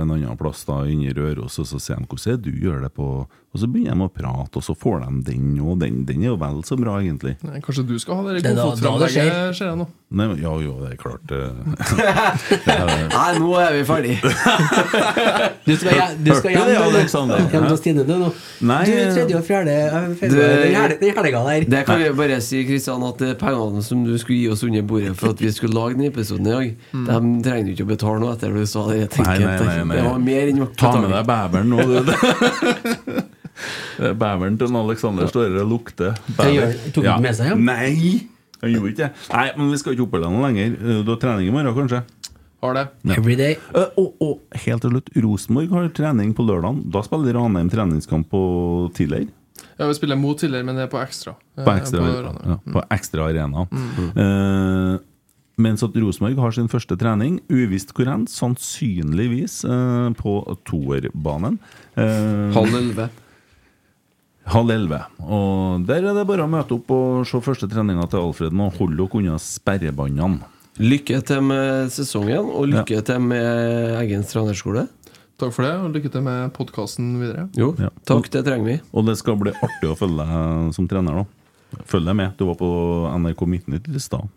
[0.00, 2.82] en annen plass da inni Røros, og så sier han 'hvordan er det du gjør
[2.82, 3.26] det på
[3.56, 6.28] Og så begynner de å prate, og så får de den, og den, den er
[6.34, 7.38] jo vel så bra, egentlig.
[7.46, 9.54] Nei, Kanskje du skal ha det skjer.
[9.56, 9.86] ser jeg nå.
[10.16, 11.50] Nei, men- ja, jo, det er klart eh.
[13.16, 14.18] Nei, nå er vi ferdig.
[15.66, 17.40] Du skal, hjem- du skal hjem Alexander?
[17.50, 18.28] Hjem til Stine, du nå.
[18.68, 21.64] Nei, Du, eh, tredje og fjerde fjerde Du- februar, Den helga der.
[21.74, 25.16] Det kan vi bare si, Kristian, at pengene som du skulle gi oss under bordet
[25.18, 28.20] for at vi skulle lage denne episoden i dag, de trenger du ikke å betale
[28.22, 29.00] noe etter du sa det.
[29.00, 29.96] Jeg tenker, Nei, nei, nei, nei.
[29.96, 33.22] Det var mer enn nok Ta med deg bæveren nå, du.
[33.98, 36.18] Er Bæveren til Alexander står lukter og lukter.
[36.40, 36.66] Han ja.
[36.92, 37.54] tok med seg, ja?
[37.56, 38.26] Nei!
[38.62, 39.10] Han gjorde ikke det.
[39.32, 40.76] Nei, men vi skal ikke oppholde deg noe lenger.
[40.80, 42.02] Eh, Du har trening i morgen, kanskje?
[42.64, 42.84] Har det.
[43.16, 43.56] Every day.
[43.76, 46.80] Eh, Og, og helt til slutt, Rosenborg har trening på lørdag.
[46.92, 48.40] Da spiller Ranheim treningskamp på
[48.96, 49.28] tidligere.
[49.78, 51.34] Ja, vi spiller mot tidligere, men det er på ekstra.
[51.56, 53.66] På Eh, ekstra, på ja, på ekstra arena.
[54.16, 54.98] Eh,
[55.58, 60.34] mens at Rosenborg har sin første trening, uvisst hvor hen, sannsynligvis eh, på
[60.68, 61.58] toerbanen.
[61.96, 63.08] Eh, Halv elleve.
[64.46, 65.00] Halv elleve.
[65.26, 68.54] Og der er det bare å møte opp og se første treninga til Alfred.
[68.54, 70.38] Nå hold dere unna sperrebåndene.
[70.78, 74.86] Lykke til med sesongen, og lykke til med Eggens trenerskole.
[75.40, 77.48] Takk for det, og lykke til med podkasten videre.
[77.56, 77.88] Jo, Ja.
[78.08, 78.80] takk, det trenger vi.
[78.94, 81.80] Og det skal bli artig å følge deg som trener, da.
[81.84, 82.36] Følg deg med.
[82.38, 82.68] Du var på
[83.18, 84.28] NRK Midtnytt i stad.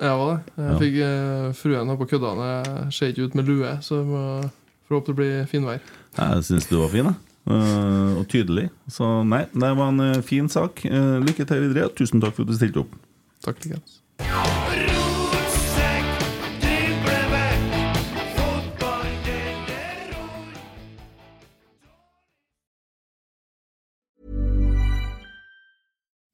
[0.00, 0.52] Jeg var det.
[0.58, 0.78] Jeg Ja.
[0.78, 2.92] fikk eh, fruen opp på køddene.
[2.92, 4.50] Ser ikke ut med lue, så jeg må
[4.88, 5.80] får håpe det blir finvær.
[6.18, 7.14] Jeg syns du var fin, jeg.
[7.44, 8.70] Eh, og tydelig.
[8.88, 10.80] Så nei, det var en uh, fin sak.
[10.88, 11.90] Uh, lykke til videre.
[11.96, 12.96] Tusen takk for at du stilte opp.
[13.44, 14.00] Takk likeens.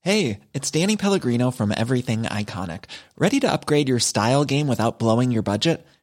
[0.03, 2.85] Hey, it's Danny Pellegrino from Everything Iconic.
[3.19, 5.87] Ready to upgrade your style game without blowing your budget?